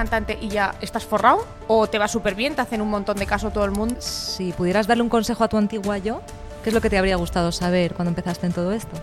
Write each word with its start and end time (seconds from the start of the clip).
cantante 0.00 0.38
y 0.40 0.48
ya 0.48 0.74
estás 0.80 1.04
forrado? 1.04 1.46
¿O 1.68 1.86
te 1.86 1.98
va 1.98 2.08
súper 2.08 2.34
bien, 2.34 2.54
te 2.54 2.62
hacen 2.62 2.80
un 2.80 2.88
montón 2.88 3.18
de 3.18 3.26
caso 3.26 3.50
todo 3.50 3.66
el 3.66 3.70
mundo? 3.70 3.96
Si 3.98 4.52
pudieras 4.52 4.86
darle 4.86 5.02
un 5.02 5.10
consejo 5.10 5.44
a 5.44 5.48
tu 5.48 5.58
antigua 5.58 5.98
yo, 5.98 6.22
¿qué 6.64 6.70
es 6.70 6.74
lo 6.74 6.80
que 6.80 6.88
te 6.88 6.96
habría 6.96 7.16
gustado 7.16 7.52
saber 7.52 7.92
cuando 7.92 8.08
empezaste 8.08 8.46
en 8.46 8.54
todo 8.54 8.72
esto? 8.72 8.96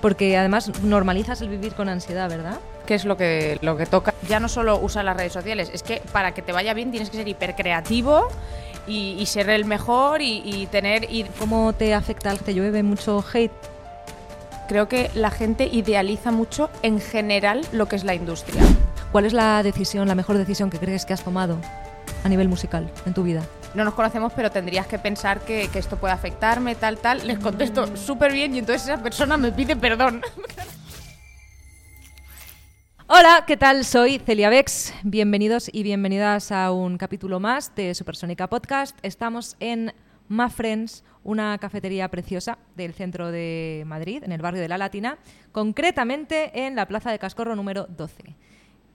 Porque 0.00 0.36
además 0.36 0.70
normalizas 0.84 1.40
el 1.40 1.48
vivir 1.48 1.74
con 1.74 1.88
ansiedad, 1.88 2.28
¿verdad? 2.28 2.60
¿Qué 2.86 2.94
es 2.94 3.04
lo 3.04 3.16
que, 3.16 3.58
lo 3.60 3.76
que 3.76 3.86
toca? 3.86 4.14
Ya 4.28 4.38
no 4.38 4.48
solo 4.48 4.78
usar 4.78 5.04
las 5.04 5.16
redes 5.16 5.32
sociales, 5.32 5.68
es 5.74 5.82
que 5.82 6.00
para 6.12 6.32
que 6.32 6.42
te 6.42 6.52
vaya 6.52 6.74
bien 6.74 6.92
tienes 6.92 7.10
que 7.10 7.16
ser 7.16 7.26
hipercreativo 7.26 8.28
y, 8.86 9.16
y 9.18 9.26
ser 9.26 9.50
el 9.50 9.64
mejor 9.64 10.22
y, 10.22 10.42
y 10.44 10.66
tener... 10.66 11.12
Y 11.12 11.24
¿Cómo 11.40 11.72
te 11.72 11.92
afecta 11.92 12.30
al 12.30 12.38
que 12.38 12.54
llueve 12.54 12.84
mucho 12.84 13.24
hate? 13.32 13.50
creo 14.68 14.88
que 14.88 15.10
la 15.14 15.30
gente 15.30 15.68
idealiza 15.70 16.30
mucho 16.30 16.70
en 16.82 17.00
general 17.00 17.64
lo 17.72 17.86
que 17.86 17.96
es 17.96 18.04
la 18.04 18.14
industria. 18.14 18.62
¿Cuál 19.16 19.24
es 19.24 19.32
la 19.32 19.62
decisión, 19.62 20.06
la 20.06 20.14
mejor 20.14 20.36
decisión 20.36 20.68
que 20.68 20.78
crees 20.78 21.06
que 21.06 21.14
has 21.14 21.24
tomado 21.24 21.58
a 22.22 22.28
nivel 22.28 22.50
musical 22.50 22.92
en 23.06 23.14
tu 23.14 23.22
vida? 23.22 23.42
No 23.74 23.82
nos 23.82 23.94
conocemos, 23.94 24.30
pero 24.36 24.50
tendrías 24.50 24.86
que 24.86 24.98
pensar 24.98 25.40
que, 25.40 25.68
que 25.68 25.78
esto 25.78 25.96
puede 25.96 26.12
afectarme, 26.12 26.74
tal, 26.74 26.98
tal. 26.98 27.26
Les 27.26 27.38
contesto 27.38 27.96
súper 27.96 28.34
bien 28.34 28.54
y 28.54 28.58
entonces 28.58 28.82
esa 28.82 29.02
persona 29.02 29.38
me 29.38 29.52
pide 29.52 29.74
perdón. 29.74 30.20
Hola, 33.06 33.44
¿qué 33.46 33.56
tal? 33.56 33.86
Soy 33.86 34.18
Celia 34.18 34.50
Bex. 34.50 34.92
Bienvenidos 35.02 35.70
y 35.72 35.82
bienvenidas 35.82 36.52
a 36.52 36.70
un 36.70 36.98
capítulo 36.98 37.40
más 37.40 37.74
de 37.74 37.94
Supersónica 37.94 38.50
Podcast. 38.50 38.98
Estamos 39.02 39.56
en 39.60 39.94
Ma 40.28 40.50
Friends, 40.50 41.04
una 41.24 41.56
cafetería 41.56 42.10
preciosa 42.10 42.58
del 42.74 42.92
centro 42.92 43.30
de 43.30 43.82
Madrid, 43.86 44.24
en 44.24 44.32
el 44.32 44.42
barrio 44.42 44.60
de 44.60 44.68
La 44.68 44.76
Latina, 44.76 45.16
concretamente 45.52 46.66
en 46.66 46.76
la 46.76 46.86
Plaza 46.86 47.10
de 47.10 47.18
Cascorro 47.18 47.56
número 47.56 47.86
12. 47.96 48.36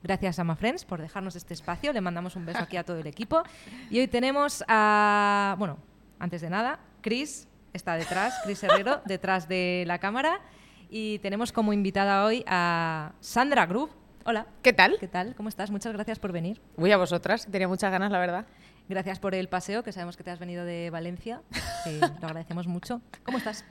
Gracias 0.02 0.38
a 0.38 0.44
Ma 0.44 0.56
Friends 0.56 0.84
por 0.84 1.00
dejarnos 1.00 1.36
este 1.36 1.54
espacio. 1.54 1.92
Le 1.92 2.00
mandamos 2.00 2.34
un 2.34 2.44
beso 2.44 2.58
aquí 2.58 2.76
a 2.76 2.84
todo 2.84 2.98
el 2.98 3.06
equipo. 3.06 3.42
Y 3.90 4.00
hoy 4.00 4.08
tenemos 4.08 4.64
a, 4.66 5.54
bueno, 5.58 5.78
antes 6.18 6.40
de 6.40 6.50
nada, 6.50 6.80
Chris 7.00 7.48
está 7.72 7.94
detrás, 7.94 8.34
Chris 8.44 8.62
Herrero, 8.64 9.00
detrás 9.06 9.48
de 9.48 9.84
la 9.86 9.98
cámara. 9.98 10.40
Y 10.90 11.20
tenemos 11.20 11.52
como 11.52 11.72
invitada 11.72 12.24
hoy 12.24 12.44
a 12.46 13.12
Sandra 13.20 13.66
Group. 13.66 13.90
Hola. 14.24 14.46
¿Qué 14.62 14.72
tal? 14.72 14.96
¿Qué 14.98 15.08
tal? 15.08 15.34
¿Cómo 15.36 15.48
estás? 15.48 15.70
Muchas 15.70 15.92
gracias 15.92 16.18
por 16.18 16.32
venir. 16.32 16.60
Voy 16.76 16.92
a 16.92 16.96
vosotras, 16.96 17.46
tenía 17.50 17.68
muchas 17.68 17.90
ganas, 17.90 18.10
la 18.10 18.18
verdad. 18.18 18.46
Gracias 18.88 19.20
por 19.20 19.34
el 19.34 19.48
paseo, 19.48 19.82
que 19.82 19.92
sabemos 19.92 20.16
que 20.16 20.24
te 20.24 20.30
has 20.30 20.38
venido 20.38 20.64
de 20.64 20.90
Valencia. 20.90 21.40
que 21.84 21.98
lo 22.20 22.26
agradecemos 22.26 22.66
mucho. 22.66 23.00
¿Cómo 23.24 23.38
estás? 23.38 23.64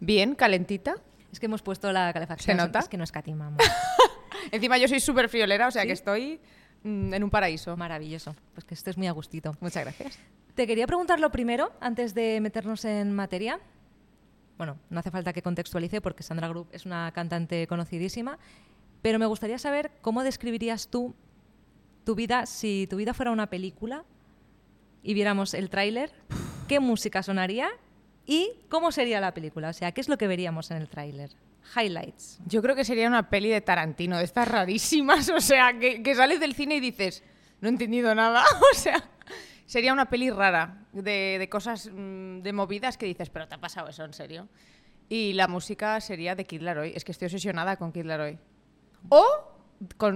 Bien, 0.00 0.34
calentita. 0.34 0.94
Es 1.30 1.38
que 1.38 1.46
hemos 1.46 1.62
puesto 1.62 1.92
la 1.92 2.12
calefacción. 2.12 2.56
¿Se 2.56 2.62
nota? 2.62 2.78
Es 2.78 2.88
que 2.88 2.96
no 2.96 3.04
escatimamos. 3.04 3.62
Encima 4.50 4.78
yo 4.78 4.88
soy 4.88 5.00
súper 5.00 5.28
friolera, 5.28 5.68
o 5.68 5.70
sea 5.70 5.82
¿Sí? 5.82 5.88
que 5.88 5.94
estoy 5.94 6.40
mm, 6.82 7.14
en 7.14 7.24
un 7.24 7.30
paraíso. 7.30 7.76
Maravilloso. 7.76 8.34
Pues 8.54 8.64
que 8.64 8.74
estés 8.74 8.96
muy 8.96 9.06
a 9.06 9.12
gustito. 9.12 9.56
Muchas 9.60 9.84
gracias. 9.84 10.18
Te 10.54 10.66
quería 10.66 10.86
preguntar 10.86 11.20
lo 11.20 11.30
primero, 11.30 11.72
antes 11.80 12.14
de 12.14 12.40
meternos 12.40 12.84
en 12.84 13.12
materia. 13.12 13.60
Bueno, 14.56 14.78
no 14.88 15.00
hace 15.00 15.10
falta 15.10 15.32
que 15.32 15.42
contextualice 15.42 16.00
porque 16.00 16.22
Sandra 16.22 16.48
Group 16.48 16.68
es 16.72 16.86
una 16.86 17.12
cantante 17.12 17.66
conocidísima, 17.66 18.38
pero 19.02 19.18
me 19.18 19.26
gustaría 19.26 19.58
saber 19.58 19.90
cómo 20.00 20.22
describirías 20.22 20.88
tú 20.88 21.14
tu 22.04 22.14
vida 22.14 22.46
si 22.46 22.86
tu 22.88 22.96
vida 22.96 23.12
fuera 23.12 23.32
una 23.32 23.50
película 23.50 24.04
y 25.02 25.12
viéramos 25.12 25.54
el 25.54 25.68
tráiler, 25.68 26.12
qué 26.68 26.80
música 26.80 27.22
sonaría 27.22 27.68
y 28.26 28.52
cómo 28.68 28.92
sería 28.92 29.20
la 29.20 29.32
película. 29.32 29.70
O 29.70 29.72
sea, 29.72 29.92
¿qué 29.92 30.00
es 30.00 30.08
lo 30.08 30.18
que 30.18 30.26
veríamos 30.26 30.70
en 30.70 30.78
el 30.78 30.88
tráiler? 30.88 31.30
Highlights. 31.74 32.38
Yo 32.46 32.62
creo 32.62 32.74
que 32.74 32.84
sería 32.84 33.08
una 33.08 33.28
peli 33.28 33.48
de 33.48 33.60
Tarantino, 33.60 34.18
de 34.18 34.24
estas 34.24 34.48
rarísimas, 34.48 35.28
o 35.34 35.40
sea, 35.40 35.78
que, 35.78 36.14
sales 36.14 36.40
del 36.40 36.54
cine 36.54 36.76
y 36.76 36.80
dices, 36.80 37.22
no 37.60 37.68
he 37.68 37.72
entendido 37.72 38.14
nada, 38.14 38.44
o 38.72 38.76
sea, 38.76 39.08
sería 39.64 39.92
una 39.92 40.08
peli 40.08 40.30
rara, 40.30 40.84
de, 40.92 41.46
cosas, 41.50 41.90
mm, 41.92 42.40
de 42.40 42.52
movidas 42.52 42.96
que 42.96 43.06
dices, 43.06 43.30
pero 43.30 43.48
te 43.48 43.54
ha 43.54 43.60
pasado 43.60 43.88
eso, 43.88 44.04
en 44.04 44.12
serio. 44.12 44.48
Y 45.08 45.34
la 45.34 45.46
música 45.46 46.00
sería 46.00 46.34
de 46.34 46.46
Kid 46.46 46.62
Laroi, 46.62 46.92
es 46.94 47.04
que 47.04 47.12
estoy 47.12 47.26
obsesionada 47.26 47.76
con 47.76 47.92
Kid 47.92 48.06
Laroi. 48.06 48.38
O, 49.08 49.24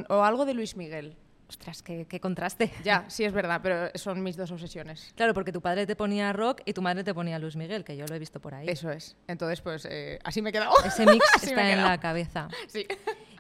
o 0.09 0.25
algo 0.25 0.45
de 0.45 0.55
Luis 0.55 0.77
Miguel. 0.77 1.17
Ostras, 1.51 1.83
qué, 1.83 2.07
qué 2.07 2.21
contraste. 2.21 2.71
Ya, 2.85 3.05
sí 3.11 3.25
es 3.25 3.33
verdad, 3.33 3.59
pero 3.61 3.91
son 3.97 4.23
mis 4.23 4.37
dos 4.37 4.53
obsesiones. 4.53 5.13
Claro, 5.17 5.35
porque 5.35 5.51
tu 5.51 5.61
padre 5.61 5.85
te 5.85 5.97
ponía 5.97 6.33
rock 6.33 6.61
y 6.65 6.73
tu 6.73 6.81
madre 6.81 7.03
te 7.03 7.13
ponía 7.13 7.41
Luis 7.41 7.57
Miguel, 7.57 7.83
que 7.83 7.97
yo 7.97 8.07
lo 8.07 8.15
he 8.15 8.21
visto 8.21 8.39
por 8.41 8.55
ahí. 8.55 8.69
Eso 8.69 8.89
es. 8.93 9.17
Entonces, 9.27 9.61
pues, 9.61 9.85
eh, 9.91 10.21
así 10.23 10.43
me 10.43 10.51
he 10.51 10.53
quedado. 10.53 10.73
Ese 10.85 11.05
mix 11.07 11.25
está 11.43 11.73
en 11.73 11.83
la 11.83 11.99
cabeza. 11.99 12.47
Sí. 12.69 12.87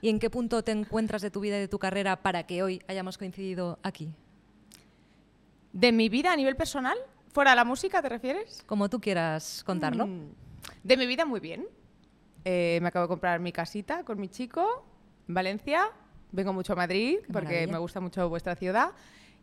¿Y 0.00 0.08
en 0.08 0.18
qué 0.18 0.28
punto 0.28 0.64
te 0.64 0.72
encuentras 0.72 1.22
de 1.22 1.30
tu 1.30 1.38
vida 1.40 1.56
y 1.56 1.60
de 1.60 1.68
tu 1.68 1.78
carrera 1.78 2.16
para 2.20 2.44
que 2.46 2.64
hoy 2.64 2.82
hayamos 2.88 3.16
coincidido 3.16 3.78
aquí? 3.84 4.12
¿De 5.72 5.92
mi 5.92 6.08
vida 6.08 6.32
a 6.32 6.36
nivel 6.36 6.56
personal? 6.56 6.98
¿Fuera 7.32 7.50
de 7.50 7.56
la 7.56 7.64
música, 7.64 8.02
te 8.02 8.08
refieres? 8.08 8.64
Como 8.66 8.88
tú 8.90 9.00
quieras 9.00 9.62
contarlo. 9.64 10.06
Mm, 10.08 10.30
De 10.82 10.96
mi 10.96 11.06
vida, 11.06 11.24
muy 11.24 11.38
bien. 11.38 11.64
Eh, 12.44 12.80
me 12.82 12.88
acabo 12.88 13.04
de 13.04 13.08
comprar 13.08 13.38
mi 13.38 13.52
casita 13.52 14.02
con 14.02 14.18
mi 14.18 14.28
chico 14.28 14.84
en 15.28 15.34
Valencia. 15.34 15.90
Vengo 16.32 16.52
mucho 16.52 16.72
a 16.74 16.76
Madrid 16.76 17.18
Qué 17.26 17.32
porque 17.32 17.46
maravilla. 17.48 17.72
me 17.72 17.78
gusta 17.78 18.00
mucho 18.00 18.28
vuestra 18.28 18.54
ciudad. 18.56 18.90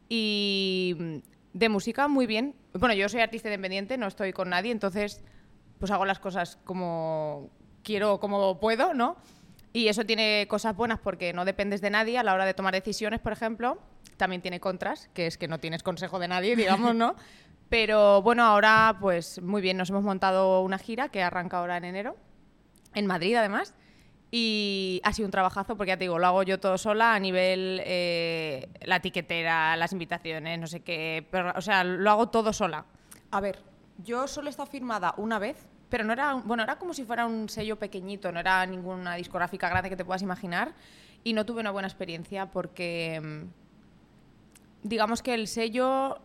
Y 0.10 0.96
mm, 0.98 1.16
de 1.54 1.70
música, 1.70 2.08
muy 2.08 2.28
bien. 2.28 2.56
Bueno, 2.74 2.94
yo 2.94 3.10
soy 3.10 3.22
artista 3.22 3.50
independiente, 3.50 3.98
no 3.98 4.08
estoy 4.08 4.34
con 4.34 4.50
nadie, 4.50 4.72
entonces 4.72 5.22
pues 5.80 5.92
hago 5.92 6.06
las 6.06 6.20
cosas 6.20 6.58
como 6.64 7.50
quiero, 7.84 8.20
como 8.20 8.60
puedo, 8.60 8.94
¿no? 8.94 9.18
Y 9.74 9.90
eso 9.90 10.06
tiene 10.06 10.48
cosas 10.50 10.76
buenas 10.76 11.00
porque 11.00 11.34
no 11.34 11.46
dependes 11.46 11.82
de 11.82 11.90
nadie 11.90 12.18
a 12.18 12.24
la 12.24 12.34
hora 12.34 12.46
de 12.46 12.54
tomar 12.54 12.74
decisiones, 12.74 13.20
por 13.20 13.32
ejemplo. 13.32 13.78
También 14.18 14.42
tiene 14.42 14.60
contras, 14.60 15.10
que 15.14 15.28
es 15.28 15.38
que 15.38 15.48
no 15.48 15.60
tienes 15.60 15.84
consejo 15.84 16.18
de 16.20 16.28
nadie, 16.28 16.56
digamos, 16.56 16.96
¿no? 16.96 17.16
Pero 17.70 18.22
bueno, 18.22 18.44
ahora 18.44 18.98
pues 19.00 19.42
muy 19.42 19.62
bien, 19.62 19.78
nos 19.78 19.90
hemos 19.90 20.04
montado 20.04 20.62
una 20.62 20.78
gira 20.78 21.10
que 21.10 21.22
arranca 21.22 21.60
ahora 21.60 21.78
en 21.78 21.86
enero, 21.86 22.16
en 22.94 23.06
Madrid 23.06 23.36
además. 23.36 23.76
Y 24.30 25.00
ha 25.04 25.14
sido 25.14 25.26
un 25.28 25.32
trabajazo 25.32 25.78
porque 25.78 25.90
ya 25.90 25.98
te 25.98 26.04
digo, 26.04 26.20
lo 26.20 26.28
hago 26.28 26.44
yo 26.44 26.60
todo 26.60 26.78
sola 26.78 27.16
a 27.16 27.20
nivel 27.20 27.82
eh, 27.86 28.68
la 28.82 29.00
tiquetera, 29.00 29.78
las 29.78 29.94
invitaciones, 29.94 30.60
no 30.60 30.68
sé 30.68 30.82
qué. 30.82 31.26
pero, 31.32 31.54
o 31.56 31.62
sea, 31.62 31.84
lo 31.84 32.10
hago 32.12 32.28
todo 32.28 32.52
sola. 32.52 32.86
A 33.32 33.40
ver, 33.40 33.60
yo 34.04 34.28
solo 34.28 34.50
estado 34.50 34.70
firmada 34.70 35.14
una 35.18 35.40
vez, 35.40 35.68
pero 35.90 36.04
no 36.04 36.12
era, 36.12 36.34
bueno, 36.34 36.64
era 36.64 36.78
como 36.78 36.94
si 36.94 37.06
fuera 37.06 37.26
un 37.26 37.48
sello 37.48 37.78
pequeñito, 37.78 38.32
no 38.32 38.40
era 38.40 38.66
ninguna 38.66 39.16
discográfica 39.16 39.70
grande 39.70 39.90
que 39.90 39.96
te 39.96 40.04
puedas 40.04 40.22
imaginar. 40.22 40.74
Y 41.24 41.34
no 41.34 41.46
tuve 41.46 41.62
una 41.62 41.72
buena 41.72 41.88
experiencia 41.88 42.48
porque, 42.52 43.20
mm, 43.22 44.88
digamos 44.88 45.22
que 45.22 45.34
el 45.34 45.48
sello 45.48 46.20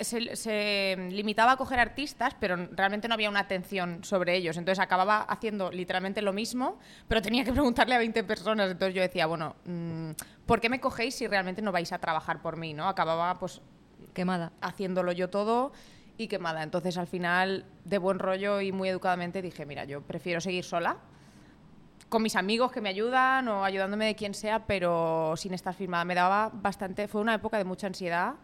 se, 0.00 0.36
se 0.36 0.96
limitaba 1.10 1.52
a 1.52 1.56
coger 1.56 1.78
artistas, 1.80 2.34
pero 2.38 2.56
realmente 2.72 3.08
no 3.08 3.14
había 3.14 3.28
una 3.28 3.40
atención 3.40 4.04
sobre 4.04 4.36
ellos. 4.36 4.56
Entonces 4.56 4.78
acababa 4.82 5.22
haciendo 5.22 5.70
literalmente 5.70 6.22
lo 6.22 6.32
mismo, 6.32 6.78
pero 7.08 7.22
tenía 7.22 7.44
que 7.44 7.52
preguntarle 7.52 7.94
a 7.94 7.98
20 7.98 8.24
personas. 8.24 8.70
Entonces 8.70 8.94
yo 8.94 9.02
decía, 9.02 9.26
bueno, 9.26 9.56
mm, 9.64 10.10
¿por 10.46 10.60
qué 10.60 10.68
me 10.68 10.80
cogéis 10.80 11.14
si 11.14 11.26
realmente 11.26 11.62
no 11.62 11.72
vais 11.72 11.92
a 11.92 11.98
trabajar 11.98 12.42
por 12.42 12.56
mí? 12.56 12.74
¿no? 12.74 12.88
Acababa 12.88 13.38
pues 13.38 13.60
Quemada. 14.14 14.52
haciéndolo 14.60 15.12
yo 15.12 15.30
todo 15.30 15.72
y 16.16 16.28
quemada. 16.28 16.62
Entonces 16.62 16.98
al 16.98 17.06
final, 17.06 17.64
de 17.84 17.98
buen 17.98 18.18
rollo 18.18 18.60
y 18.60 18.72
muy 18.72 18.88
educadamente, 18.88 19.42
dije, 19.42 19.64
mira, 19.66 19.84
yo 19.84 20.02
prefiero 20.02 20.40
seguir 20.40 20.64
sola, 20.64 20.98
con 22.08 22.22
mis 22.22 22.36
amigos 22.36 22.72
que 22.72 22.80
me 22.80 22.88
ayudan 22.88 23.46
o 23.48 23.64
ayudándome 23.64 24.04
de 24.06 24.14
quien 24.16 24.34
sea, 24.34 24.66
pero 24.66 25.34
sin 25.36 25.54
estar 25.54 25.74
firmada. 25.74 26.04
Me 26.04 26.14
daba 26.14 26.50
bastante, 26.52 27.08
fue 27.08 27.20
una 27.20 27.34
época 27.34 27.56
de 27.56 27.64
mucha 27.64 27.86
ansiedad. 27.86 28.34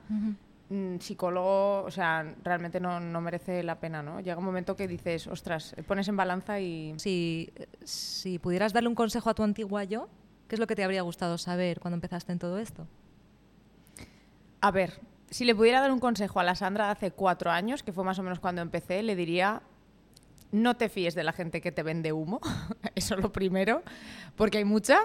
Psicólogo, 1.01 1.85
o 1.85 1.91
sea, 1.91 2.35
realmente 2.43 2.81
no, 2.81 2.99
no 2.99 3.21
merece 3.21 3.63
la 3.63 3.79
pena, 3.79 4.03
¿no? 4.03 4.21
Llega 4.21 4.39
un 4.39 4.45
momento 4.45 4.75
que 4.75 4.89
dices, 4.89 5.27
ostras, 5.27 5.75
pones 5.87 6.09
en 6.09 6.17
balanza 6.17 6.61
y... 6.61 6.95
Si, 6.99 7.53
si 7.85 8.39
pudieras 8.39 8.73
darle 8.73 8.89
un 8.89 8.95
consejo 8.95 9.31
a 9.31 9.35
tu 9.35 9.43
antigua 9.43 9.85
yo, 9.85 10.09
¿qué 10.49 10.57
es 10.57 10.61
lo 10.61 10.67
que 10.67 10.75
te 10.75 10.85
habría 10.85 11.03
gustado 11.03 11.39
saber 11.39 11.81
cuando 11.81 11.97
empezaste 11.97 12.33
en 12.33 12.39
todo 12.39 12.59
esto? 12.59 12.87
A 14.61 14.71
ver, 14.71 15.01
si 15.31 15.45
le 15.45 15.55
pudiera 15.55 15.81
dar 15.81 15.93
un 15.93 16.01
consejo 16.01 16.41
a 16.41 16.45
la 16.45 16.55
Sandra 16.55 16.87
de 16.87 16.93
hace 16.93 17.11
cuatro 17.11 17.51
años, 17.51 17.83
que 17.83 17.93
fue 17.93 18.05
más 18.05 18.19
o 18.19 18.23
menos 18.23 18.41
cuando 18.41 18.63
empecé, 18.63 19.03
le 19.03 19.17
diría, 19.17 19.63
no 20.53 20.77
te 20.77 20.89
fíes 20.89 21.15
de 21.15 21.25
la 21.25 21.33
gente 21.33 21.61
que 21.61 21.73
te 21.73 21.83
vende 21.83 22.13
humo, 22.13 22.41
eso 22.95 23.15
es 23.15 23.21
lo 23.21 23.33
primero, 23.33 23.83
porque 24.37 24.59
hay 24.59 24.65
mucha, 24.65 25.01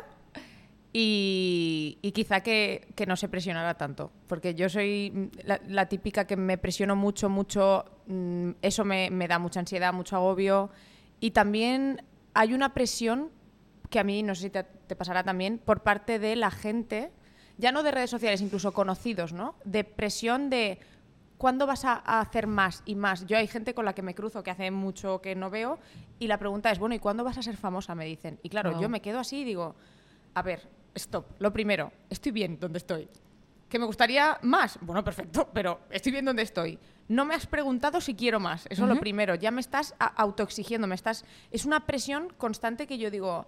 y, 0.93 1.97
y 2.01 2.11
quizá 2.11 2.41
que, 2.41 2.88
que 2.95 3.05
no 3.05 3.15
se 3.15 3.29
presionara 3.29 3.75
tanto, 3.75 4.11
porque 4.27 4.55
yo 4.55 4.67
soy 4.67 5.31
la, 5.43 5.61
la 5.67 5.88
típica 5.88 6.25
que 6.25 6.35
me 6.35 6.57
presiono 6.57 6.95
mucho, 6.95 7.29
mucho, 7.29 7.85
mm, 8.07 8.51
eso 8.61 8.83
me, 8.83 9.09
me 9.09 9.27
da 9.27 9.39
mucha 9.39 9.61
ansiedad, 9.61 9.93
mucho 9.93 10.17
agobio, 10.17 10.69
y 11.19 11.31
también 11.31 12.03
hay 12.33 12.53
una 12.53 12.73
presión 12.73 13.29
que 13.89 13.99
a 13.99 14.03
mí, 14.03 14.23
no 14.23 14.35
sé 14.35 14.43
si 14.43 14.49
te, 14.49 14.63
te 14.63 14.95
pasará 14.95 15.23
también, 15.23 15.59
por 15.59 15.81
parte 15.81 16.19
de 16.19 16.35
la 16.35 16.51
gente, 16.51 17.11
ya 17.57 17.71
no 17.71 17.83
de 17.83 17.91
redes 17.91 18.09
sociales, 18.09 18.41
incluso 18.41 18.73
conocidos, 18.73 19.33
¿no? 19.33 19.55
De 19.63 19.83
presión 19.83 20.49
de 20.49 20.79
¿cuándo 21.38 21.67
vas 21.67 21.85
a, 21.85 21.93
a 22.05 22.21
hacer 22.21 22.47
más 22.47 22.83
y 22.85 22.95
más? 22.95 23.25
Yo 23.25 23.38
hay 23.38 23.47
gente 23.47 23.73
con 23.73 23.85
la 23.85 23.93
que 23.93 24.01
me 24.01 24.13
cruzo 24.13 24.43
que 24.43 24.51
hace 24.51 24.71
mucho 24.71 25.21
que 25.21 25.35
no 25.35 25.49
veo 25.49 25.79
y 26.19 26.27
la 26.27 26.38
pregunta 26.38 26.71
es, 26.71 26.79
bueno, 26.79 26.95
¿y 26.95 26.99
cuándo 26.99 27.23
vas 27.23 27.38
a 27.38 27.43
ser 27.43 27.57
famosa? 27.57 27.95
Me 27.95 28.05
dicen. 28.05 28.39
Y 28.43 28.49
claro, 28.49 28.79
yo 28.79 28.89
me 28.89 29.01
quedo 29.01 29.19
así 29.19 29.39
y 29.39 29.43
digo, 29.43 29.75
a 30.33 30.41
ver, 30.41 30.69
stop. 30.95 31.25
Lo 31.39 31.51
primero, 31.51 31.91
estoy 32.09 32.31
bien 32.31 32.59
donde 32.59 32.77
estoy. 32.77 33.07
¿Que 33.69 33.79
me 33.79 33.85
gustaría 33.85 34.38
más? 34.41 34.77
Bueno, 34.81 35.03
perfecto, 35.03 35.49
pero 35.53 35.81
estoy 35.89 36.11
bien 36.11 36.25
donde 36.25 36.43
estoy. 36.43 36.77
No 37.07 37.25
me 37.25 37.35
has 37.35 37.45
preguntado 37.45 38.01
si 38.01 38.15
quiero 38.15 38.39
más. 38.39 38.65
Eso 38.69 38.83
es 38.83 38.89
lo 38.89 38.99
primero. 38.99 39.35
Ya 39.35 39.51
me 39.51 39.61
estás 39.61 39.95
autoexigiendo, 39.99 40.88
me 40.88 40.95
estás... 40.95 41.25
Es 41.51 41.65
una 41.65 41.85
presión 41.85 42.31
constante 42.38 42.88
que 42.88 42.97
yo 42.97 43.11
digo 43.11 43.45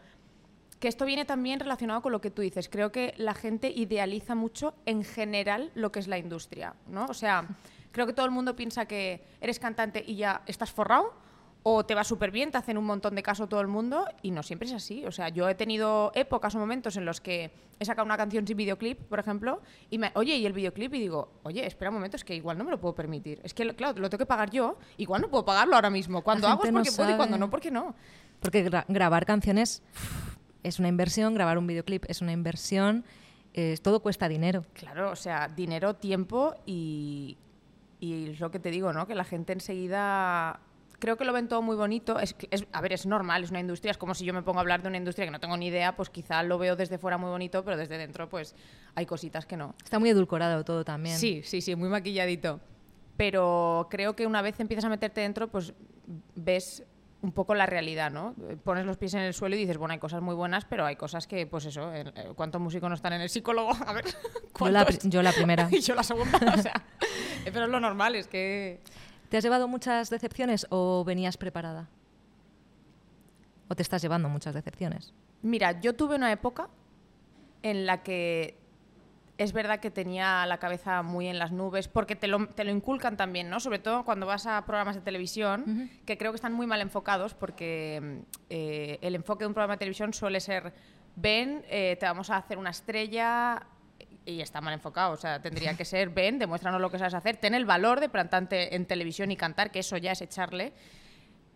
que 0.79 0.89
esto 0.89 1.05
viene 1.05 1.23
también 1.23 1.61
relacionado 1.61 2.01
con 2.01 2.11
lo 2.11 2.19
que 2.19 2.29
tú 2.29 2.41
dices. 2.41 2.67
Creo 2.67 2.91
que 2.91 3.13
la 3.15 3.33
gente 3.33 3.69
idealiza 3.69 4.35
mucho 4.35 4.75
en 4.85 5.05
general 5.05 5.71
lo 5.75 5.93
que 5.93 5.99
es 5.99 6.07
la 6.09 6.17
industria, 6.17 6.75
¿no? 6.87 7.05
O 7.05 7.13
sea, 7.13 7.47
creo 7.93 8.05
que 8.05 8.11
todo 8.11 8.25
el 8.25 8.33
mundo 8.33 8.57
piensa 8.57 8.85
que 8.85 9.23
eres 9.39 9.59
cantante 9.59 10.03
y 10.05 10.17
ya 10.17 10.41
estás 10.45 10.73
forrado 10.73 11.13
o 11.65 11.85
te 11.85 11.95
va 11.95 12.03
súper 12.03 12.29
bien, 12.31 12.51
te 12.51 12.57
hacen 12.57 12.77
un 12.77 12.83
montón 12.85 13.15
de 13.15 13.23
caso 13.23 13.47
todo 13.47 13.61
el 13.61 13.67
mundo 13.67 14.05
y 14.21 14.31
no 14.31 14.43
siempre 14.43 14.67
es 14.67 14.73
así. 14.73 15.05
O 15.05 15.11
sea, 15.13 15.29
yo 15.29 15.47
he 15.47 15.55
tenido 15.55 16.11
épocas 16.13 16.53
o 16.55 16.59
momentos 16.59 16.97
en 16.97 17.05
los 17.05 17.21
que 17.21 17.51
he 17.79 17.85
sacado 17.85 18.05
una 18.05 18.17
canción 18.17 18.45
sin 18.45 18.57
videoclip, 18.57 18.99
por 18.99 19.19
ejemplo, 19.19 19.61
y 19.89 19.97
me, 19.97 20.11
oye, 20.15 20.35
¿y 20.35 20.45
el 20.45 20.51
videoclip? 20.53 20.93
Y 20.93 20.99
digo, 20.99 21.31
oye, 21.43 21.65
espera 21.65 21.89
un 21.89 21.95
momento, 21.95 22.17
es 22.17 22.25
que 22.25 22.35
igual 22.35 22.57
no 22.57 22.65
me 22.65 22.71
lo 22.71 22.79
puedo 22.81 22.93
permitir. 22.93 23.39
Es 23.43 23.53
que, 23.53 23.73
claro, 23.75 23.99
lo 24.01 24.09
tengo 24.09 24.19
que 24.19 24.25
pagar 24.25 24.49
yo, 24.51 24.77
igual 24.97 25.21
no 25.21 25.29
puedo 25.29 25.45
pagarlo 25.45 25.75
ahora 25.75 25.89
mismo. 25.89 26.21
Cuando 26.21 26.47
hago 26.47 26.63
es 26.63 26.65
gente 26.67 26.79
no 26.79 26.83
porque 26.83 26.97
puedo 26.97 27.11
y 27.11 27.15
cuando 27.15 27.37
no, 27.37 27.49
porque 27.49 27.71
no. 27.71 27.95
Porque 28.41 28.65
gra- 28.69 28.85
grabar 28.89 29.25
canciones 29.25 29.81
es 30.63 30.79
una 30.79 30.89
inversión, 30.89 31.33
grabar 31.33 31.57
un 31.57 31.65
videoclip 31.67 32.03
es 32.09 32.21
una 32.21 32.33
inversión, 32.33 33.05
eh, 33.53 33.77
todo 33.81 34.01
cuesta 34.01 34.27
dinero. 34.27 34.65
Claro, 34.73 35.11
o 35.11 35.15
sea, 35.15 35.47
dinero, 35.47 35.95
tiempo 35.95 36.55
y, 36.65 37.37
y 38.01 38.31
es 38.31 38.39
lo 38.41 38.51
que 38.51 38.59
te 38.59 38.69
digo, 38.69 38.91
¿no? 38.91 39.07
Que 39.07 39.15
la 39.15 39.23
gente 39.23 39.53
enseguida 39.53 40.59
creo 41.03 41.17
que 41.17 41.25
lo 41.25 41.33
ven 41.33 41.49
todo 41.49 41.61
muy 41.61 41.75
bonito. 41.75 42.17
Es, 42.17 42.33
es- 42.49 42.65
a 42.71 42.79
ver, 42.79 42.93
es 42.93 43.05
normal, 43.05 43.43
es 43.43 43.49
una 43.49 43.59
industria, 43.59 43.91
es 43.91 43.97
como 43.97 44.15
si 44.15 44.23
yo 44.23 44.33
me 44.33 44.41
pongo 44.41 44.59
a 44.59 44.61
hablar 44.61 44.81
de 44.81 44.87
una 44.87 44.95
industria 44.95 45.25
que 45.25 45.31
no 45.31 45.39
tengo 45.41 45.57
ni 45.57 45.67
idea, 45.67 45.97
pues 45.97 46.09
quizá 46.09 46.41
lo 46.43 46.57
veo 46.57 46.77
desde 46.77 46.97
fuera 46.97 47.17
muy 47.17 47.29
bonito, 47.29 47.65
pero 47.65 47.75
desde 47.75 47.97
dentro 47.97 48.29
pues 48.29 48.55
hay 48.95 49.05
cositas 49.05 49.45
que 49.45 49.57
no. 49.57 49.75
Está 49.83 49.99
muy 49.99 50.09
edulcorado 50.11 50.63
todo 50.63 50.85
también. 50.85 51.17
Sí, 51.17 51.41
sí, 51.43 51.59
sí, 51.59 51.75
muy 51.75 51.89
maquilladito. 51.89 52.61
Pero 53.17 53.87
creo 53.91 54.15
que 54.15 54.25
una 54.25 54.41
vez 54.41 54.57
empiezas 54.61 54.85
a 54.85 54.89
meterte 54.89 55.19
dentro, 55.19 55.49
pues 55.49 55.73
ves 56.35 56.83
un 57.21 57.31
poco 57.33 57.53
la 57.53 57.65
realidad, 57.65 58.09
¿no? 58.11 58.33
Pones 58.63 58.85
los 58.85 58.97
pies 58.97 59.13
en 59.13 59.21
el 59.21 59.33
suelo 59.33 59.55
y 59.55 59.59
dices, 59.59 59.77
bueno, 59.77 59.91
hay 59.93 59.99
cosas 59.99 60.21
muy 60.21 60.35
buenas, 60.35 60.63
pero 60.65 60.85
hay 60.85 60.95
cosas 60.95 61.27
que, 61.27 61.45
pues 61.47 61.65
eso, 61.65 61.93
eh, 61.93 62.05
¿cuántos 62.35 62.59
músicos 62.61 62.87
no 62.89 62.95
están 62.95 63.11
en 63.13 63.21
el 63.21 63.29
psicólogo? 63.29 63.71
A 63.85 63.91
ver, 63.93 64.05
Yo 64.57 64.69
la, 64.69 64.85
yo 65.03 65.21
la 65.21 65.31
primera. 65.33 65.67
y 65.69 65.79
yo 65.81 65.95
la 65.95 66.03
segunda, 66.03 66.37
o 66.57 66.61
sea, 66.61 66.73
pero 67.45 67.65
es 67.65 67.69
lo 67.69 67.79
normal, 67.81 68.15
es 68.15 68.27
que... 68.27 68.79
¿Te 69.33 69.37
has 69.37 69.43
llevado 69.43 69.67
muchas 69.67 70.11
decepciones 70.11 70.67
o 70.69 71.03
venías 71.03 71.37
preparada? 71.37 71.89
¿O 73.67 73.73
te 73.73 73.81
estás 73.81 73.99
llevando 74.03 74.29
muchas 74.29 74.53
decepciones? 74.53 75.11
Mira, 75.41 75.81
yo 75.81 75.95
tuve 75.95 76.17
una 76.17 76.31
época 76.31 76.69
en 77.63 77.87
la 77.87 78.03
que 78.03 78.59
es 79.39 79.51
verdad 79.51 79.79
que 79.79 79.89
tenía 79.89 80.45
la 80.45 80.59
cabeza 80.59 81.01
muy 81.01 81.25
en 81.25 81.39
las 81.39 81.51
nubes, 81.51 81.87
porque 81.87 82.15
te 82.15 82.27
lo, 82.27 82.47
te 82.49 82.63
lo 82.63 82.69
inculcan 82.69 83.17
también, 83.17 83.49
¿no? 83.49 83.59
Sobre 83.59 83.79
todo 83.79 84.05
cuando 84.05 84.27
vas 84.27 84.45
a 84.45 84.63
programas 84.67 84.97
de 84.97 85.01
televisión, 85.01 85.89
que 86.05 86.15
creo 86.15 86.31
que 86.31 86.35
están 86.35 86.53
muy 86.53 86.67
mal 86.67 86.81
enfocados, 86.81 87.33
porque 87.33 88.21
eh, 88.51 88.99
el 89.01 89.15
enfoque 89.15 89.45
de 89.45 89.47
un 89.47 89.55
programa 89.55 89.73
de 89.73 89.79
televisión 89.79 90.13
suele 90.13 90.41
ser, 90.41 90.75
ven, 91.15 91.65
eh, 91.69 91.97
te 91.99 92.05
vamos 92.05 92.29
a 92.29 92.37
hacer 92.37 92.59
una 92.59 92.69
estrella, 92.69 93.65
y 94.25 94.41
está 94.41 94.61
mal 94.61 94.73
enfocado, 94.73 95.13
o 95.13 95.17
sea, 95.17 95.41
tendría 95.41 95.75
que 95.75 95.85
ser, 95.85 96.09
ven, 96.09 96.39
demuéstranos 96.39 96.79
lo 96.79 96.89
que 96.89 96.97
sabes 96.97 97.13
hacer, 97.13 97.37
ten 97.37 97.53
el 97.55 97.65
valor 97.65 97.99
de 97.99 98.09
plantarte 98.09 98.75
en 98.75 98.85
televisión 98.85 99.31
y 99.31 99.35
cantar, 99.35 99.71
que 99.71 99.79
eso 99.79 99.97
ya 99.97 100.11
es 100.13 100.21
echarle, 100.21 100.73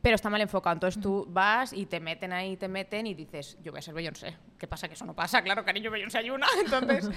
pero 0.02 0.16
está 0.16 0.30
mal 0.30 0.42
enfocado. 0.42 0.74
Entonces 0.74 1.02
tú 1.02 1.26
vas 1.30 1.74
y 1.74 1.86
te 1.86 2.00
meten 2.00 2.32
ahí, 2.34 2.56
te 2.58 2.68
meten 2.68 3.08
y 3.08 3.14
dices, 3.14 3.58
yo 3.64 3.72
voy 3.72 3.80
a 3.80 3.82
ser 3.82 3.94
Beyoncé. 3.94 4.36
¿Qué 4.58 4.68
pasa? 4.68 4.88
Que 4.88 4.94
eso 4.96 5.06
no 5.06 5.14
pasa, 5.16 5.42
claro, 5.42 5.64
cariño, 5.66 5.90
Beyoncé 5.92 6.18
hay 6.20 6.30
una. 6.30 6.48
Entonces 6.64 7.10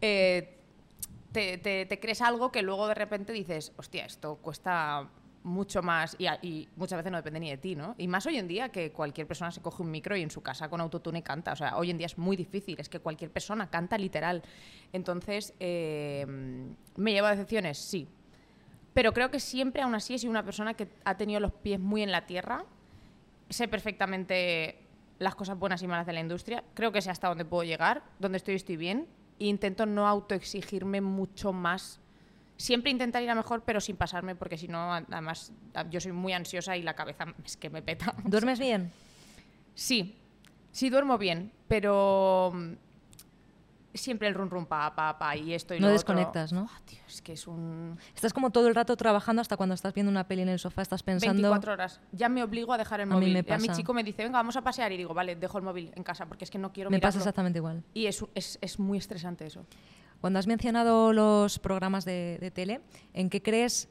eh, 0.00 0.58
te, 1.32 1.58
te- 1.58 1.86
te 1.86 2.00
crees 2.00 2.20
algo 2.22 2.50
que 2.50 2.62
luego 2.62 2.88
de 2.88 2.94
repente 2.94 3.32
dices, 3.32 3.72
hostia, 3.76 4.04
esto 4.06 4.36
cuesta 4.36 5.08
mucho 5.44 5.82
más 5.82 6.16
y, 6.18 6.68
muchas 6.74 6.96
veces 6.96 7.12
no 7.12 7.18
depende 7.18 7.38
ni 7.38 7.50
de 7.50 7.58
ti, 7.58 7.76
¿no? 7.76 7.94
Y 7.98 8.08
más 8.08 8.26
hoy 8.26 8.38
en 8.38 8.48
día 8.48 8.70
que 8.70 8.90
cualquier 8.90 9.26
persona 9.26 9.50
se 9.50 9.60
coge 9.60 9.82
un 9.82 9.90
micro 9.90 10.16
y 10.16 10.22
en 10.22 10.30
su 10.30 10.42
casa 10.42 10.68
con 10.68 10.80
autotune 10.80 11.22
canta. 11.22 11.52
O 11.52 11.56
sea, 11.56 11.76
hoy 11.76 11.90
en 11.90 11.98
día 11.98 12.06
es 12.06 12.18
muy 12.18 12.36
difícil, 12.36 12.76
es 12.78 12.88
que 12.88 12.98
cualquier 12.98 13.30
persona 13.30 13.68
canta 13.70 13.98
literal. 13.98 14.42
Entonces, 14.92 15.54
eh, 15.60 16.26
¿me 16.96 17.12
llevo 17.12 17.26
a 17.26 17.30
decepciones? 17.30 17.78
Sí. 17.78 18.08
Pero 18.94 19.12
creo 19.12 19.30
que 19.30 19.38
siempre, 19.38 19.82
aún 19.82 19.94
así, 19.94 20.14
he 20.14 20.18
sido 20.18 20.30
una 20.30 20.44
persona 20.44 20.74
que 20.74 20.88
ha 21.04 21.16
tenido 21.16 21.40
los 21.40 21.52
pies 21.52 21.78
muy 21.78 22.02
en 22.02 22.10
la 22.10 22.26
tierra. 22.26 22.64
Sé 23.50 23.68
perfectamente 23.68 24.78
las 25.18 25.34
cosas 25.34 25.58
buenas 25.58 25.82
y 25.82 25.86
malas 25.86 26.06
de 26.06 26.14
la 26.14 26.20
industria. 26.20 26.64
Creo 26.74 26.90
que 26.90 27.02
sé 27.02 27.10
hasta 27.10 27.28
dónde 27.28 27.44
puedo 27.44 27.64
llegar, 27.64 28.02
donde 28.18 28.38
estoy 28.38 28.54
estoy 28.54 28.76
bien. 28.76 29.06
E 29.38 29.46
intento 29.46 29.84
no 29.84 30.08
autoexigirme 30.08 31.00
mucho 31.00 31.52
más. 31.52 32.00
Siempre 32.56 32.90
intentar 32.90 33.22
ir 33.22 33.30
a 33.30 33.34
mejor, 33.34 33.62
pero 33.64 33.80
sin 33.80 33.96
pasarme, 33.96 34.34
porque 34.36 34.56
si 34.56 34.68
no, 34.68 34.78
a- 34.94 34.98
además, 35.10 35.52
a- 35.74 35.88
yo 35.90 36.00
soy 36.00 36.12
muy 36.12 36.32
ansiosa 36.32 36.76
y 36.76 36.82
la 36.82 36.94
cabeza 36.94 37.26
es 37.44 37.56
que 37.56 37.68
me 37.70 37.82
peta. 37.82 38.14
¿Duermes 38.24 38.58
bien? 38.58 38.92
Sí, 39.74 40.16
sí 40.70 40.88
duermo 40.88 41.18
bien, 41.18 41.50
pero 41.66 42.52
mm, 42.54 42.72
siempre 43.92 44.26
el 44.28 44.34
run 44.34 44.50
run 44.50 44.66
pa 44.66 44.94
pa 44.94 45.18
pa 45.18 45.36
y 45.36 45.52
esto 45.54 45.74
y 45.74 45.80
No 45.80 45.86
lo 45.88 45.92
desconectas, 45.92 46.52
otro. 46.52 46.64
¿no? 46.64 46.70
Tío, 46.84 46.98
es 47.08 47.22
que 47.22 47.32
es 47.32 47.46
un 47.46 47.98
Estás 48.14 48.32
como 48.32 48.50
todo 48.50 48.66
el 48.68 48.74
rato 48.74 48.96
trabajando 48.96 49.40
hasta 49.42 49.56
cuando 49.56 49.74
estás 49.74 49.94
viendo 49.94 50.10
una 50.10 50.26
peli 50.26 50.42
en 50.42 50.48
el 50.48 50.58
sofá, 50.58 50.82
estás 50.82 51.02
pensando... 51.02 51.34
24 51.34 51.72
horas. 51.72 52.00
Ya 52.12 52.28
me 52.28 52.42
obligo 52.42 52.72
a 52.72 52.78
dejar 52.78 53.00
el 53.00 53.04
A 53.10 53.14
mí 53.14 53.20
móvil. 53.20 53.32
me 53.32 53.44
Y 53.46 53.52
A 53.52 53.58
mi 53.58 53.68
chico 53.68 53.92
me 53.94 54.02
dice, 54.04 54.22
venga, 54.24 54.38
vamos 54.38 54.56
a 54.56 54.62
pasear. 54.62 54.90
Y 54.92 54.96
digo, 54.96 55.12
vale, 55.14 55.36
dejo 55.36 55.58
el 55.58 55.64
móvil 55.64 55.92
en 55.94 56.02
casa 56.02 56.26
porque 56.26 56.44
es 56.44 56.50
que 56.50 56.58
no 56.58 56.72
quiero 56.72 56.90
Me 56.90 56.98
pasa 57.00 57.18
exactamente 57.18 57.58
igual. 57.58 57.82
Y 57.94 58.06
es, 58.06 58.24
es, 58.34 58.58
es 58.60 58.78
muy 58.78 58.98
estresante 58.98 59.46
eso. 59.46 59.64
Cuando 60.24 60.38
has 60.38 60.46
mencionado 60.46 61.12
los 61.12 61.58
programas 61.58 62.06
de, 62.06 62.50
tele, 62.54 62.80
¿en 63.12 63.28
qué 63.28 63.42
crees 63.42 63.90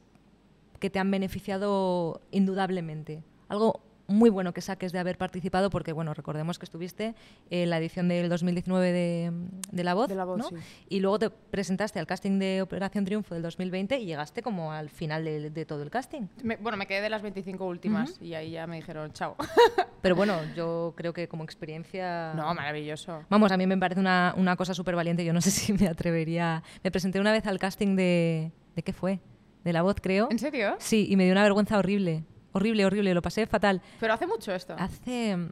que 0.79 0.89
te 0.89 0.97
han 0.97 1.11
beneficiado 1.11 2.21
indudablemente? 2.31 3.21
Algo 3.49 3.81
muy 4.07 4.29
bueno 4.29 4.53
que 4.53 4.61
saques 4.61 4.91
de 4.91 4.99
haber 4.99 5.17
participado, 5.17 5.69
porque 5.69 5.93
bueno, 5.93 6.13
recordemos 6.13 6.59
que 6.59 6.65
estuviste 6.65 7.15
en 7.49 7.69
la 7.69 7.77
edición 7.77 8.07
del 8.09 8.27
2019 8.29 8.91
de, 8.91 9.31
de 9.71 9.83
La 9.83 9.93
Voz, 9.93 10.09
De 10.09 10.15
La 10.15 10.25
Voz, 10.25 10.37
¿no? 10.39 10.49
sí. 10.49 10.55
y 10.89 10.99
luego 10.99 11.19
te 11.19 11.29
presentaste 11.29 11.99
al 11.99 12.05
casting 12.07 12.37
de 12.37 12.61
Operación 12.61 13.05
Triunfo 13.05 13.33
del 13.33 13.43
2020 13.43 13.99
y 13.99 14.05
llegaste 14.05 14.41
como 14.41 14.71
al 14.73 14.89
final 14.89 15.23
de, 15.23 15.49
de 15.49 15.65
todo 15.65 15.83
el 15.83 15.89
casting. 15.89 16.23
Me- 16.43 16.57
bueno, 16.57 16.77
me 16.77 16.85
quedé 16.85 17.01
de 17.01 17.09
las 17.09 17.21
25 17.21 17.65
últimas 17.65 18.19
y 18.21 18.33
ahí 18.33 18.51
ya 18.51 18.67
me 18.67 18.75
dijeron, 18.75 19.11
chao. 19.13 19.35
Pero 20.01 20.15
bueno, 20.17 20.37
yo 20.55 20.93
creo 20.97 21.13
que 21.13 21.29
como 21.29 21.43
experiencia... 21.45 22.33
no, 22.35 22.53
maravilloso. 22.53 23.23
Vamos, 23.29 23.51
a 23.53 23.57
mí 23.57 23.65
me 23.67 23.77
parece 23.77 24.01
una, 24.01 24.33
una 24.37 24.55
cosa 24.57 24.73
súper 24.73 24.95
valiente. 24.97 25.23
Yo 25.23 25.31
no 25.31 25.39
sé 25.41 25.49
si 25.49 25.71
me 25.71 25.87
atrevería. 25.87 26.61
Me 26.83 26.91
presenté 26.91 27.19
una 27.21 27.31
vez 27.31 27.47
al 27.47 27.57
casting 27.57 27.95
de. 27.95 28.51
¿De 28.75 28.83
qué 28.83 28.91
fue? 28.91 29.19
De 29.63 29.71
la 29.71 29.81
voz, 29.81 29.95
creo. 30.01 30.27
¿En 30.29 30.39
serio? 30.39 30.75
Sí, 30.79 31.07
y 31.09 31.15
me 31.15 31.23
dio 31.23 31.31
una 31.31 31.43
vergüenza 31.43 31.77
horrible. 31.77 32.23
Horrible, 32.53 32.85
horrible. 32.85 33.13
Lo 33.13 33.21
pasé 33.21 33.45
fatal. 33.47 33.81
Pero 33.99 34.13
hace 34.13 34.25
mucho 34.27 34.53
esto. 34.53 34.75
Hace. 34.79 35.35
mm, 35.35 35.49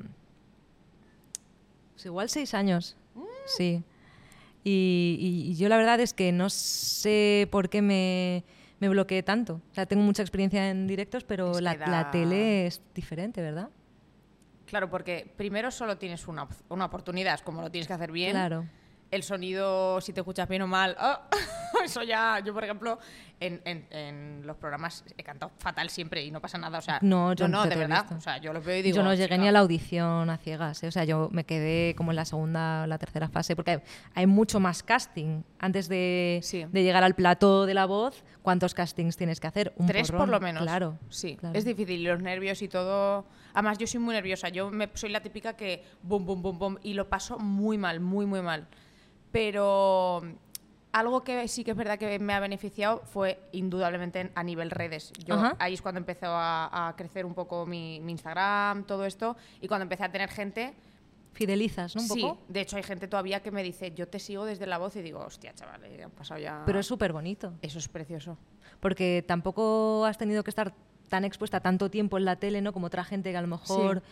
pues 1.94 2.06
igual 2.06 2.30
seis 2.30 2.54
años. 2.54 2.96
Mm. 3.16 3.22
Sí. 3.46 3.84
Y, 4.64 5.18
y- 5.20 5.52
y 5.52 5.56
yo 5.56 5.68
la 5.70 5.78
verdad 5.78 6.00
es 6.00 6.14
que 6.14 6.32
no 6.32 6.50
sé 6.50 7.48
por 7.52 7.70
qué 7.70 7.82
me, 7.82 8.44
me 8.80 8.90
bloqueé 8.90 9.24
tanto. 9.24 9.62
O 9.72 9.74
sea, 9.76 9.86
tengo 9.88 10.04
mucha 10.04 10.22
experiencia 10.22 10.70
en 10.70 10.88
directos, 10.88 11.24
pero 11.24 11.60
la, 11.60 11.76
da- 11.76 11.88
la 11.88 12.12
tele 12.12 12.68
es 12.68 12.82
diferente, 12.94 13.42
¿verdad? 13.42 13.70
Claro, 14.68 14.90
porque 14.90 15.34
primero 15.36 15.70
solo 15.72 15.98
tienes 15.98 16.28
una, 16.28 16.48
una 16.70 16.86
oportunidad, 16.86 17.34
es 17.36 17.42
como 17.42 17.62
lo 17.62 17.70
tienes 17.72 17.88
que 17.88 17.94
hacer 17.94 18.12
bien. 18.12 18.32
Claro. 18.32 18.66
El 19.10 19.24
sonido, 19.24 20.00
si 20.00 20.14
te 20.14 20.22
escuchas 20.22 20.48
bien 20.48 20.62
o 20.62 20.68
mal, 20.68 20.96
¡ah! 20.98 21.28
eso 21.86 22.04
ya, 22.04 22.40
yo 22.46 22.54
por 22.54 22.64
ejemplo, 22.64 23.00
en, 23.40 23.62
en- 23.66 23.88
en 23.92 24.42
los 24.48 24.56
programas 24.58 25.04
he 25.18 25.24
cantado 25.24 25.52
fatal 25.58 25.90
siempre 25.90 26.24
y 26.24 26.32
no 26.32 26.40
pasa 26.42 26.58
nada. 26.58 26.78
O 26.78 26.82
sea, 26.82 27.00
No, 27.02 27.34
yo 27.34 27.48
no, 27.48 27.64
yo 27.64 27.70
de 27.70 27.76
verdad. 27.76 28.06
O 28.16 28.22
sea, 28.22 28.38
yo 28.38 28.54
lo 28.54 28.62
veo 28.62 28.78
y 28.78 28.82
digo. 28.84 28.98
yo 28.98 29.04
no 29.04 29.12
llegué 29.14 29.26
"Chica". 29.26 29.38
ni 29.38 29.48
a 29.48 29.52
la 29.52 29.60
audición 29.60 30.30
a 30.30 30.38
ciegas, 30.38 30.84
¿eh? 30.84 30.88
o 30.88 30.92
sea, 30.92 31.04
yo 31.04 31.30
me 31.32 31.44
quedé 31.44 31.96
como 31.96 32.12
en 32.12 32.16
la 32.18 32.26
segunda 32.26 32.84
o 32.84 32.88
la 32.88 32.98
tercera 32.98 33.28
fase, 33.30 33.56
porque 33.56 33.72
hay, 33.72 33.80
hay 34.16 34.26
mucho 34.28 34.60
más 34.60 34.84
casting 34.84 35.42
antes 35.60 35.88
de, 35.90 36.40
Sí. 36.44 36.66
de 36.72 36.84
llegar 36.84 37.04
al 37.04 37.16
plató 37.16 37.66
de 37.66 37.74
la 37.74 37.86
voz. 37.86 38.24
¿Cuántos 38.42 38.74
castings 38.74 39.18
tienes 39.18 39.40
que 39.40 39.48
hacer? 39.48 39.74
Un 39.78 39.88
Tres 39.88 40.10
por 40.10 40.18
porrón. 40.20 40.32
lo 40.32 40.40
menos. 40.40 40.64
Claro. 40.64 40.98
Sí, 41.10 41.36
claro. 41.36 41.58
es 41.58 41.66
difícil. 41.66 42.04
Los 42.04 42.22
nervios 42.22 42.62
y 42.62 42.68
todo. 42.68 43.26
Además, 43.54 43.78
yo 43.78 43.86
soy 43.88 44.00
muy 44.00 44.16
nerviosa. 44.16 44.50
Yo 44.50 44.72
me- 44.72 44.90
soy 44.94 45.10
la 45.10 45.22
típica 45.22 45.54
que 45.56 45.84
bum, 46.02 46.26
bum, 46.26 46.42
bum, 46.42 46.58
bum. 46.58 46.78
Y 46.84 46.94
lo 46.94 47.10
paso 47.10 47.38
muy 47.38 47.78
mal, 47.78 48.00
muy, 48.00 48.26
muy 48.26 48.42
mal. 48.42 48.68
Pero 49.32 50.22
algo 50.94 51.24
que 51.24 51.48
sí 51.48 51.64
que 51.64 51.72
es 51.72 51.78
verdad 51.78 51.98
que 51.98 52.20
me 52.20 52.34
ha 52.34 52.40
beneficiado 52.40 53.02
fue 53.06 53.40
indudablemente 53.52 54.20
en- 54.22 54.32
a 54.36 54.44
nivel 54.44 54.72
redes. 54.72 55.14
Yo, 55.26 55.36
Ajá. 55.36 55.56
ahí 55.60 55.74
es 55.74 55.82
cuando 55.82 56.00
empezó 56.00 56.28
a, 56.28 56.90
a 56.90 56.96
crecer 56.96 57.26
un 57.26 57.34
poco 57.34 57.66
mi, 57.66 58.00
mi 58.02 58.12
Instagram, 58.14 58.84
todo 58.86 59.06
esto. 59.06 59.36
Y 59.62 59.68
cuando 59.68 59.84
empecé 59.84 60.04
a 60.04 60.12
tener 60.12 60.30
gente. 60.30 60.74
Fidelizas, 61.34 61.96
¿no? 61.96 62.02
Un 62.02 62.08
sí, 62.10 62.22
poco. 62.22 62.42
de 62.50 62.60
hecho 62.62 62.76
hay 62.76 62.84
gente 62.84 63.08
todavía 63.08 63.42
que 63.42 63.52
me 63.52 63.64
dice, 63.64 63.92
yo 63.96 64.06
te 64.10 64.20
sigo 64.20 64.44
desde 64.44 64.68
la 64.68 64.78
voz 64.78 64.98
y 64.98 65.02
digo, 65.02 65.20
hostia, 65.20 65.54
chaval, 65.56 65.82
eh, 65.86 66.04
han 66.04 66.12
pasado 66.12 66.42
ya... 66.42 66.64
Pero 66.66 66.80
es 66.80 66.86
súper 66.86 67.14
bonito, 67.14 67.54
Eso 67.62 67.80
es 67.80 67.88
precioso. 67.88 68.38
porque 68.82 69.24
tampoco 69.26 70.04
has 70.06 70.18
tenido 70.18 70.44
que 70.44 70.50
estar 70.52 70.74
tan 71.08 71.24
expuesta 71.24 71.62
tanto 71.62 71.90
tiempo 71.90 72.18
en 72.18 72.26
la 72.26 72.36
tele, 72.36 72.62
¿no? 72.62 72.74
Como 72.74 72.88
otra 72.88 73.06
gente 73.06 73.32
que 73.32 73.38
a 73.38 73.42
lo 73.42 73.48
mejor 73.48 74.04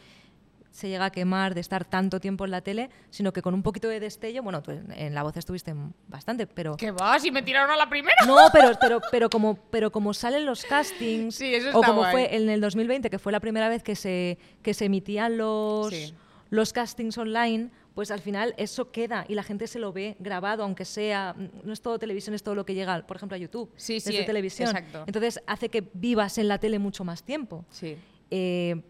se 0.80 0.90
llega 0.90 1.06
a 1.06 1.10
quemar 1.12 1.54
de 1.54 1.62
estar 1.62 1.86
tanto 1.86 2.20
tiempo 2.20 2.46
en 2.46 2.52
la 2.52 2.62
tele, 2.62 2.90
sino 3.10 3.34
que 3.34 3.42
con 3.42 3.54
un 3.54 3.62
poquito 3.62 3.88
de 3.90 4.00
destello, 4.00 4.42
bueno, 4.42 4.64
tú 4.64 4.72
en, 4.72 5.14
la 5.14 5.24
voz 5.24 5.36
estuviste 5.38 5.76
bastante, 6.08 6.48
pero... 6.48 6.78
¿Qué 6.78 6.92
va? 6.92 7.20
Si 7.20 7.32
me 7.32 7.42
tiraron 7.44 7.70
a 7.72 7.76
la 7.78 7.90
primera. 7.90 8.16
No, 8.26 8.38
pero, 8.52 8.72
pero, 8.80 9.02
pero, 9.12 9.30
como, 9.30 9.56
pero 9.70 9.92
como 9.92 10.14
salen 10.14 10.46
los 10.46 10.64
castings, 10.64 11.36
Sí, 11.36 11.54
eso 11.54 11.70
o 11.78 11.84
como 11.84 12.02
guay. 12.02 12.12
fue 12.12 12.36
en 12.36 12.50
el 12.50 12.62
2020, 12.62 13.10
que 13.10 13.20
fue 13.20 13.32
la 13.32 13.40
primera 13.40 13.70
vez 13.70 13.84
que 13.84 13.96
se, 13.96 14.38
que 14.62 14.74
se 14.74 14.86
emitían 14.86 15.38
los, 15.38 15.90
Sí. 15.90 16.14
los 16.50 16.74
castings 16.74 17.18
online, 17.18 17.70
pues 17.94 18.12
al 18.12 18.22
final 18.22 18.54
eso 18.58 18.92
queda 18.92 19.26
y 19.28 19.36
la 19.36 19.44
gente 19.44 19.68
se 19.68 19.78
lo 19.80 19.92
ve 19.92 20.16
grabado, 20.20 20.64
aunque 20.64 20.86
sea, 20.86 21.36
no 21.64 21.74
es 21.74 21.82
todo 21.82 22.00
televisión, 22.00 22.34
es 22.34 22.44
todo 22.44 22.56
lo 22.56 22.66
que 22.66 22.74
llega, 22.74 23.06
por 23.06 23.18
ejemplo, 23.18 23.36
a 23.36 23.38
YouTube, 23.38 23.70
Sí, 23.76 24.00
sí, 24.00 24.12
desde 24.12 24.24
eh, 24.24 24.26
televisión. 24.26 24.70
exacto. 24.70 25.04
Entonces 25.06 25.42
hace 25.46 25.68
que 25.68 25.90
vivas 25.94 26.38
en 26.38 26.48
la 26.48 26.58
tele 26.60 26.80
mucho 26.80 27.04
más 27.04 27.24
tiempo. 27.24 27.66
Sí. 27.70 27.98
Eh, 28.32 28.82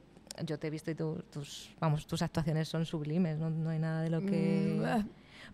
yo 0.46 0.58
te 0.60 0.68
he 0.68 0.70
visto 0.70 0.92
y 0.92 0.96
tu- 0.96 1.24
tus, 1.32 1.72
vamos, 1.80 2.06
tus 2.08 2.22
actuaciones 2.22 2.68
son 2.68 2.86
sublimes, 2.86 3.38
no, 3.38 3.50
no 3.50 3.70
hay 3.70 3.80
nada 3.80 4.02
de 4.02 4.10
lo 4.10 4.22
que... 4.26 4.76
Mm, 4.80 4.84
ah. 4.86 5.06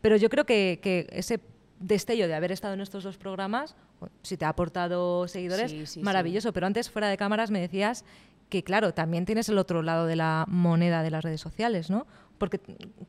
Pero 0.01 0.17
yo 0.17 0.29
creo 0.29 0.45
que, 0.45 0.79
que 0.81 1.07
ese 1.11 1.39
destello 1.79 2.27
de 2.27 2.33
haber 2.35 2.51
estado 2.51 2.73
en 2.73 2.81
estos 2.81 3.03
dos 3.03 3.17
programas, 3.17 3.75
si 4.21 4.37
te 4.37 4.45
ha 4.45 4.49
aportado 4.49 5.27
seguidores, 5.27 5.71
Sí, 5.71 5.85
sí, 5.85 6.01
maravilloso. 6.01 6.53
Pero 6.53 6.67
antes, 6.67 6.89
fuera 6.89 7.07
de 7.09 7.17
cámaras, 7.17 7.51
me 7.51 7.59
decías 7.59 8.05
que, 8.49 8.63
claro, 8.63 8.93
también 8.93 9.25
tienes 9.25 9.49
el 9.49 9.57
otro 9.57 9.81
lado 9.81 10.05
de 10.05 10.15
la 10.15 10.45
moneda 10.47 11.01
de 11.03 11.11
las 11.11 11.23
redes 11.23 11.41
sociales, 11.41 11.89
¿no? 11.89 12.05
Porque, 12.37 12.59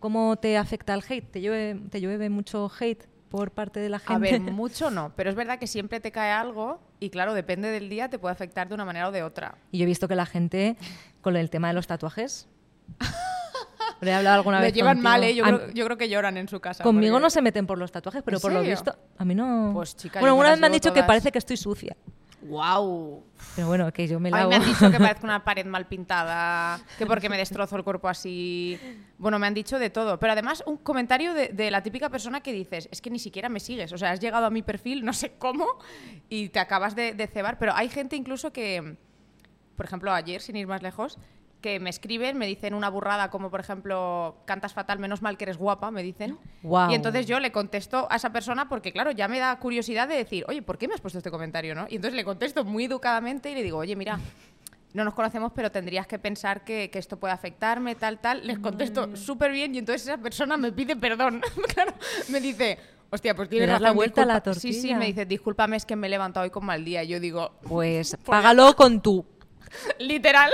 ¿cómo 0.00 0.36
te 0.36 0.56
afecta 0.56 0.94
el 0.94 1.02
hate? 1.08 1.30
¿Te 1.30 1.40
llueve, 1.40 1.80
te 1.90 2.00
llueve 2.00 2.30
mucho 2.30 2.70
hate 2.80 3.04
por 3.30 3.50
parte 3.50 3.80
de 3.80 3.88
la 3.88 3.98
gente? 3.98 4.14
A 4.14 4.18
ver, 4.18 4.40
mucho 4.40 4.90
no, 4.90 5.12
pero 5.16 5.30
es 5.30 5.36
verdad 5.36 5.58
que 5.58 5.66
siempre 5.66 6.00
te 6.00 6.12
cae 6.12 6.30
algo 6.32 6.80
y 7.00 7.10
claro, 7.10 7.34
depende 7.34 7.68
del 7.70 7.88
día, 7.88 8.08
te 8.08 8.18
puede 8.18 8.32
afectar 8.32 8.68
de 8.68 8.74
una 8.74 8.84
manera 8.84 9.08
o 9.08 9.12
de 9.12 9.22
otra. 9.22 9.56
Y 9.72 9.78
yo 9.78 9.82
he 9.84 9.86
visto 9.86 10.08
que 10.08 10.14
la 10.14 10.26
gente, 10.26 10.76
con 11.20 11.36
el 11.36 11.50
tema 11.50 11.68
de 11.68 11.74
los 11.74 11.86
tatuajes... 11.86 12.48
Lo 14.00 14.10
he 14.10 14.14
hablado 14.14 14.36
alguna 14.36 14.58
Lo 14.58 14.64
vez 14.64 14.74
llevan 14.74 14.96
contigo. 14.98 15.10
mal, 15.10 15.24
¿eh? 15.24 15.34
Yo 15.34 15.42
creo, 15.42 15.70
yo 15.72 15.84
creo 15.86 15.96
que 15.96 16.08
lloran 16.10 16.36
en 16.36 16.48
su 16.48 16.60
casa. 16.60 16.84
Conmigo 16.84 17.14
porque- 17.14 17.22
no 17.22 17.30
se 17.30 17.40
meten 17.40 17.66
por 17.66 17.78
los 17.78 17.90
tatuajes, 17.90 18.22
pero 18.22 18.36
¿En 18.36 18.40
por 18.42 18.52
lo 18.52 18.60
visto, 18.60 18.94
a 19.16 19.24
mí 19.24 19.34
no. 19.34 19.70
Pues, 19.72 19.96
chica, 19.96 20.20
bueno, 20.20 20.34
una 20.36 20.50
vez 20.50 20.60
me 20.60 20.66
han 20.66 20.72
dicho 20.72 20.92
que 20.92 21.02
parece 21.02 21.32
que 21.32 21.38
estoy 21.38 21.56
sucia. 21.56 21.96
¡Wow! 22.48 23.24
Pero 23.54 23.68
bueno, 23.68 23.92
que 23.92 24.06
yo 24.06 24.20
me 24.20 24.30
lavo. 24.30 24.50
mí 24.50 24.56
me 24.56 24.64
han 24.64 24.70
dicho 24.70 24.90
que 24.90 24.98
parezco 24.98 25.24
una 25.24 25.44
pared 25.44 25.66
mal 25.66 25.86
pintada, 25.86 26.80
que 26.98 27.06
porque 27.06 27.28
me 27.28 27.36
destrozo 27.36 27.76
el 27.76 27.84
cuerpo 27.84 28.08
así. 28.08 28.78
Bueno, 29.18 29.38
me 29.38 29.46
han 29.46 29.54
dicho 29.54 29.78
de 29.78 29.90
todo. 29.90 30.18
Pero 30.18 30.32
además, 30.32 30.62
un 30.66 30.76
comentario 30.78 31.34
de, 31.34 31.48
de 31.48 31.70
la 31.70 31.82
típica 31.82 32.08
persona 32.08 32.40
que 32.40 32.52
dices, 32.52 32.88
es 32.90 33.00
que 33.00 33.10
ni 33.10 33.18
siquiera 33.18 33.48
me 33.48 33.60
sigues. 33.60 33.92
O 33.92 33.98
sea, 33.98 34.12
has 34.12 34.20
llegado 34.20 34.46
a 34.46 34.50
mi 34.50 34.62
perfil, 34.62 35.04
no 35.04 35.12
sé 35.12 35.32
cómo, 35.38 35.66
y 36.28 36.48
te 36.48 36.58
acabas 36.58 36.94
de, 36.96 37.12
de 37.14 37.26
cebar. 37.26 37.58
Pero 37.58 37.72
hay 37.74 37.88
gente 37.88 38.16
incluso 38.16 38.52
que, 38.52 38.96
por 39.76 39.86
ejemplo, 39.86 40.12
ayer, 40.12 40.40
sin 40.40 40.56
ir 40.56 40.66
más 40.66 40.82
lejos, 40.82 41.18
que 41.60 41.80
me 41.80 41.90
escriben, 41.90 42.36
me 42.38 42.46
dicen 42.46 42.74
una 42.74 42.88
burrada 42.88 43.30
como, 43.30 43.50
por 43.50 43.60
ejemplo, 43.60 44.36
cantas 44.44 44.72
fatal, 44.72 44.98
menos 44.98 45.22
mal 45.22 45.36
que 45.36 45.44
eres 45.44 45.56
guapa, 45.56 45.90
me 45.90 46.02
dicen. 46.02 46.38
Guau. 46.62 46.90
Y 46.90 46.94
entonces 46.94 47.26
yo 47.26 47.40
le 47.40 47.50
contesto 47.52 48.06
a 48.10 48.16
esa 48.16 48.30
persona 48.30 48.68
porque, 48.68 48.92
claro, 48.92 49.10
ya 49.10 49.26
me 49.28 49.38
da 49.38 49.58
curiosidad 49.58 50.06
de 50.06 50.16
decir, 50.16 50.44
oye, 50.48 50.62
¿por 50.62 50.78
qué 50.78 50.86
me 50.88 50.94
has 50.94 51.00
puesto 51.00 51.18
este 51.18 51.30
comentario? 51.30 51.74
¿no? 51.74 51.86
Y 51.88 51.96
entonces 51.96 52.14
le 52.14 52.24
contesto 52.24 52.64
muy 52.64 52.84
educadamente 52.84 53.50
y 53.50 53.54
le 53.54 53.62
digo, 53.62 53.78
oye, 53.78 53.96
mira, 53.96 54.20
no 54.92 55.04
nos 55.04 55.14
conocemos, 55.14 55.52
pero 55.54 55.70
tendrías 55.72 56.06
que 56.06 56.18
pensar 56.18 56.62
que, 56.64 56.88
que 56.90 56.98
esto 56.98 57.18
puede 57.18 57.34
afectarme, 57.34 57.94
tal, 57.96 58.18
tal. 58.18 58.46
Les 58.46 58.58
contesto 58.58 59.08
Mm. 59.08 59.16
súper 59.16 59.50
bien 59.52 59.74
y 59.74 59.78
entonces 59.78 60.02
esa 60.06 60.18
persona 60.18 60.56
me 60.56 60.72
pide 60.72 60.94
perdón. 60.96 61.42
claro, 61.74 61.92
me 62.28 62.40
dice, 62.40 62.78
hostia, 63.10 63.34
pues 63.34 63.48
tienes 63.48 63.68
das 63.68 63.80
la 63.80 63.88
razón, 63.88 63.96
vuelta 63.96 64.22
a 64.22 64.26
la 64.26 64.34
disculpa". 64.34 64.60
Sí, 64.60 64.72
sí, 64.72 64.78
tortilla. 64.80 64.98
me 64.98 65.06
dice, 65.06 65.26
discúlpame, 65.26 65.76
es 65.76 65.84
que 65.84 65.96
me 65.96 66.06
he 66.06 66.10
levantado 66.10 66.44
hoy 66.44 66.50
con 66.50 66.64
mal 66.64 66.84
día. 66.84 67.02
Yo 67.04 67.18
digo, 67.20 67.52
Pues 67.68 68.16
págalo 68.24 68.74
con 68.76 69.02
tu, 69.02 69.26
literal. 69.98 70.50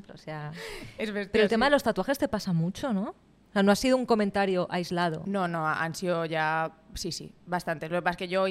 Por 0.00 0.14
ejemplo. 0.14 0.14
O 0.14 0.18
sea. 0.18 0.52
es 0.98 1.12
bestia, 1.12 1.32
Pero 1.32 1.44
el 1.44 1.50
tema 1.50 1.66
de 1.66 1.70
los 1.72 1.82
tatuajes 1.82 2.18
te 2.18 2.28
pasa 2.28 2.52
mucho, 2.52 2.92
¿no? 2.92 3.10
O 3.10 3.52
sea, 3.52 3.62
no 3.62 3.70
ha 3.72 3.76
sido 3.76 3.96
un 3.96 4.06
comentario 4.06 4.66
aislado. 4.70 5.22
No, 5.26 5.46
no, 5.48 5.66
han 5.68 5.94
sido 5.94 6.24
ya, 6.24 6.72
sí, 6.94 7.12
sí, 7.12 7.34
bastantes. 7.46 7.90
Lo 7.90 7.98
que 7.98 8.02
pasa 8.02 8.12
es 8.12 8.16
que 8.18 8.28
yo 8.28 8.46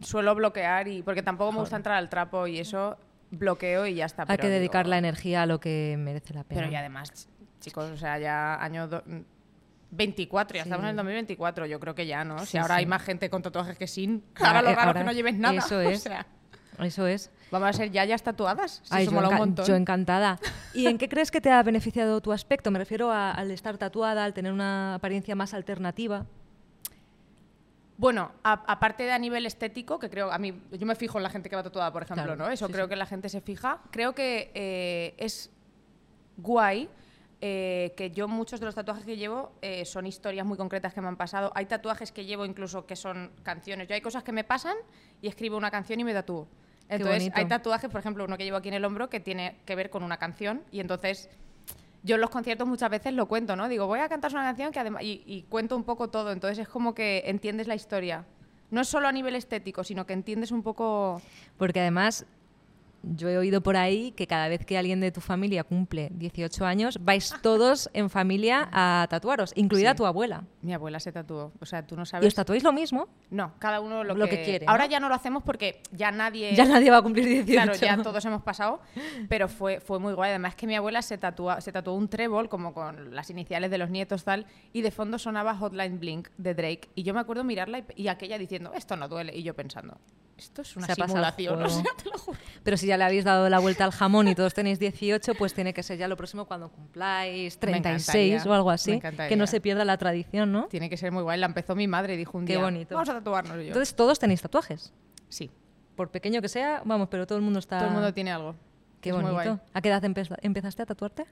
suelo 0.00 0.34
bloquear 0.34 0.88
y 0.88 1.02
porque 1.02 1.22
tampoco 1.22 1.52
me 1.52 1.58
gusta 1.60 1.76
entrar 1.76 1.96
al 1.96 2.08
trapo 2.08 2.46
y 2.46 2.58
eso 2.60 2.96
bloqueo 3.30 3.86
y 3.86 3.94
ya 3.96 4.06
está. 4.06 4.22
Hay 4.22 4.26
pero 4.36 4.42
que 4.42 4.48
dedicar 4.48 4.84
digo- 4.86 4.90
la 4.90 4.98
energía 4.98 5.42
a 5.42 5.46
lo 5.46 5.58
que 5.58 5.96
merece 5.98 6.32
la 6.34 6.44
pena. 6.44 6.60
Pero 6.60 6.72
y 6.72 6.76
además, 6.76 7.28
chicos, 7.60 7.90
o 7.90 7.96
sea, 7.96 8.18
ya 8.18 8.54
año 8.62 8.86
do- 8.86 9.02
24, 9.90 10.56
ya 10.56 10.62
Sí. 10.64 10.68
estamos 10.68 10.84
en 10.84 10.90
el 10.90 10.96
2024, 10.96 11.66
yo 11.66 11.80
creo 11.80 11.94
que 11.94 12.06
ya, 12.06 12.24
¿no? 12.24 12.38
Sí, 12.40 12.46
si 12.46 12.58
ahora 12.58 12.76
hay 12.76 12.86
más 12.86 13.02
gente 13.02 13.30
con 13.30 13.42
tatuajes 13.42 13.78
que 13.78 13.86
sin, 13.86 14.24
Ah, 14.36 14.48
ahora 14.48 14.62
lo 14.62 14.74
raro 14.74 14.90
es 14.90 14.96
que 14.98 15.04
no 15.04 15.12
lleves 15.12 15.34
nada. 15.36 15.58
eso 15.58 15.76
o 15.78 15.80
es. 15.80 16.02
sea, 16.02 16.26
Eso 16.80 17.06
es. 17.06 17.30
Vamos 17.50 17.68
a 17.68 17.72
ser 17.72 17.90
yayas 17.90 18.22
tatuadas. 18.22 18.80
Si 18.84 18.94
Ay, 18.94 19.02
eso 19.04 19.10
yo, 19.12 19.16
mola 19.16 19.28
un 19.30 19.36
montón. 19.36 19.64
yo 19.66 19.74
encantada. 19.76 20.38
¿Y 20.74 20.86
en 20.86 20.98
qué 20.98 21.08
crees 21.08 21.30
que 21.30 21.40
te 21.40 21.50
ha 21.50 21.62
beneficiado 21.62 22.20
tu 22.20 22.32
aspecto? 22.32 22.70
Me 22.70 22.78
refiero 22.78 23.10
a- 23.10 23.30
al 23.32 23.50
estar 23.50 23.78
tatuada, 23.78 24.24
al 24.24 24.34
tener 24.34 24.52
una 24.52 24.94
apariencia 24.96 25.34
más 25.34 25.54
alternativa. 25.54 26.26
Bueno, 27.98 28.32
aparte 28.42 29.04
de 29.04 29.12
a 29.12 29.18
nivel 29.18 29.46
estético, 29.46 29.98
que 29.98 30.10
creo, 30.10 30.30
a 30.30 30.36
mí, 30.38 30.52
yo 30.72 30.86
me 30.86 30.94
fijo 30.94 31.16
en 31.18 31.22
la 31.22 31.30
gente 31.30 31.48
que 31.48 31.56
va 31.56 31.62
tatuada, 31.62 31.90
por 31.92 32.02
ejemplo, 32.02 32.24
Claro, 32.24 32.36
¿no? 32.36 32.50
Eso 32.50 32.66
sí, 32.66 32.72
creo 32.72 32.84
sí. 32.84 32.90
que 32.90 32.96
la 32.96 33.06
gente 33.06 33.30
se 33.30 33.40
fija. 33.40 33.80
Creo 33.90 34.14
que 34.14 34.50
eh, 34.54 35.14
es 35.16 35.50
guay 36.36 36.90
eh, 37.40 37.94
que 37.96 38.10
yo 38.10 38.28
muchos 38.28 38.60
de 38.60 38.66
los 38.66 38.74
tatuajes 38.74 39.04
que 39.06 39.16
llevo 39.16 39.52
eh, 39.62 39.86
son 39.86 40.06
historias 40.06 40.44
muy 40.44 40.58
concretas 40.58 40.92
que 40.92 41.00
me 41.00 41.08
han 41.08 41.16
pasado. 41.16 41.52
Hay 41.54 41.64
tatuajes 41.64 42.12
que 42.12 42.26
llevo 42.26 42.44
incluso 42.44 42.84
que 42.84 42.96
son 42.96 43.30
canciones. 43.42 43.88
Yo 43.88 43.94
hay 43.94 44.02
cosas 44.02 44.22
que 44.22 44.32
me 44.32 44.44
pasan 44.44 44.76
y 45.22 45.28
escribo 45.28 45.56
una 45.56 45.70
canción 45.70 45.98
y 45.98 46.04
me 46.04 46.12
tatúo. 46.12 46.48
Entonces 46.88 47.30
hay 47.34 47.46
tatuajes, 47.46 47.90
por 47.90 48.00
ejemplo, 48.00 48.24
uno 48.24 48.36
que 48.36 48.44
llevo 48.44 48.56
aquí 48.56 48.68
en 48.68 48.74
el 48.74 48.84
hombro 48.84 49.08
que 49.08 49.20
tiene 49.20 49.56
que 49.64 49.74
ver 49.74 49.90
con 49.90 50.02
una 50.02 50.18
canción 50.18 50.62
y 50.70 50.80
entonces 50.80 51.28
yo 52.02 52.14
en 52.14 52.20
los 52.20 52.30
conciertos 52.30 52.68
muchas 52.68 52.90
veces 52.90 53.12
lo 53.12 53.26
cuento, 53.26 53.56
¿no? 53.56 53.68
Digo, 53.68 53.86
voy 53.86 53.98
a 53.98 54.08
cantar 54.08 54.30
una 54.32 54.44
canción 54.44 54.70
que 54.70 54.78
además 54.78 55.02
y, 55.02 55.22
y 55.26 55.42
cuento 55.42 55.76
un 55.76 55.82
poco 55.82 56.08
todo, 56.08 56.30
entonces 56.30 56.58
es 56.58 56.68
como 56.68 56.94
que 56.94 57.24
entiendes 57.26 57.66
la 57.66 57.74
historia. 57.74 58.24
No 58.70 58.80
es 58.80 58.88
solo 58.88 59.08
a 59.08 59.12
nivel 59.12 59.34
estético, 59.36 59.84
sino 59.84 60.06
que 60.06 60.12
entiendes 60.12 60.50
un 60.50 60.62
poco 60.62 61.20
Porque 61.56 61.80
además, 61.80 62.26
yo 63.14 63.28
he 63.28 63.38
oído 63.38 63.60
por 63.62 63.76
ahí 63.76 64.12
que 64.12 64.26
cada 64.26 64.48
vez 64.48 64.66
que 64.66 64.76
alguien 64.76 65.00
de 65.00 65.12
tu 65.12 65.20
familia 65.20 65.64
cumple 65.64 66.08
18 66.12 66.64
años, 66.66 66.98
vais 67.00 67.34
todos 67.42 67.88
en 67.92 68.10
familia 68.10 68.68
a 68.72 69.06
tatuaros, 69.08 69.52
incluida 69.54 69.90
Sí. 69.92 69.96
tu 69.98 70.06
abuela. 70.06 70.44
mi 70.62 70.74
abuela 70.74 70.98
se 70.98 71.12
tatuó, 71.12 71.52
o 71.60 71.66
sea, 71.66 71.86
tú 71.86 71.94
no 71.96 72.02
¿Y 72.02 72.06
sabes. 72.06 72.26
os 72.26 72.34
tatuáis 72.34 72.64
lo 72.64 72.72
mismo? 72.72 73.06
No, 73.30 73.54
cada 73.60 73.80
uno 73.80 74.02
lo, 74.02 74.14
Lo 74.16 74.26
que 74.28 74.42
quiere, 74.42 74.66
¿no? 74.66 74.72
Ahora 74.72 74.86
ya 74.86 74.98
no 74.98 75.08
lo 75.08 75.14
hacemos 75.14 75.42
porque 75.44 75.80
ya 75.92 76.10
nadie 76.10 76.54
Ya 76.56 76.64
nadie 76.64 76.90
va 76.90 76.96
a 76.98 77.02
cumplir 77.02 77.24
18. 77.26 77.52
Claro, 77.52 77.74
ya 77.74 78.02
todos 78.02 78.24
hemos 78.24 78.42
pasado, 78.42 78.80
pero 79.28 79.48
fue, 79.48 79.78
fue 79.80 79.98
muy 80.00 80.12
guay. 80.14 80.30
Además 80.30 80.56
que 80.56 80.66
mi 80.66 80.74
abuela 80.74 81.02
se, 81.02 81.18
tatúa, 81.18 81.60
se 81.60 81.70
tatuó 81.70 81.94
un 81.94 82.08
trébol 82.08 82.48
como 82.48 82.74
con 82.74 83.14
las 83.14 83.30
iniciales 83.30 83.70
de 83.70 83.78
los 83.78 83.90
nietos 83.90 84.24
tal, 84.24 84.46
y 84.72 84.82
de 84.82 84.90
fondo 84.90 85.18
sonaba 85.18 85.54
Hotline 85.56 86.00
Blink 86.00 86.28
de 86.36 86.54
Drake. 86.54 86.88
Y 86.96 87.04
yo 87.04 87.14
me 87.14 87.20
acuerdo 87.20 87.44
mirarla 87.44 87.78
y, 87.78 87.84
y 88.02 88.08
aquella 88.08 88.38
diciendo, 88.38 88.72
esto 88.74 88.96
no 88.96 89.08
duele. 89.08 89.36
Y 89.36 89.42
yo 89.44 89.54
pensando, 89.54 89.98
esto 90.36 90.62
es 90.62 90.76
una 90.76 90.86
Se 90.88 90.94
simulación, 90.94 91.62
o 91.62 91.68
sea, 91.68 91.84
te 92.02 92.10
lo 92.10 92.18
juro. 92.18 92.38
Pero 92.64 92.76
si 92.76 92.86
ya 92.88 92.95
le 92.96 93.04
habéis 93.04 93.24
dado 93.24 93.48
la 93.48 93.58
vuelta 93.58 93.84
al 93.84 93.90
jamón 93.92 94.28
y 94.28 94.34
todos 94.34 94.54
tenéis 94.54 94.78
18, 94.78 95.34
pues 95.34 95.54
tiene 95.54 95.72
que 95.74 95.82
ser 95.82 95.98
ya 95.98 96.08
lo 96.08 96.16
próximo 96.16 96.46
cuando 96.46 96.70
cumpláis 96.70 97.54
Me 97.56 97.60
36 97.60 98.06
encantaría, 98.34 98.50
o 98.50 98.54
algo 98.54 98.70
así. 98.70 99.00
Que 99.28 99.36
no 99.36 99.46
se 99.46 99.60
pierda 99.60 99.84
la 99.84 99.96
tradición, 99.96 100.52
¿no? 100.52 100.66
Tiene 100.66 100.88
que 100.90 100.96
ser 100.96 101.12
muy 101.12 101.22
guay. 101.22 101.38
La 101.38 101.46
empezó 101.46 101.74
mi 101.74 101.86
madre 101.88 102.14
y 102.14 102.16
dijo 102.16 102.38
un 102.38 102.44
Qué 102.46 102.54
día, 102.54 102.62
bonito. 102.62 102.94
vamos 102.94 103.08
a 103.08 103.14
tatuarnos. 103.14 103.56
Yo, 103.56 103.62
Entonces 103.62 103.94
todos 103.94 104.18
tenéis 104.18 104.42
tatuajes. 104.42 104.92
sí, 105.28 105.50
Por 105.96 106.10
pequeño 106.10 106.42
que 106.42 106.48
sea, 106.48 106.82
vamos, 106.84 107.08
pero 107.10 107.26
todo 107.26 107.38
el 107.38 107.44
mundo 107.44 107.58
está... 107.58 107.78
todo 107.78 107.88
el 107.88 107.94
mundo 107.94 108.12
tiene 108.12 108.30
algo. 108.32 108.54
Qué 109.00 109.10
Es 109.10 109.14
muy 109.16 109.30
guay. 109.30 109.48
bonito. 109.48 109.64
¿A 109.72 109.80
qué 109.80 109.88
edad 109.88 110.02
empe- 110.02 110.38
empezaste 110.42 110.82
a 110.82 110.86
tatuarte? 110.86 111.24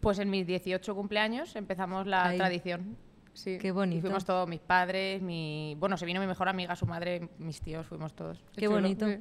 Pues 0.00 0.18
en 0.18 0.28
mis 0.28 0.46
18 0.46 0.94
cumpleaños 0.94 1.56
empezamos 1.56 2.06
la 2.06 2.26
Ahí. 2.26 2.36
tradición. 2.36 2.96
Sí. 3.32 3.58
Qué 3.58 3.68
Y 3.68 3.70
bonito. 3.70 4.02
fuimos 4.02 4.24
todos, 4.24 4.46
mis 4.48 4.60
padres, 4.60 5.20
mi... 5.22 5.74
Bueno, 5.80 5.96
se 5.96 6.06
vino 6.06 6.20
mi 6.20 6.26
mejor 6.26 6.48
amiga, 6.48 6.76
su 6.76 6.86
madre, 6.86 7.28
mis 7.38 7.60
tíos, 7.60 7.86
fuimos 7.86 8.14
todos. 8.14 8.44
Qué 8.56 8.68
bonito. 8.68 9.06
Sí. 9.08 9.18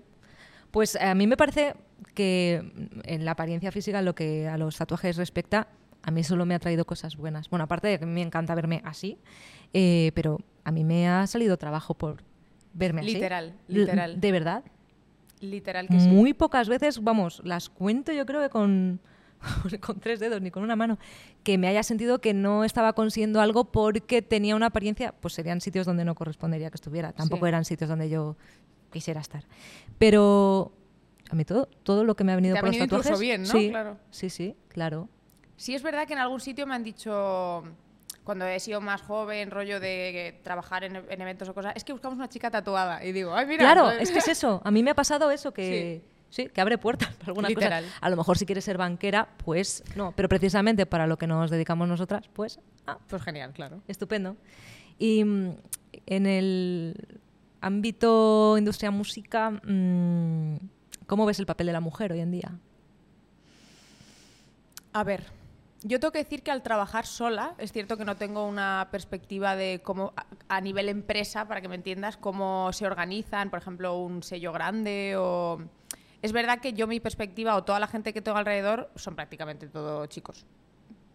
Pues 0.73 0.95
a 0.95 1.13
mí 1.13 1.27
me 1.27 1.37
parece 1.37 1.75
que 2.15 2.63
en 3.03 3.25
la 3.25 3.31
apariencia 3.31 3.71
física, 3.71 4.01
lo 4.01 4.15
que 4.15 4.47
a 4.47 4.57
los 4.57 4.75
tatuajes 4.75 5.17
respecta, 5.17 5.67
a 6.01 6.09
mí 6.09 6.23
solo 6.23 6.47
me 6.47 6.55
ha 6.55 6.59
traído 6.59 6.83
cosas 6.83 7.15
buenas. 7.15 7.47
Bueno, 7.47 7.65
aparte 7.65 7.87
de 7.89 7.99
que 7.99 8.07
me 8.07 8.23
encanta 8.23 8.55
verme 8.55 8.81
así, 8.83 9.19
eh, 9.71 10.11
pero 10.15 10.39
a 10.63 10.71
mí 10.71 10.83
me 10.83 11.07
ha 11.07 11.27
salido 11.27 11.57
trabajo 11.57 11.93
por 11.93 12.23
verme 12.73 13.01
así. 13.01 13.13
Literal, 13.13 13.53
literal. 13.67 14.19
De 14.19 14.31
verdad. 14.31 14.63
Literal 15.41 15.87
que 15.87 15.99
sí. 15.99 16.07
Muy 16.07 16.33
pocas 16.33 16.67
veces, 16.67 17.03
vamos, 17.03 17.39
las 17.43 17.69
cuento 17.69 18.11
yo 18.11 18.25
creo 18.25 18.41
que 18.41 18.49
con, 18.49 18.99
con 19.79 19.99
tres 19.99 20.19
dedos, 20.19 20.41
ni 20.41 20.49
con 20.49 20.63
una 20.63 20.75
mano, 20.75 20.97
que 21.43 21.59
me 21.59 21.67
haya 21.67 21.83
sentido 21.83 22.19
que 22.19 22.33
no 22.33 22.63
estaba 22.63 22.93
consiguiendo 22.93 23.41
algo 23.41 23.65
porque 23.65 24.23
tenía 24.23 24.55
una 24.55 24.65
apariencia, 24.67 25.13
pues 25.21 25.35
serían 25.35 25.61
sitios 25.61 25.85
donde 25.85 26.03
no 26.03 26.15
correspondería 26.15 26.71
que 26.71 26.77
estuviera, 26.77 27.11
tampoco 27.11 27.45
Sí. 27.45 27.49
eran 27.49 27.63
sitios 27.63 27.89
donde 27.91 28.09
yo 28.09 28.37
quisiera 28.93 29.19
estar. 29.19 29.43
Pero 29.97 30.71
a 31.29 31.35
mí 31.35 31.43
todo, 31.43 31.67
todo 31.83 32.03
lo 32.05 32.15
que 32.15 32.23
me 32.23 32.31
ha 32.31 32.35
venido 32.35 32.53
Te 32.53 32.59
ha 32.59 32.61
por 32.61 32.67
los 32.69 32.73
venido 32.77 32.85
incluso 32.85 33.03
tatuajes, 33.09 33.19
bien, 33.19 33.41
¿no? 33.43 33.47
sí, 33.49 33.69
Claro. 33.69 33.97
sí, 34.11 34.29
sí, 34.29 34.55
claro. 34.69 35.09
Sí, 35.57 35.75
es 35.75 35.83
verdad 35.83 36.07
que 36.07 36.13
en 36.13 36.19
algún 36.19 36.39
sitio 36.39 36.65
me 36.65 36.75
han 36.75 36.83
dicho, 36.83 37.63
cuando 38.23 38.45
he 38.45 38.59
sido 38.59 38.81
más 38.81 39.01
joven, 39.01 39.51
rollo 39.51 39.79
de 39.79 40.39
trabajar 40.43 40.83
en, 40.83 40.95
en 40.95 41.21
eventos 41.21 41.47
o 41.49 41.53
cosas, 41.53 41.73
es 41.75 41.83
que 41.83 41.91
buscamos 41.93 42.17
una 42.17 42.29
chica 42.29 42.49
tatuada. 42.51 43.03
Y 43.05 43.11
digo, 43.11 43.33
ay, 43.35 43.45
mira. 43.45 43.59
claro, 43.59 43.83
pues- 43.85 44.01
es 44.01 44.11
que 44.11 44.19
es 44.19 44.27
eso. 44.27 44.61
A 44.63 44.71
mí 44.71 44.81
me 44.83 44.91
ha 44.91 44.95
pasado 44.95 45.29
eso, 45.31 45.53
que 45.53 46.01
Sí, 46.29 46.47
que 46.49 46.61
abre 46.61 46.79
puertas 46.79 47.09
para 47.15 47.27
alguna 47.27 47.47
Literal. 47.47 47.83
cosa. 47.83 47.97
A 48.01 48.09
lo 48.09 48.17
mejor 48.17 48.39
si 48.39 48.47
quieres 48.47 48.65
ser 48.65 48.75
banquera, 48.79 49.29
pues 49.45 49.83
no. 49.95 50.13
Pero 50.15 50.27
precisamente 50.27 50.87
para 50.87 51.05
lo 51.05 51.15
que 51.19 51.27
nos 51.27 51.51
dedicamos 51.51 51.87
nosotras, 51.87 52.27
pues 52.33 52.59
ah, 52.87 52.97
Pues 53.07 53.21
genial, 53.21 53.53
claro. 53.53 53.83
estupendo. 53.87 54.35
Y 54.97 55.23
mm, 55.23 55.55
en 56.07 56.25
el 56.25 57.21
ámbito 57.63 58.57
industria 58.57 58.91
música, 58.91 59.49
mm, 59.49 60.57
¿cómo 61.07 61.25
ves 61.25 61.39
el 61.39 61.45
papel 61.45 61.67
de 61.67 61.73
la 61.73 61.79
mujer 61.79 62.11
hoy 62.11 62.19
en 62.19 62.31
día? 62.31 62.51
A 64.91 65.03
ver, 65.03 65.31
yo 65.81 65.99
tengo 65.99 66.11
que 66.11 66.19
decir 66.19 66.43
que 66.43 66.51
al 66.51 66.61
trabajar 66.61 67.05
sola, 67.05 67.55
es 67.57 67.71
cierto 67.71 67.97
que 67.97 68.05
no 68.05 68.17
tengo 68.17 68.45
una 68.45 68.89
perspectiva 68.91 69.55
de 69.55 69.81
cómo, 69.81 70.13
a, 70.47 70.61
nivel 70.61 70.89
empresa, 70.89 71.47
para 71.47 71.61
que 71.61 71.69
me 71.69 71.75
entiendas, 71.75 72.17
cómo 72.17 72.71
se 72.73 72.85
organizan, 72.85 73.49
por 73.49 73.59
ejemplo, 73.59 73.97
un 73.97 74.23
sello 74.23 74.51
grande 74.51 75.15
o... 75.17 75.59
Es 76.21 76.31
verdad 76.31 76.59
que 76.59 76.71
yo 76.71 76.87
mi 76.87 77.01
perspectiva 77.01 77.55
o 77.55 77.63
toda 77.65 77.79
la 77.79 77.87
gente 77.87 78.13
que 78.13 78.21
tengo 78.21 78.37
alrededor 78.37 78.89
son 78.95 79.15
prácticamente 79.15 79.67
todos 79.67 80.07
chicos. 80.07 80.45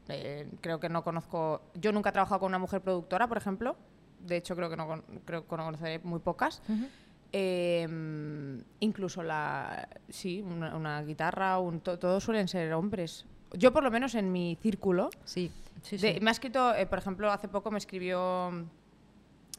Eh, 0.08 0.46
creo 0.60 0.80
que 0.80 0.88
no 0.88 1.02
conozco... 1.02 1.62
Yo 1.74 1.92
nunca 1.92 2.10
he 2.10 2.12
trabajado 2.12 2.40
con 2.40 2.48
una 2.48 2.58
mujer 2.58 2.82
productora, 2.82 3.26
por 3.26 3.38
ejemplo. 3.38 3.76
De 4.20 4.36
hecho, 4.36 4.54
creo 4.56 4.68
que 4.70 4.76
no 4.76 5.02
creo 5.24 5.42
que 5.42 5.48
conoceré 5.48 5.98
muy 6.00 6.20
pocas. 6.20 6.60
Eh, 7.32 7.86
incluso 8.80 9.22
la 9.22 9.86
sí 10.08 10.40
una, 10.40 10.74
una 10.74 11.02
guitarra 11.02 11.58
un, 11.58 11.80
to- 11.80 11.98
todos 11.98 12.24
suelen 12.24 12.48
ser 12.48 12.72
hombres 12.72 13.26
yo 13.52 13.70
por 13.70 13.82
lo 13.82 13.90
menos 13.90 14.14
en 14.14 14.32
mi 14.32 14.56
círculo 14.62 15.10
Sí, 15.26 15.52
sí, 15.82 15.98
de- 15.98 16.14
sí. 16.14 16.20
me 16.22 16.30
ha 16.30 16.32
escrito 16.32 16.74
eh, 16.74 16.86
por 16.86 16.98
ejemplo 16.98 17.30
hace 17.30 17.46
poco 17.46 17.70
me 17.70 17.76
escribió 17.76 18.50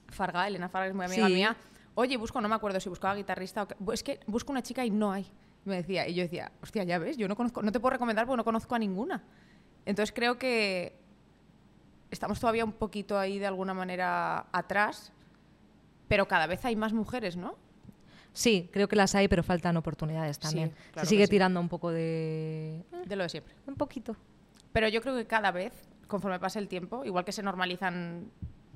Farga 0.07 0.47
Elena 0.47 0.67
Farga 0.67 0.87
es 0.89 0.95
muy 0.95 1.05
amiga 1.05 1.27
Sí. 1.27 1.33
mía 1.33 1.55
oye 1.93 2.17
busco 2.17 2.41
no 2.41 2.49
me 2.49 2.55
acuerdo 2.55 2.79
si 2.79 2.89
buscaba 2.89 3.13
guitarrista 3.13 3.67
o 3.85 3.93
es 3.93 4.01
que 4.01 4.19
busco 4.25 4.51
una 4.51 4.63
chica 4.63 4.83
y 4.83 4.89
no 4.89 5.11
hay 5.11 5.27
me 5.65 5.75
decía 5.75 6.07
y 6.07 6.15
yo 6.15 6.23
decía 6.23 6.51
hostia 6.63 6.83
ya 6.85 6.97
ves 6.97 7.17
yo 7.17 7.27
no 7.27 7.35
conozco 7.35 7.61
no 7.61 7.71
te 7.71 7.79
puedo 7.79 7.91
recomendar 7.91 8.25
porque 8.25 8.37
no 8.37 8.43
conozco 8.43 8.73
a 8.73 8.79
ninguna 8.79 9.21
entonces 9.85 10.11
creo 10.11 10.39
que 10.39 10.95
estamos 12.11 12.39
todavía 12.39 12.65
un 12.65 12.71
poquito 12.73 13.17
ahí 13.19 13.39
de 13.39 13.47
alguna 13.47 13.73
manera 13.73 14.45
atrás 14.51 15.11
pero 16.07 16.27
cada 16.27 16.47
vez 16.47 16.63
hay 16.65 16.75
más 16.75 16.93
mujeres 16.93 17.35
no 17.37 17.55
Sí, 18.31 18.69
creo 18.71 18.87
que 18.87 18.95
las 18.95 19.15
hay, 19.15 19.27
pero 19.27 19.41
faltan 19.41 19.75
oportunidades 19.75 20.37
también. 20.39 20.69
claro 20.93 21.05
Se 21.05 21.09
sigue 21.09 21.25
sí. 21.25 21.31
tirando 21.31 21.59
un 21.59 21.67
poco 21.67 21.89
de... 21.91 22.83
de 23.07 23.15
lo 23.15 23.23
de 23.23 23.29
siempre 23.29 23.55
Un 23.65 23.75
poquito. 23.75 24.15
Pero 24.71 24.87
yo 24.87 25.01
creo 25.01 25.15
que 25.15 25.25
cada 25.25 25.49
vez, 25.51 25.73
conforme 26.07 26.39
pasa 26.39 26.59
el 26.59 26.67
tiempo, 26.67 27.03
igual 27.03 27.25
que 27.25 27.31
se 27.31 27.41
normalizan 27.41 28.29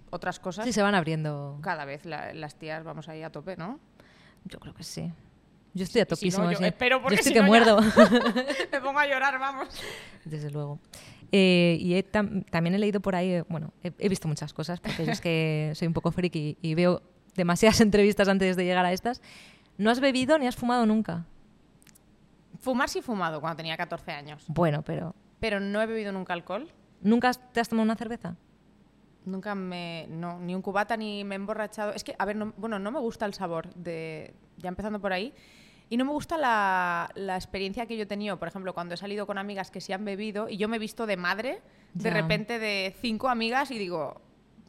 otras 0.09 0.39
cosas, 0.39 0.65
Sí, 0.65 0.73
se 0.73 0.81
van 0.81 0.95
abriendo. 0.95 1.59
cada 1.61 1.85
vez 1.85 2.03
la- 2.05 2.33
las 2.33 2.55
tías 2.55 2.83
vamos 2.83 3.07
ahí 3.09 3.21
a 3.21 3.31
tope, 3.31 3.55
¿no? 3.55 3.79
Yo 4.45 4.59
creo 4.59 4.73
que 4.73 4.83
sí. 4.83 5.11
Yo 5.75 5.83
estoy 5.83 6.01
a 6.01 6.07
Y 6.09 6.15
si 6.15 6.29
no, 6.29 6.37
topísimo. 6.37 6.51
yo 6.51 6.65
espero, 6.65 7.01
porque 7.01 7.15
yo 7.17 7.19
estoy 7.19 7.29
si 7.31 7.33
que 7.35 7.41
no 7.41 7.47
muerdo. 7.47 7.79
Me 8.71 8.81
pongo 8.81 8.99
a 8.99 9.05
llorar, 9.05 9.39
vamos. 9.39 9.69
Desde 10.25 10.49
luego. 10.49 10.79
Eh, 11.35 11.77
y 11.79 11.95
he 11.95 12.03
tam- 12.05 12.45
también 12.51 12.75
he 12.75 12.77
leído 12.77 12.99
por 13.01 13.15
ahí, 13.15 13.41
bueno, 13.49 13.73
he, 13.83 13.91
he 13.97 14.07
visto 14.07 14.27
muchas 14.27 14.53
cosas, 14.53 14.79
porque 14.79 15.03
yo 15.03 15.11
es 15.11 15.19
que 15.19 15.71
soy 15.75 15.87
un 15.87 15.93
poco 15.93 16.11
friki 16.11 16.57
y 16.61 16.75
veo 16.75 17.01
demasiadas 17.35 17.81
entrevistas 17.81 18.27
antes 18.27 18.55
de 18.55 18.63
llegar 18.65 18.85
a 18.85 18.93
estas. 18.93 19.19
No 19.79 19.89
has 19.89 19.99
bebido 19.99 20.37
ni 20.37 20.45
has 20.45 20.55
fumado 20.55 20.85
nunca. 20.85 21.25
Fumar 22.59 22.87
sí 22.87 23.01
fumado 23.01 23.41
cuando 23.41 23.57
tenía 23.57 23.75
14 23.75 24.11
años, 24.11 24.43
Bueno, 24.47 24.83
pero 24.83 25.15
pero 25.39 25.59
no 25.59 25.81
he 25.81 25.85
bebido 25.87 26.11
nunca 26.11 26.33
alcohol. 26.33 26.69
¿nunca 27.01 27.33
te 27.33 27.59
has 27.59 27.67
tomado 27.67 27.83
una 27.83 27.95
cerveza? 27.95 28.35
Nunca 29.25 29.55
me. 29.55 30.05
No, 30.09 30.39
ni 30.39 30.53
un 30.55 30.61
cubata 30.61 30.95
ni 30.95 31.23
me 31.23 31.35
he 31.35 31.37
emborrachado. 31.37 31.93
Es 31.93 32.03
que, 32.03 32.15
a 32.19 32.25
ver, 32.25 32.35
no- 32.35 32.53
bueno, 32.57 32.77
no 32.79 32.91
me 32.91 32.99
gusta 32.99 33.25
el 33.25 33.33
sabor 33.33 33.73
de. 33.73 34.33
Ya 34.57 34.69
empezando 34.69 34.99
por 35.01 35.11
ahí. 35.13 35.33
Y 35.93 35.97
no 35.97 36.05
me 36.05 36.11
gusta 36.11 36.39
la, 36.39 37.07
la 37.13 37.35
experiencia 37.35 37.85
que 37.85 37.95
yo 37.95 38.01
he 38.01 38.05
tenido, 38.07 38.39
por 38.39 38.47
ejemplo, 38.47 38.73
cuando 38.73 38.95
he 38.95 38.97
salido 38.97 39.27
con 39.27 39.37
amigas 39.37 39.69
que 39.69 39.79
sí 39.79 39.93
han 39.93 40.03
bebido 40.03 40.49
y 40.49 40.57
yo 40.57 40.67
me 40.67 40.77
he 40.77 40.79
visto 40.79 41.05
de 41.05 41.17
madre, 41.17 41.61
de 41.93 42.09
repente 42.09 42.57
de 42.57 42.95
cinco 42.99 43.29
amigas 43.29 43.69
y 43.69 43.77
digo, 43.77 44.19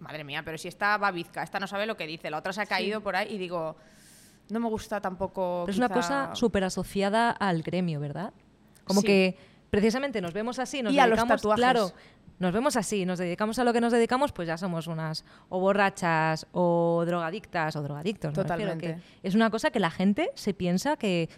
madre 0.00 0.22
mía, 0.22 0.42
pero 0.44 0.58
si 0.58 0.68
esta 0.68 0.98
va 0.98 1.10
bizca, 1.12 1.42
esta 1.42 1.58
no 1.58 1.66
sabe 1.66 1.86
lo 1.86 1.96
que 1.96 2.06
dice, 2.06 2.28
la 2.28 2.36
otra 2.36 2.52
se 2.52 2.60
ha 2.60 2.66
caído 2.66 3.00
por 3.00 3.16
ahí 3.16 3.36
y 3.36 3.38
digo, 3.38 3.74
no 4.50 4.60
me 4.60 4.68
gusta 4.68 5.00
tampoco. 5.00 5.62
Pero 5.64 5.72
es 5.72 5.78
una 5.78 5.88
cosa 5.88 6.34
súper 6.34 6.62
asociada 6.64 7.30
al 7.30 7.62
gremio, 7.62 8.00
¿verdad? 8.00 8.34
Como 8.84 9.00
Sí. 9.00 9.06
que 9.06 9.38
precisamente 9.74 10.20
nos 10.20 10.32
vemos 10.32 10.58
así, 10.58 10.82
nos 10.82 10.92
Y 10.92 10.98
a 10.98 11.06
los 11.06 11.16
dedicamos, 11.18 11.40
tatuajes. 11.42 11.60
claro, 11.60 11.92
nos 12.38 12.52
vemos 12.52 12.76
así, 12.76 13.04
nos 13.06 13.18
dedicamos 13.18 13.58
a 13.58 13.64
lo 13.64 13.72
que 13.72 13.80
nos 13.80 13.92
dedicamos, 13.92 14.32
pues 14.32 14.48
ya 14.48 14.56
somos 14.56 14.86
unas 14.86 15.24
o 15.48 15.60
borrachas 15.60 16.46
o 16.52 17.04
drogadictas 17.06 17.76
o 17.76 17.82
drogadictos. 17.82 18.30
me 18.30 18.34
Totalmente. 18.42 18.86
que 18.94 19.00
es 19.28 19.34
una 19.34 19.50
cosa 19.50 19.70
que 19.70 19.80
la 19.80 19.90
gente 19.90 20.30
se 20.34 20.54
piensa 20.54 20.96
que 20.96 21.28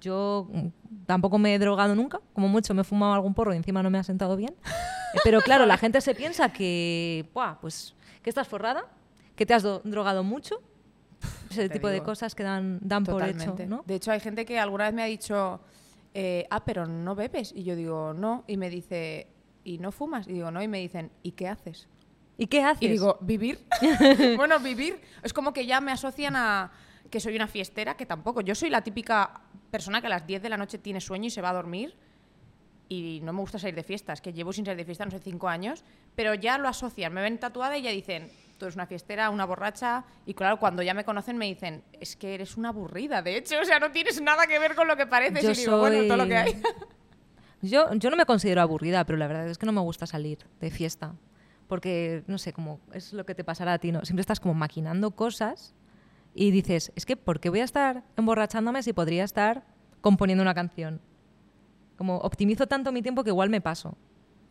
yo 0.00 0.48
tampoco 1.06 1.38
me 1.38 1.54
he 1.54 1.58
drogado 1.58 1.94
nunca, 1.94 2.20
como 2.32 2.48
mucho 2.48 2.72
me 2.74 2.80
he 2.82 2.84
fumado 2.84 3.12
algún 3.12 3.34
porro 3.34 3.52
y 3.52 3.56
encima 3.58 3.82
no 3.82 3.90
me 3.90 3.98
ha 3.98 4.02
sentado 4.02 4.36
bien. 4.36 4.54
Pero 5.24 5.40
claro, 5.40 5.66
la 5.66 5.76
gente 5.76 6.00
se 6.00 6.14
piensa 6.14 6.52
que, 6.52 7.28
"Buah, 7.34 7.58
pues, 7.60 7.94
que 8.22 8.30
estás 8.30 8.46
forrada, 8.48 8.84
que 9.36 9.44
te 9.44 9.54
has 9.54 9.62
do- 9.62 9.80
drogado 9.84 10.22
mucho. 10.24 10.60
Ese 11.50 11.68
Te 11.68 11.74
tipo 11.74 11.88
de 11.88 12.02
cosas 12.02 12.34
que 12.34 12.42
dan, 12.44 12.78
dan 12.80 13.04
por 13.04 13.22
hecho. 13.24 13.54
De 13.84 13.94
hecho, 13.96 14.10
hay 14.12 14.20
gente 14.20 14.46
que 14.46 14.58
alguna 14.58 14.84
vez 14.84 14.94
me 14.94 15.02
ha 15.02 15.06
dicho, 15.06 15.60
eh, 16.14 16.46
ah, 16.50 16.64
pero 16.64 16.86
no 16.86 17.14
bebes. 17.14 17.52
Y 17.54 17.64
yo 17.64 17.76
digo, 17.76 18.12
no. 18.14 18.44
Y 18.46 18.56
me 18.56 18.70
dice, 18.70 19.28
¿y 19.64 19.78
no 19.78 19.92
fumas? 19.92 20.26
Y 20.26 20.32
digo, 20.32 20.50
no. 20.50 20.62
Y 20.62 20.68
me 20.68 20.78
dicen, 20.78 21.10
¿y 21.22 21.32
qué 21.32 21.48
haces? 21.48 21.88
¿Y 22.36 22.46
qué 22.46 22.62
haces? 22.62 22.82
Y 22.82 22.88
digo, 22.88 23.18
¿vivir? 23.20 23.60
bueno, 24.36 24.58
vivir. 24.60 25.00
Es 25.22 25.32
como 25.32 25.52
que 25.52 25.66
ya 25.66 25.80
me 25.80 25.92
asocian 25.92 26.36
a 26.36 26.72
que 27.10 27.20
soy 27.20 27.36
una 27.36 27.46
fiestera, 27.46 27.96
que 27.96 28.06
tampoco. 28.06 28.40
Yo 28.40 28.54
soy 28.54 28.70
la 28.70 28.82
típica 28.82 29.42
persona 29.70 30.00
que 30.00 30.06
a 30.06 30.10
las 30.10 30.26
10 30.26 30.42
de 30.42 30.48
la 30.48 30.56
noche 30.56 30.78
tiene 30.78 31.00
sueño 31.00 31.26
y 31.26 31.30
se 31.30 31.42
va 31.42 31.50
a 31.50 31.54
dormir. 31.54 31.96
Y 32.88 33.20
no 33.22 33.32
me 33.32 33.40
gusta 33.40 33.58
salir 33.58 33.76
de 33.76 33.84
fiestas, 33.84 34.20
que 34.20 34.32
llevo 34.32 34.52
sin 34.52 34.64
salir 34.64 34.78
de 34.78 34.84
fiesta, 34.84 35.04
no 35.04 35.12
sé, 35.12 35.20
cinco 35.20 35.48
años. 35.48 35.84
Pero 36.16 36.34
ya 36.34 36.58
lo 36.58 36.68
asocian, 36.68 37.12
me 37.12 37.22
ven 37.22 37.38
tatuada 37.38 37.78
y 37.78 37.82
ya 37.82 37.90
dicen, 37.90 38.30
tú 38.60 38.66
eres 38.66 38.76
una 38.76 38.86
fiestera, 38.86 39.30
una 39.30 39.44
borracha. 39.44 40.04
Y 40.26 40.34
claro, 40.34 40.60
cuando 40.60 40.82
ya 40.82 40.94
me 40.94 41.04
conocen 41.04 41.36
me 41.36 41.46
dicen, 41.46 41.82
es 41.98 42.14
que 42.14 42.34
eres 42.34 42.56
una 42.56 42.68
aburrida, 42.68 43.22
de 43.22 43.36
hecho. 43.36 43.56
O 43.60 43.64
sea, 43.64 43.80
no 43.80 43.90
tienes 43.90 44.20
nada 44.20 44.46
que 44.46 44.60
ver 44.60 44.76
con 44.76 44.86
lo 44.86 44.96
que 44.96 45.06
pareces. 45.06 45.42
Yo 45.42 45.50
y 45.50 45.54
digo, 45.54 45.78
bueno, 45.78 46.04
todo 46.06 46.16
lo 46.18 46.26
que 46.28 46.36
hay. 46.36 46.62
Yo, 47.62 47.92
yo 47.92 48.08
no 48.08 48.16
me 48.16 48.24
considero 48.24 48.62
aburrida, 48.62 49.04
pero 49.04 49.18
la 49.18 49.26
verdad 49.26 49.46
es 49.46 49.58
que 49.58 49.66
no 49.66 49.72
me 49.72 49.82
gusta 49.82 50.06
salir 50.06 50.38
de 50.60 50.70
fiesta. 50.70 51.14
Porque, 51.68 52.24
no 52.26 52.38
sé, 52.38 52.54
como 52.54 52.80
es 52.94 53.12
lo 53.12 53.26
que 53.26 53.34
te 53.34 53.44
pasará 53.44 53.74
a 53.74 53.78
ti, 53.78 53.92
¿no? 53.92 54.02
Siempre 54.06 54.22
estás 54.22 54.40
como 54.40 54.54
maquinando 54.54 55.10
cosas 55.10 55.74
y 56.34 56.52
dices, 56.52 56.90
es 56.96 57.04
que 57.04 57.18
¿por 57.18 57.38
qué 57.38 57.50
voy 57.50 57.60
a 57.60 57.64
estar 57.64 58.02
emborrachándome 58.16 58.82
si 58.82 58.94
podría 58.94 59.24
estar 59.24 59.66
componiendo 60.00 60.40
una 60.40 60.54
canción? 60.54 61.02
Como 61.98 62.16
optimizo 62.16 62.66
tanto 62.66 62.92
mi 62.92 63.02
tiempo 63.02 63.24
que 63.24 63.28
igual 63.28 63.50
me 63.50 63.60
paso. 63.60 63.98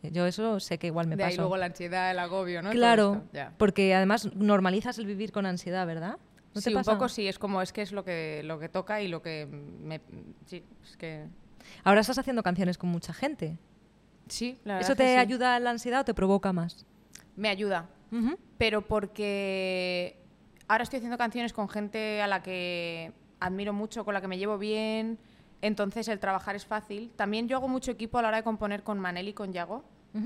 Yo 0.02 0.26
eso 0.26 0.60
sé 0.60 0.78
que 0.78 0.86
igual 0.86 1.06
me 1.06 1.16
de 1.16 1.24
ahí 1.24 1.30
paso. 1.32 1.42
luego 1.42 1.56
la 1.56 1.66
ansiedad, 1.66 2.10
el 2.10 2.18
agobio, 2.18 2.62
¿no? 2.62 2.70
Claro, 2.70 3.22
ya. 3.32 3.52
porque 3.58 3.94
además 3.94 4.34
normalizas 4.34 4.98
el 4.98 5.06
vivir 5.06 5.30
con 5.32 5.44
ansiedad, 5.46 5.86
¿verdad? 5.86 6.16
¿No 6.54 6.60
te 6.60 6.70
sí, 6.70 6.74
pasa? 6.74 6.92
un 6.92 6.98
poco 6.98 7.08
sí, 7.08 7.28
es 7.28 7.38
como 7.38 7.60
es 7.62 7.72
que 7.72 7.82
es 7.82 7.92
lo 7.92 8.02
que, 8.04 8.42
lo 8.44 8.58
que 8.58 8.68
toca 8.68 9.00
y 9.02 9.08
lo 9.08 9.22
que 9.22 9.46
me... 9.46 10.00
Sí, 10.46 10.64
es 10.82 10.96
que... 10.96 11.26
Ahora 11.84 12.00
estás 12.00 12.18
haciendo 12.18 12.42
canciones 12.42 12.78
con 12.78 12.90
mucha 12.90 13.12
gente. 13.12 13.58
Sí, 14.28 14.58
la 14.64 14.74
verdad 14.74 14.90
¿Eso 14.90 14.96
que 14.96 15.04
te 15.04 15.12
sí. 15.12 15.16
ayuda 15.18 15.54
a 15.56 15.60
la 15.60 15.70
ansiedad 15.70 16.00
o 16.00 16.04
te 16.04 16.14
provoca 16.14 16.52
más? 16.52 16.86
Me 17.36 17.48
ayuda, 17.48 17.88
pero 18.58 18.82
porque 18.86 20.18
ahora 20.66 20.82
estoy 20.82 20.98
haciendo 20.98 21.18
canciones 21.18 21.52
con 21.52 21.68
gente 21.68 22.20
a 22.22 22.26
la 22.26 22.42
que 22.42 23.12
admiro 23.38 23.72
mucho, 23.72 24.04
con 24.04 24.14
la 24.14 24.20
que 24.20 24.28
me 24.28 24.38
llevo 24.38 24.58
bien, 24.58 25.18
entonces 25.62 26.08
el 26.08 26.18
trabajar 26.18 26.56
es 26.56 26.66
fácil. 26.66 27.12
También 27.16 27.48
yo 27.48 27.56
hago 27.56 27.68
mucho 27.68 27.90
equipo 27.90 28.18
a 28.18 28.22
la 28.22 28.28
hora 28.28 28.36
de 28.38 28.42
componer 28.44 28.82
con 28.82 28.98
Manel 28.98 29.28
y 29.28 29.32
con 29.32 29.52
Yago, 29.52 29.84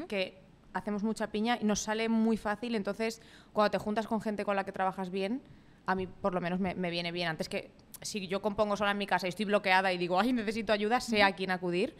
Que 0.09 0.42
hacemos 0.73 1.03
mucha 1.03 1.29
piña 1.29 1.59
y 1.61 1.64
nos 1.64 1.81
sale 1.81 2.09
muy 2.09 2.37
fácil, 2.37 2.75
entonces 2.75 3.23
cuando 3.53 3.70
te 3.70 3.79
juntas 3.79 4.07
con 4.07 4.20
gente 4.20 4.44
con 4.44 4.57
la 4.57 4.64
que 4.64 4.73
trabajas 4.73 5.11
bien, 5.11 5.40
a 5.87 5.94
mí 5.94 6.07
por 6.07 6.35
lo 6.35 6.40
menos 6.40 6.61
me, 6.61 6.75
me 6.75 6.90
viene 6.90 7.12
bien. 7.12 7.29
Antes 7.29 7.49
que 7.49 7.70
si 8.03 8.27
yo 8.27 8.42
compongo 8.42 8.77
sola 8.77 8.90
en 8.90 8.99
mi 8.99 9.07
casa 9.07 9.27
y 9.27 9.31
estoy 9.31 9.44
bloqueada 9.44 9.92
y 9.92 9.99
digo, 9.99 10.18
ay, 10.18 10.33
necesito 10.33 10.73
ayuda, 10.73 11.01
sé 11.01 11.23
a 11.23 11.35
quién 11.35 11.51
acudir. 11.51 11.94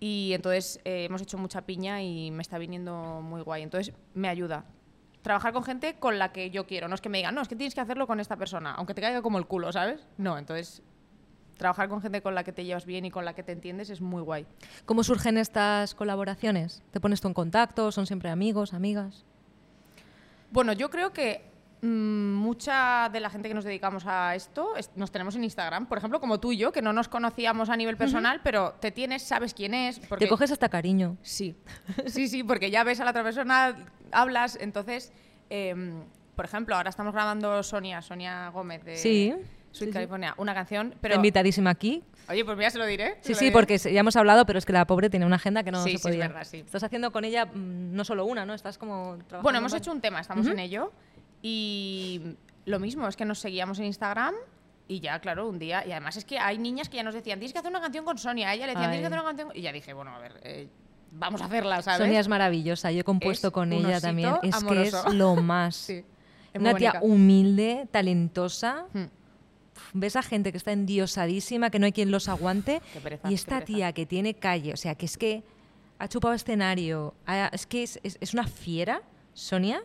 Y 0.00 0.32
entonces 0.32 0.80
eh, 0.84 1.04
hemos 1.04 1.22
hecho 1.22 1.38
mucha 1.38 1.62
piña 1.62 2.02
y 2.02 2.32
me 2.32 2.42
está 2.42 2.58
viniendo 2.58 3.20
muy 3.22 3.40
guay. 3.42 3.62
Entonces 3.62 3.94
me 4.14 4.28
ayuda. 4.28 4.64
Trabajar 5.22 5.52
con 5.52 5.62
gente 5.62 5.94
con 6.00 6.18
la 6.18 6.32
que 6.32 6.50
yo 6.50 6.66
quiero. 6.66 6.88
No 6.88 6.96
es 6.96 7.00
que 7.00 7.08
me 7.08 7.18
digan, 7.18 7.36
no, 7.36 7.40
es 7.40 7.48
que 7.48 7.54
tienes 7.54 7.72
que 7.72 7.80
hacerlo 7.80 8.08
con 8.08 8.18
esta 8.18 8.36
persona, 8.36 8.74
aunque 8.74 8.94
te 8.94 9.00
caiga 9.00 9.22
como 9.22 9.38
el 9.38 9.46
culo, 9.46 9.70
¿sabes? 9.70 10.08
No, 10.18 10.36
entonces 10.38 10.82
trabajar 11.56 11.88
con 11.88 12.00
gente 12.02 12.22
con 12.22 12.34
la 12.34 12.44
que 12.44 12.52
te 12.52 12.64
llevas 12.64 12.86
bien 12.86 13.04
y 13.04 13.10
con 13.10 13.24
la 13.24 13.34
que 13.34 13.42
te 13.42 13.52
entiendes 13.52 13.90
es 13.90 14.00
muy 14.00 14.22
guay. 14.22 14.46
¿Cómo 14.86 15.04
surgen 15.04 15.38
estas 15.38 15.94
colaboraciones? 15.94 16.82
¿Te 16.90 17.00
pones 17.00 17.20
tú 17.20 17.28
en 17.28 17.34
contacto? 17.34 17.92
¿Son 17.92 18.06
siempre 18.06 18.30
amigos, 18.30 18.72
amigas? 18.74 19.24
Bueno, 20.50 20.72
yo 20.72 20.90
creo 20.90 21.12
que 21.12 21.50
mm, 21.82 22.34
mucha 22.34 23.08
de 23.12 23.18
la 23.20 23.28
gente 23.30 23.48
que 23.48 23.54
nos 23.54 23.64
dedicamos 23.64 24.04
a 24.06 24.34
esto 24.34 24.76
es- 24.76 24.90
nos 24.96 25.10
tenemos 25.10 25.34
en 25.34 25.44
Instagram, 25.44 25.86
por 25.86 25.98
ejemplo, 25.98 26.20
como 26.20 26.38
tú 26.38 26.52
y 26.52 26.56
yo, 26.56 26.70
que 26.72 26.80
no 26.82 26.92
nos 26.92 27.08
conocíamos 27.08 27.70
a 27.70 27.76
nivel 27.76 27.96
personal, 27.96 28.40
pero 28.44 28.74
te 28.80 28.90
tienes, 28.92 29.22
sabes 29.22 29.52
quién 29.54 29.74
es. 29.74 29.98
Porque... 29.98 30.26
Te 30.26 30.28
coges 30.28 30.52
hasta 30.52 30.68
cariño. 30.68 31.16
Sí, 31.22 31.56
sí, 32.06 32.28
sí, 32.28 32.44
porque 32.44 32.70
ya 32.70 32.84
ves 32.84 33.00
a 33.00 33.04
la 33.04 33.10
otra 33.10 33.24
persona, 33.24 33.76
hablas, 34.12 34.56
entonces, 34.60 35.12
em, 35.50 36.04
por 36.36 36.44
ejemplo, 36.44 36.76
ahora 36.76 36.90
estamos 36.90 37.12
grabando 37.14 37.62
Sonia, 37.62 38.00
Sonia 38.00 38.48
Gómez 38.50 38.84
de 38.84 38.96
Sí. 38.96 39.34
Sweet 39.72 39.90
sí. 39.90 39.92
California, 39.94 40.34
una 40.38 40.54
canción, 40.54 40.94
pero... 41.00 41.16
invitadísima 41.16 41.70
aquí. 41.70 42.02
Oye, 42.28 42.44
pues 42.44 42.56
mira, 42.56 42.70
se 42.70 42.78
lo 42.78 42.86
diré. 42.86 43.16
se 43.20 43.28
Sí, 43.28 43.32
lo 43.32 43.38
sí, 43.38 43.44
diré. 43.46 43.52
porque 43.52 43.78
ya 43.78 44.00
hemos 44.00 44.14
hablado, 44.16 44.46
pero 44.46 44.58
es 44.58 44.64
que 44.66 44.72
la 44.72 44.86
pobre 44.86 45.10
tiene 45.10 45.26
una 45.26 45.36
agenda 45.36 45.62
que 45.64 45.72
no 45.72 45.78
Sí, 45.82 45.84
se 45.84 45.88
sí, 45.90 45.94
es 45.96 46.02
podía. 46.02 46.28
verdad, 46.28 46.44
sí. 46.44 46.58
Estás 46.58 46.82
haciendo 46.84 47.10
con 47.10 47.24
ella 47.24 47.46
mm, 47.46 47.94
no 47.94 48.04
solo 48.04 48.24
una, 48.26 48.46
¿no? 48.46 48.54
Estás 48.54 48.78
como 48.78 49.16
trabajando 49.26 49.42
Bueno, 49.42 49.58
hemos 49.58 49.74
hecho 49.74 49.90
un 49.90 50.00
tema, 50.00 50.20
estamos 50.20 50.46
en 50.46 50.58
ello. 50.58 50.92
Y 51.42 52.36
lo 52.66 52.78
mismo, 52.78 53.08
es 53.08 53.16
que 53.16 53.24
nos 53.24 53.38
seguíamos 53.40 53.78
en 53.80 53.86
Instagram 53.86 54.34
y 54.88 55.00
ya, 55.00 55.18
claro, 55.20 55.48
un 55.48 55.58
día. 55.58 55.84
Y 55.86 55.90
además 55.92 56.16
es 56.16 56.24
que 56.24 56.38
hay 56.38 56.58
niñas 56.58 56.88
que 56.88 56.96
ya 56.96 57.02
nos 57.02 57.14
decían, 57.14 57.38
tienes 57.38 57.52
que 57.52 57.58
hacer 57.58 57.70
una 57.70 57.80
canción 57.80 58.04
con 58.04 58.18
Sonia. 58.18 58.50
A 58.50 58.54
ella 58.54 58.66
le 58.66 58.72
decían, 58.74 58.90
tienes 58.90 59.00
que 59.08 59.14
hacer 59.14 59.18
una 59.18 59.28
canción. 59.28 59.48
Y 59.54 59.62
ya 59.62 59.72
dije, 59.72 59.92
bueno, 59.92 60.14
a 60.14 60.18
ver, 60.20 60.40
eh, 60.44 60.68
vamos 61.12 61.42
a 61.42 61.46
hacerla, 61.46 61.82
¿sabes? 61.82 61.98
Sonia 61.98 62.20
es 62.20 62.28
maravillosa, 62.28 62.92
yo 62.92 63.00
he 63.00 63.04
compuesto 63.04 63.48
Es 63.48 63.52
con 63.52 63.72
ella 63.72 64.00
también. 64.00 64.34
Es 64.42 64.54
amoroso. 64.54 65.02
que 65.04 65.08
es 65.10 65.14
lo 65.14 65.34
más. 65.42 65.74
Sí, 65.76 66.04
es 66.52 66.60
Una 66.60 66.74
tía 66.74 66.98
humilde, 67.00 67.88
talentosa. 67.90 68.86
Hmm. 68.92 69.04
Ves 69.94 70.16
a 70.16 70.22
gente 70.22 70.52
que 70.52 70.58
está 70.58 70.72
endiosadísima, 70.72 71.70
que 71.70 71.78
no 71.78 71.86
hay 71.86 71.92
quien 71.92 72.10
los 72.10 72.28
aguante. 72.28 72.80
Qué 72.92 73.00
pereza, 73.00 73.30
y 73.30 73.34
esta 73.34 73.60
tía 73.60 73.92
que 73.92 74.06
tiene 74.06 74.34
calle, 74.34 74.72
o 74.72 74.76
sea, 74.76 74.94
que 74.94 75.06
es 75.06 75.18
que 75.18 75.42
ha 75.98 76.08
chupado 76.08 76.34
escenario, 76.34 77.14
ha- 77.26 77.48
es 77.52 77.66
que 77.66 77.82
es, 77.82 78.00
es- 78.02 78.16
es 78.20 78.32
una 78.34 78.46
fiera, 78.46 79.02
Sonia, 79.34 79.82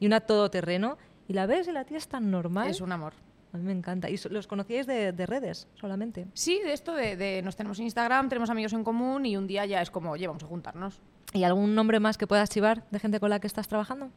y 0.00 0.06
una 0.06 0.20
todoterreno. 0.20 0.98
Y 1.28 1.32
la 1.32 1.46
ves 1.46 1.68
y 1.68 1.72
la 1.72 1.84
tía 1.84 1.96
es 1.98 2.08
tan 2.08 2.30
normal. 2.30 2.68
Es 2.68 2.80
un 2.80 2.92
amor. 2.92 3.14
A 3.52 3.56
mí 3.56 3.62
me 3.62 3.72
encanta. 3.72 4.10
¿Y 4.10 4.18
los 4.30 4.46
conocíais 4.48 4.86
de, 4.86 5.12
de 5.12 5.26
redes 5.26 5.68
solamente? 5.80 6.26
Sí, 6.34 6.60
de 6.64 6.72
esto 6.72 6.92
de, 6.94 7.16
de 7.16 7.40
nos 7.42 7.54
tenemos 7.56 7.78
en 7.78 7.84
Instagram, 7.84 8.28
tenemos 8.28 8.50
amigos 8.50 8.72
en 8.72 8.82
común 8.82 9.24
y 9.24 9.36
un 9.36 9.46
día 9.46 9.64
ya 9.64 9.80
es 9.80 9.90
como, 9.92 10.10
oye, 10.10 10.26
vamos 10.26 10.42
a 10.42 10.46
juntarnos. 10.46 11.00
¿Y 11.32 11.44
algún 11.44 11.74
nombre 11.74 12.00
más 12.00 12.18
que 12.18 12.26
puedas 12.26 12.50
chivar 12.50 12.84
de 12.90 12.98
gente 12.98 13.20
con 13.20 13.30
la 13.30 13.38
que 13.40 13.46
estás 13.46 13.68
trabajando? 13.68 14.10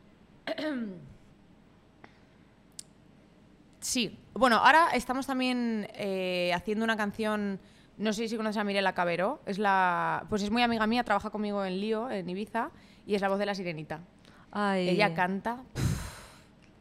Sí. 3.88 4.19
Bueno, 4.34 4.58
ahora 4.58 4.89
estamos 4.93 5.26
también 5.26 5.88
eh, 5.93 6.52
haciendo 6.54 6.84
una 6.84 6.97
canción. 6.97 7.58
No 7.97 8.12
sé 8.12 8.28
si 8.28 8.36
conoces 8.36 8.58
a 8.58 8.65
Mirela 8.65 8.91
Cabero. 8.93 9.39
Es 9.45 9.60
la, 9.60 10.26
pues 10.28 10.43
es 10.43 10.52
muy 10.52 10.62
amiga 10.62 10.86
mía, 10.88 11.06
trabaja 11.06 11.30
conmigo 11.30 11.63
en 11.63 11.80
Lío, 11.80 12.12
en 12.12 12.30
Ibiza, 12.30 12.69
y 13.06 13.15
es 13.15 13.21
la 13.21 13.30
voz 13.30 13.39
de 13.39 13.45
la 13.45 13.56
sirenita. 13.56 14.02
Ay, 14.52 14.89
Ella 14.89 15.13
canta. 15.13 15.63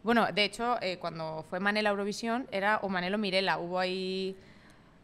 Bueno, 0.03 0.27
de 0.35 0.45
hecho, 0.45 0.79
eh, 0.83 0.99
cuando 0.99 1.45
fue 1.49 1.61
Manel 1.61 1.87
a 1.87 1.91
Eurovisión, 1.91 2.49
era 2.51 2.79
o 2.83 2.89
Manel 2.89 3.15
o 3.15 3.19
Mirela. 3.19 3.59
Hubo 3.59 3.79
ahí. 3.79 4.37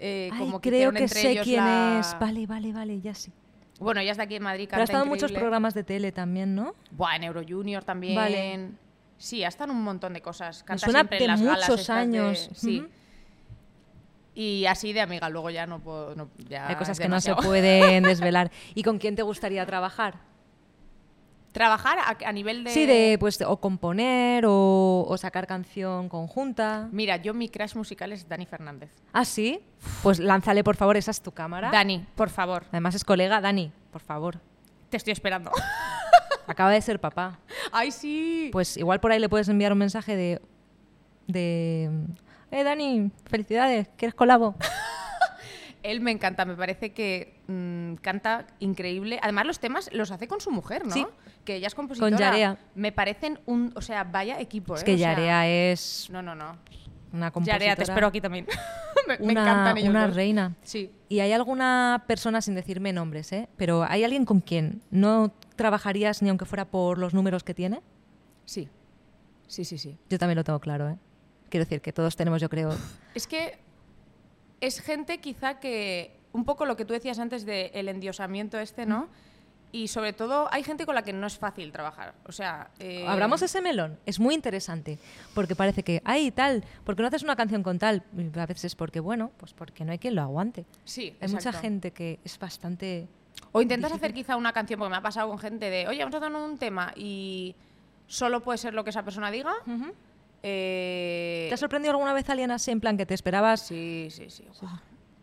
eh, 0.00 0.28
Ay, 0.32 0.38
como 0.40 0.60
que 0.60 0.70
creo 0.70 0.90
que 0.90 1.04
entre 1.04 1.20
sé 1.20 1.30
ellos 1.30 1.44
quién 1.44 1.64
la- 1.64 2.00
es. 2.00 2.16
Vale, 2.18 2.48
vale, 2.48 2.72
vale, 2.72 3.00
ya 3.00 3.14
sí. 3.14 3.30
Bueno, 3.78 4.00
ella 4.00 4.10
está 4.10 4.24
aquí 4.24 4.34
en 4.34 4.42
Madrid, 4.42 4.66
Pero 4.68 4.82
ha 4.82 4.86
canta 4.86 4.92
estado 4.92 5.04
en 5.04 5.08
muchos 5.08 5.30
programas 5.30 5.72
de 5.74 5.84
tele 5.84 6.10
también, 6.10 6.56
¿no? 6.56 6.74
Buah, 6.90 7.14
en 7.14 7.22
Euro 7.24 7.42
Junior 7.48 7.84
también. 7.84 8.16
Vale. 8.16 8.70
Sí, 9.22 9.44
hasta 9.44 9.62
en 9.64 9.70
un 9.70 9.82
montón 9.84 10.12
de 10.14 10.20
cosas. 10.20 10.62
Me 10.62 10.66
Canta 10.66 10.84
suena 10.84 10.98
siempre 11.00 11.18
de 11.18 11.24
en 11.24 11.30
las 11.30 11.40
galas 11.42 11.68
muchos 11.68 11.80
estas 11.80 11.96
de- 11.96 12.02
años. 12.02 12.50
Sí. 12.56 12.80
Ujú. 12.80 12.88
Y 14.34 14.66
así 14.66 14.92
de 14.92 15.00
amiga, 15.00 15.28
luego 15.28 15.48
ya 15.50 15.64
no 15.66 15.78
puedo. 15.78 16.16
no- 16.16 16.28
ya 16.48 16.66
Hay 16.66 16.74
cosas 16.74 16.98
es 16.98 17.00
que 17.00 17.08
no 17.08 17.20
se 17.20 17.28
demasiado. 17.30 17.48
pueden 17.48 18.02
desvelar. 18.02 18.50
¿Y 18.74 18.82
con 18.82 18.98
quién 18.98 19.14
te 19.14 19.22
gustaría 19.22 19.64
trabajar? 19.64 20.16
Trabajar 21.52 21.98
a, 21.98 22.16
a 22.28 22.32
nivel 22.32 22.64
de. 22.64 22.70
Sí, 22.70 22.84
de 22.86 23.16
pues 23.20 23.40
o 23.42 23.58
componer 23.58 24.44
o, 24.46 25.04
o 25.06 25.16
sacar 25.18 25.46
canción 25.46 26.08
conjunta. 26.08 26.88
Mira, 26.90 27.18
yo 27.18 27.32
mi 27.34 27.48
crush 27.48 27.76
musical 27.76 28.10
es 28.10 28.26
Dani 28.28 28.46
Fernández. 28.46 28.90
¿Ah, 29.12 29.24
sí? 29.24 29.60
Pues 30.02 30.18
lánzale, 30.18 30.64
por 30.64 30.74
favor, 30.76 30.96
esa 30.96 31.10
es 31.12 31.20
tu 31.20 31.30
cámara. 31.30 31.70
Dani, 31.70 32.06
por 32.16 32.30
favor, 32.30 32.64
Además 32.72 32.94
es 32.96 33.04
colega, 33.04 33.40
Dani, 33.40 33.70
por 33.92 34.00
favor. 34.00 34.40
te 34.90 34.96
estoy 34.96 35.12
esperando. 35.12 35.52
Acaba 36.46 36.70
de 36.70 36.80
ser 36.80 37.00
papá. 37.00 37.38
¡Ay, 37.70 37.90
sí! 37.90 38.50
Pues 38.52 38.76
igual 38.76 39.00
por 39.00 39.12
ahí 39.12 39.18
le 39.20 39.28
puedes 39.28 39.48
enviar 39.48 39.72
un 39.72 39.78
mensaje 39.78 40.16
de... 40.16 40.40
de 41.26 41.90
eh, 42.50 42.64
Dani, 42.64 43.10
felicidades, 43.26 43.88
¿quieres 43.96 44.14
colabo? 44.14 44.54
Él 45.82 46.00
me 46.00 46.10
encanta, 46.12 46.44
me 46.44 46.54
parece 46.54 46.92
que 46.92 47.40
mm, 47.48 47.94
canta 47.94 48.46
increíble. 48.60 49.18
Además, 49.22 49.46
los 49.46 49.58
temas 49.58 49.90
los 49.92 50.10
hace 50.12 50.28
con 50.28 50.40
su 50.40 50.50
mujer, 50.50 50.86
¿no? 50.86 50.92
Sí. 50.92 51.04
Que 51.44 51.56
ella 51.56 51.66
es 51.66 51.74
compositora. 51.74 52.16
Yarea. 52.16 52.56
Me 52.76 52.92
parecen 52.92 53.40
un. 53.46 53.72
O 53.74 53.80
sea, 53.80 54.04
vaya 54.04 54.38
equipo, 54.40 54.76
Es 54.76 54.82
¿eh? 54.82 54.84
que 54.84 54.94
O 54.94 54.98
sea, 54.98 55.14
Yarea 55.14 55.48
es 55.48 56.08
No, 56.10 56.22
no, 56.22 56.36
no. 56.36 56.56
una 57.12 57.32
compositora. 57.32 57.58
Yarea, 57.58 57.76
te 57.76 57.82
espero 57.82 58.06
aquí 58.06 58.20
también. 58.20 58.46
me, 59.08 59.18
me 59.18 59.32
una, 59.32 59.40
encantan 59.42 59.76
ellos. 59.78 59.90
una 59.90 60.06
dos. 60.06 60.14
reina. 60.14 60.54
Sí. 60.62 60.92
¿Y 61.08 61.18
hay 61.18 61.32
alguna 61.32 62.04
persona, 62.06 62.40
sin 62.42 62.54
decirme 62.54 62.92
nombres, 62.92 63.32
¿eh? 63.32 63.48
pero 63.56 63.82
hay 63.82 64.04
alguien 64.04 64.24
con 64.24 64.40
quien 64.40 64.82
no 64.92 65.32
trabajarías 65.62 66.22
ni 66.22 66.28
aunque 66.28 66.44
fuera 66.44 66.64
por 66.64 66.98
los 66.98 67.14
números 67.14 67.44
que 67.44 67.54
tiene? 67.54 67.80
Sí. 68.44 68.68
Sí, 69.46 69.64
sí, 69.64 69.78
sí. 69.78 69.96
Yo 70.10 70.18
también 70.18 70.36
lo 70.36 70.44
tengo 70.44 70.58
claro, 70.58 70.88
¿eh? 70.88 70.96
Quiero 71.50 71.64
decir 71.64 71.80
que 71.80 71.92
todos 71.92 72.16
tenemos, 72.16 72.40
yo 72.40 72.48
creo... 72.48 72.70
Es 73.14 73.26
que 73.26 73.58
es 74.60 74.80
gente 74.80 75.18
quizá 75.20 75.60
que, 75.60 76.18
un 76.32 76.44
poco 76.44 76.64
lo 76.66 76.76
que 76.76 76.84
tú 76.84 76.94
decías 76.94 77.18
antes 77.18 77.44
del 77.44 77.88
endiosamiento 77.88 78.58
este, 78.58 78.86
¿no? 78.86 79.08
Y 79.70 79.88
sobre 79.88 80.12
todo 80.12 80.48
hay 80.52 80.64
gente 80.64 80.84
con 80.84 80.94
la 80.94 81.02
que 81.02 81.12
no 81.12 81.26
es 81.26 81.38
fácil 81.38 81.70
trabajar. 81.70 82.14
O 82.26 82.32
sea... 82.32 82.70
eh, 82.78 83.06
Abramos 83.06 83.40
ese 83.42 83.60
melón. 83.62 83.98
Es 84.04 84.18
muy 84.18 84.34
interesante. 84.34 84.98
Porque 85.34 85.54
parece 85.54 85.82
que, 85.82 86.02
ay, 86.04 86.30
tal, 86.30 86.64
¿por 86.84 86.96
qué 86.96 87.02
no 87.02 87.08
haces 87.08 87.22
una 87.22 87.36
canción 87.36 87.62
con 87.62 87.78
tal? 87.78 88.02
Y 88.16 88.38
a 88.38 88.46
veces 88.46 88.74
porque, 88.74 89.00
bueno, 89.00 89.30
pues 89.36 89.52
porque 89.54 89.84
no 89.84 89.92
hay 89.92 89.98
quien 89.98 90.14
lo 90.14 90.22
aguante. 90.22 90.66
Sí, 90.84 91.14
Hay 91.20 91.28
mucha 91.28 91.52
gente 91.52 91.92
que 91.92 92.18
es 92.24 92.38
bastante... 92.38 93.06
O 93.52 93.60
intentas 93.62 93.92
hacer 93.92 94.14
quizá 94.14 94.36
una 94.36 94.52
canción, 94.52 94.78
porque 94.78 94.90
me 94.90 94.96
ha 94.96 95.02
pasado 95.02 95.28
con 95.28 95.38
gente 95.38 95.68
de, 95.70 95.86
oye, 95.86 95.98
vamos 96.00 96.14
a 96.14 96.18
hacer 96.18 96.32
un 96.34 96.58
tema 96.58 96.92
y 96.96 97.54
solo 98.06 98.40
puede 98.42 98.58
ser 98.58 98.72
lo 98.74 98.82
que 98.84 98.90
esa 98.90 99.02
persona 99.02 99.30
diga. 99.30 99.52
Ujú. 99.66 99.92
Eh, 100.42 101.46
¿Te 101.48 101.54
ha 101.54 101.58
sorprendido 101.58 101.92
alguna 101.92 102.12
vez 102.12 102.28
alguien 102.30 102.50
así, 102.50 102.70
en 102.70 102.80
plan, 102.80 102.96
que 102.96 103.06
te 103.06 103.14
esperabas? 103.14 103.60
Sí, 103.60 104.08
sí, 104.10 104.28
sí. 104.30 104.44
guau. 104.60 104.72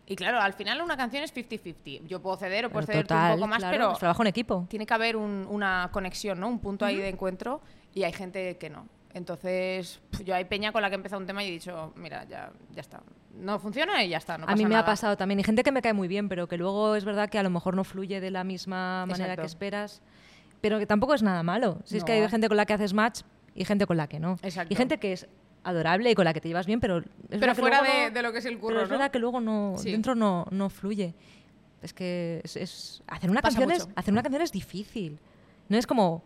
Y 0.05 0.15
claro, 0.15 0.39
al 0.41 0.53
final 0.53 0.81
una 0.81 0.97
canción 0.97 1.23
es 1.23 1.31
50-50. 1.35 2.07
Yo 2.07 2.19
puedo 2.21 2.35
ceder 2.37 2.65
o 2.65 2.69
puedes 2.71 2.87
ceder 2.87 3.05
un 3.11 3.35
poco 3.35 3.47
más, 3.47 3.59
claro, 3.59 3.71
pero 3.77 3.91
es 3.93 3.99
trabajo 3.99 4.23
en 4.23 4.27
equipo. 4.27 4.65
tiene 4.69 4.85
que 4.87 4.93
haber 4.93 5.15
un- 5.15 5.45
una 5.49 5.89
conexión, 5.91 6.39
¿no? 6.39 6.47
Un 6.47 6.59
punto 6.59 6.85
ahí 6.85 6.95
de 6.97 7.09
encuentro 7.09 7.61
y 7.93 8.03
hay 8.03 8.13
gente 8.13 8.57
que 8.57 8.69
no. 8.71 8.87
Entonces, 9.13 9.99
yo 10.25 10.33
hay 10.33 10.45
peña 10.45 10.71
con 10.71 10.81
la 10.81 10.89
que 10.89 10.95
he 10.95 10.97
empezado 10.97 11.19
un 11.19 11.27
tema 11.27 11.43
y 11.43 11.49
he 11.49 11.51
dicho, 11.51 11.93
mira, 11.95 12.23
ya, 12.25 12.51
ya 12.71 12.81
está. 12.81 13.01
No 13.35 13.59
funciona 13.59 14.03
y 14.03 14.09
ya 14.09 14.17
está. 14.17 14.37
no 14.37 14.45
a 14.47 14.55
mí 14.55 14.65
me 14.65 14.75
ha 14.75 14.85
pasado 14.85 15.15
también. 15.17 15.39
Y 15.39 15.43
gente 15.43 15.63
que 15.63 15.71
me 15.71 15.81
cae 15.81 15.93
muy 15.93 16.07
bien, 16.07 16.27
pero 16.29 16.47
que 16.47 16.57
luego 16.57 16.95
es 16.95 17.05
verdad 17.05 17.29
que 17.29 17.37
a 17.39 17.43
lo 17.43 17.49
mejor 17.49 17.75
no 17.75 17.83
fluye 17.83 18.19
de 18.19 18.31
la 18.31 18.43
misma 18.43 19.05
manera 19.05 19.25
Exacto. 19.33 19.41
que 19.43 19.47
esperas. 19.47 20.01
Pero 20.61 20.77
que 20.79 20.85
tampoco 20.85 21.13
es 21.13 21.23
nada 21.23 21.41
malo. 21.43 21.79
Si 21.85 21.97
es 21.97 22.03
que 22.03 22.11
hay 22.13 22.27
gente 22.29 22.47
con 22.49 22.57
la 22.57 22.65
que 22.65 22.73
haces 22.73 22.93
match 22.93 23.21
y 23.55 23.63
gente 23.65 23.85
con 23.85 23.95
la 23.97 24.07
que 24.07 24.19
no. 24.19 24.37
Exacto. 24.41 24.73
Y 24.73 24.75
gente 24.75 24.97
que 24.99 25.13
es 25.13 25.27
adorable 25.63 26.11
y 26.11 26.15
con 26.15 26.25
la 26.25 26.33
que 26.33 26.41
te 26.41 26.47
llevas 26.49 26.65
bien, 26.65 26.79
pero... 26.81 26.97
es 26.99 27.05
Pero 27.39 27.55
fuera 27.55 27.81
de, 27.81 28.05
no- 28.09 28.11
de 28.13 28.21
lo 28.23 28.31
que 28.33 28.39
es 28.39 28.45
el 28.45 28.57
curro, 28.57 28.73
Pero 28.75 28.83
es 28.83 28.89
¿no? 28.89 28.97
verdad 28.97 29.11
que 29.11 29.19
luego 29.19 29.39
no, 29.39 29.75
Sí. 29.77 29.91
dentro 29.91 30.15
no, 30.15 30.45
no 30.51 30.69
fluye. 30.69 31.13
Es 31.81 31.93
que 31.93 32.41
es, 32.43 32.57
es- 32.57 33.03
hacer, 33.07 33.29
una 33.29 33.41
Pasa 33.41 33.57
canción 33.59 33.71
es, 33.71 33.87
hacer 33.95 34.13
una 34.13 34.21
canción 34.23 34.41
es 34.41 34.51
difícil. 34.51 35.17
No 35.69 35.77
es 35.77 35.87
como, 35.87 36.23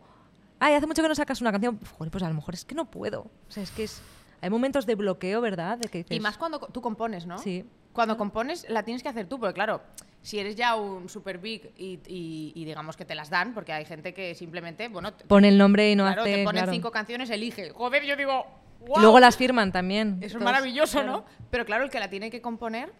ay, 0.60 0.74
hace 0.74 0.88
mucho 0.88 1.02
que 1.04 1.10
no 1.10 1.16
sacas 1.16 1.42
una 1.42 1.52
canción. 1.52 1.80
Joder, 1.98 2.10
pues 2.12 2.24
a 2.24 2.28
lo 2.30 2.34
mejor 2.34 2.54
es 2.56 2.66
que 2.66 2.74
no 2.74 2.86
puedo. 2.86 3.22
O 3.22 3.52
sea, 3.52 3.62
es 3.62 3.70
que 3.72 3.84
es, 3.84 4.02
hay 4.44 4.50
momentos 4.50 4.86
de 4.86 4.96
bloqueo, 4.96 5.40
¿verdad? 5.40 5.78
De 5.78 5.88
que 5.88 6.00
dices, 6.00 6.18
Y 6.18 6.20
más 6.20 6.38
cuando 6.38 6.60
tú 6.60 6.82
compones, 6.82 7.26
¿no? 7.26 7.38
Sí. 7.38 7.66
Cuando 7.94 8.18
compones 8.18 8.66
la 8.70 8.84
tienes 8.84 9.02
que 9.02 9.08
hacer 9.08 9.28
tú, 9.28 9.40
porque 9.40 9.54
claro, 9.54 9.82
si 10.22 10.38
eres 10.40 10.56
ya 10.58 10.76
un 10.76 11.08
super 11.08 11.38
big 11.38 11.72
y, 11.78 12.00
y- 12.08 12.52
y 12.54 12.66
digamos 12.66 12.98
que 12.98 13.06
te 13.06 13.16
las 13.16 13.30
dan, 13.30 13.54
porque 13.54 13.72
hay 13.72 13.86
gente 13.86 14.14
que 14.14 14.36
simplemente, 14.36 14.90
bueno, 14.90 15.14
Pone 15.28 15.48
el 15.48 15.58
nombre 15.58 15.90
y 15.92 15.96
no 15.96 16.04
claro, 16.04 16.24
hace... 16.24 16.36
te 16.36 16.44
ponen 16.44 16.64
claro. 16.64 16.72
cinco 16.74 16.92
canciones, 16.92 17.30
elige. 17.30 17.70
Joder, 17.72 18.04
yo 18.04 18.16
digo, 18.18 18.46
¡guau! 18.82 19.02
luego 19.02 19.20
las 19.22 19.38
firman 19.38 19.72
también. 19.72 20.18
Eso 20.22 20.40
es 20.40 20.44
maravilloso, 20.44 21.00
claro. 21.02 21.12
¿no? 21.20 21.26
Pero 21.50 21.66
claro, 21.66 21.86
el 21.86 21.90
que 21.90 22.00
la 22.00 22.10
tiene 22.10 22.30
que 22.30 22.42
componer 22.42 22.92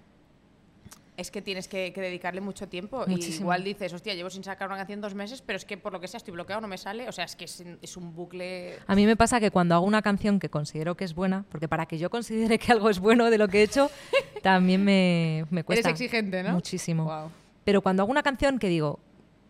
es 1.16 1.30
que 1.32 1.42
tienes 1.42 1.68
que, 1.68 1.94
que 1.94 2.02
dedicarle 2.02 2.42
mucho 2.42 2.68
tiempo. 2.68 3.06
Y 3.08 3.24
igual 3.24 3.64
dices, 3.64 3.94
hostia, 3.94 4.14
llevo 4.16 4.30
sin 4.30 4.44
sacar 4.44 4.68
una 4.68 4.78
canción 4.78 5.00
dos 5.02 5.14
meses, 5.14 5.42
pero 5.42 5.58
es 5.58 5.66
que 5.66 5.78
por 5.78 5.94
lo 5.94 6.00
que 6.00 6.08
sea 6.08 6.18
estoy 6.18 6.34
bloqueado, 6.34 6.62
no 6.62 6.68
me 6.68 6.78
sale. 6.78 7.08
O 7.08 7.12
sea, 7.12 7.26
es 7.26 7.36
que 7.36 7.46
es, 7.46 7.64
es 7.82 7.98
un 7.98 8.16
bucle. 8.16 8.78
A 8.88 8.96
mí 8.96 9.06
me 9.06 9.16
pasa 9.16 9.40
que 9.40 9.52
cuando 9.52 9.76
hago 9.76 9.86
una 9.86 10.02
canción 10.02 10.40
que 10.40 10.50
considero 10.50 10.96
que 10.96 11.04
es 11.06 11.14
buena, 11.14 11.46
porque 11.50 11.68
para 11.68 11.86
que 11.86 11.98
yo 11.98 12.10
considere 12.10 12.58
que 12.58 12.72
algo 12.72 12.90
es 12.90 13.00
bueno 13.00 13.30
de 13.30 13.38
lo 13.38 13.48
que 13.48 13.60
he 13.60 13.64
hecho, 13.64 13.90
también 14.42 14.84
me, 14.84 15.46
me 15.52 15.64
cuesta. 15.64 15.90
Eres 15.90 16.02
exigente, 16.02 16.42
¿no? 16.44 16.54
Muchísimo. 16.54 17.32
Pero 17.64 17.82
cuando 17.82 18.04
hago 18.04 18.12
una 18.12 18.24
canción 18.24 18.60
que 18.60 18.68
digo, 18.70 19.00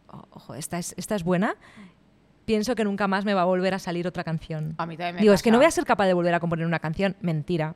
"Oh, 0.08 0.23
ojo, 0.32 0.56
esta 0.56 0.78
es, 0.80 0.93
esta 0.97 1.15
es 1.15 1.23
buena, 1.23 1.56
pienso 2.45 2.76
que 2.76 2.84
nunca 2.84 3.08
más 3.08 3.26
me 3.26 3.34
va 3.34 3.41
a 3.43 3.45
volver 3.45 3.73
a 3.73 3.80
salir 3.80 4.06
otra 4.06 4.23
canción. 4.23 4.76
A 4.78 4.86
mí 4.86 4.97
también 4.97 5.15
me 5.15 5.21
digo, 5.21 5.34
es 5.34 5.41
que 5.41 5.49
no 5.49 5.58
voy 5.58 5.65
a 5.65 5.71
ser 5.71 5.86
capaz 5.86 6.08
de 6.08 6.13
volver 6.13 6.34
a 6.34 6.39
componer 6.39 6.65
una 6.65 6.80
canción. 6.80 7.15
Mentira. 7.21 7.76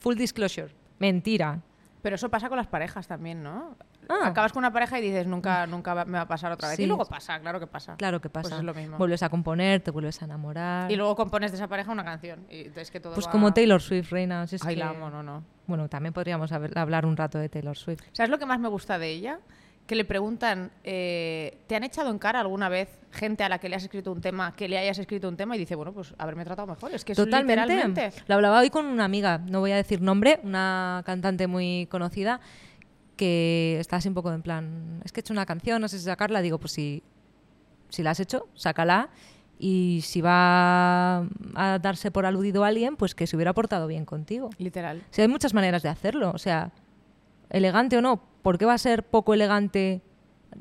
Full 0.00 0.16
disclosure. 0.16 0.74
Mentira. 0.98 1.60
Pero 2.02 2.16
eso 2.16 2.28
pasa 2.28 2.48
con 2.48 2.56
las 2.58 2.66
parejas 2.66 3.06
también, 3.06 3.42
¿no? 3.42 3.76
Ah. 4.08 4.26
Acabas 4.26 4.52
con 4.52 4.58
una 4.60 4.72
pareja 4.72 4.98
y 4.98 5.02
dices, 5.02 5.26
nunca, 5.26 5.66
nunca 5.68 6.04
me 6.04 6.12
va 6.18 6.22
a 6.22 6.26
pasar 6.28 6.50
otra 6.50 6.68
vez. 6.68 6.76
Sí. 6.76 6.82
Y 6.82 6.86
luego 6.86 7.04
pasa, 7.06 7.38
claro 7.38 7.60
que 7.60 7.68
pasa. 7.68 7.94
Claro 7.96 8.20
que 8.20 8.28
pasa. 8.28 8.48
Pues 8.48 8.58
es 8.58 8.64
lo 8.64 8.74
mismo. 8.74 8.98
Vuelves 8.98 9.22
a 9.22 9.28
componer, 9.28 9.80
te 9.82 9.92
vuelves 9.92 10.20
a 10.20 10.24
enamorar. 10.24 10.90
Y 10.90 10.96
luego 10.96 11.14
compones 11.14 11.52
de 11.52 11.56
esa 11.58 11.68
pareja 11.68 11.92
una 11.92 12.04
canción. 12.04 12.44
Y 12.50 12.62
entonces 12.62 12.90
que 12.90 12.98
todo 13.00 13.14
pues 13.14 13.28
va- 13.28 13.30
como 13.30 13.54
Taylor 13.54 13.80
Swift, 13.80 14.10
reina. 14.10 14.46
si 14.48 14.56
es 14.56 14.66
Ay, 14.66 14.74
que- 14.74 14.80
la 14.80 14.90
amo, 14.90 15.10
no, 15.10 15.22
no. 15.22 15.44
Bueno, 15.68 15.88
también 15.88 16.12
podríamos 16.12 16.50
hablar 16.52 17.06
un 17.06 17.16
rato 17.16 17.38
de 17.38 17.48
Taylor 17.48 17.76
Swift. 17.76 18.02
¿Sabes 18.12 18.30
lo 18.30 18.38
que 18.38 18.46
más 18.46 18.58
me 18.58 18.68
gusta 18.68 18.98
de 18.98 19.08
ella? 19.10 19.38
Que 19.86 19.94
le 19.96 20.04
preguntan, 20.04 20.70
eh, 20.84 21.58
¿te 21.66 21.76
han 21.76 21.84
echado 21.84 22.10
en 22.10 22.18
cara 22.18 22.40
alguna 22.40 22.68
vez 22.68 22.88
gente 23.10 23.44
a 23.44 23.48
la 23.48 23.58
que 23.58 23.68
le 23.68 23.76
has 23.76 23.82
escrito 23.82 24.12
un 24.12 24.20
tema, 24.20 24.54
que 24.54 24.68
le 24.68 24.78
hayas 24.78 24.98
escrito 24.98 25.28
un 25.28 25.36
tema 25.36 25.56
y 25.56 25.58
dice, 25.58 25.74
bueno, 25.74 25.92
pues 25.92 26.14
haberme 26.18 26.44
tratado 26.44 26.68
mejor? 26.68 26.92
Es 26.94 27.04
que 27.04 27.12
es 27.12 27.16
Totalmente. 27.16 27.62
literalmente. 27.62 28.12
Lo 28.26 28.36
hablaba 28.36 28.60
hoy 28.60 28.70
con 28.70 28.86
una 28.86 29.04
amiga, 29.04 29.38
no 29.38 29.60
voy 29.60 29.72
a 29.72 29.76
decir 29.76 30.00
nombre, 30.00 30.40
una 30.44 31.02
cantante 31.04 31.46
muy 31.46 31.88
conocida, 31.90 32.40
que 33.16 33.76
está 33.80 33.96
así 33.96 34.08
un 34.08 34.14
poco 34.14 34.32
en 34.32 34.42
plan, 34.42 35.00
es 35.04 35.12
que 35.12 35.20
he 35.20 35.22
hecho 35.22 35.34
una 35.34 35.46
canción, 35.46 35.80
no 35.80 35.88
sé 35.88 35.98
si 35.98 36.04
sacarla, 36.04 36.40
digo, 36.42 36.58
pues 36.58 36.72
si, 36.72 37.02
si 37.88 38.02
la 38.02 38.10
has 38.12 38.20
hecho, 38.20 38.48
sácala. 38.54 39.10
Y 39.58 40.00
si 40.02 40.20
va 40.20 41.18
a 41.54 41.78
darse 41.80 42.10
por 42.10 42.26
aludido 42.26 42.64
a 42.64 42.68
alguien, 42.68 42.96
pues 42.96 43.14
que 43.14 43.28
se 43.28 43.36
hubiera 43.36 43.52
portado 43.52 43.86
bien 43.86 44.04
contigo. 44.04 44.50
Literal. 44.58 44.98
O 44.98 45.14
sea, 45.14 45.22
hay 45.22 45.28
muchas 45.28 45.54
maneras 45.54 45.84
de 45.84 45.88
hacerlo. 45.88 46.32
O 46.34 46.38
sea, 46.38 46.72
elegante 47.48 47.96
o 47.96 48.00
no, 48.00 48.22
¿por 48.42 48.58
qué 48.58 48.64
va 48.64 48.74
a 48.74 48.78
ser 48.78 49.02
poco 49.04 49.34
elegante 49.34 50.02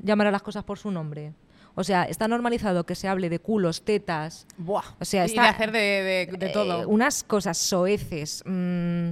llamar 0.01 0.27
a 0.27 0.31
las 0.31 0.41
cosas 0.41 0.63
por 0.63 0.77
su 0.79 0.91
nombre? 0.91 1.33
O 1.75 1.83
sea, 1.83 2.03
está 2.03 2.27
normalizado 2.27 2.85
que 2.85 2.95
se 2.95 3.07
hable 3.07 3.29
de 3.29 3.39
culos, 3.39 3.83
tetas, 3.83 4.45
Buah. 4.57 4.83
O 4.99 5.05
sea, 5.05 5.23
y 5.23 5.27
está- 5.27 5.43
de 5.43 5.47
hacer 5.49 5.71
de, 5.71 5.79
de- 5.79 6.37
de 6.37 6.45
eh, 6.47 6.49
todo. 6.49 6.87
unas 6.89 7.23
cosas 7.23 7.57
soeces 7.57 8.43
mm, 8.45 9.11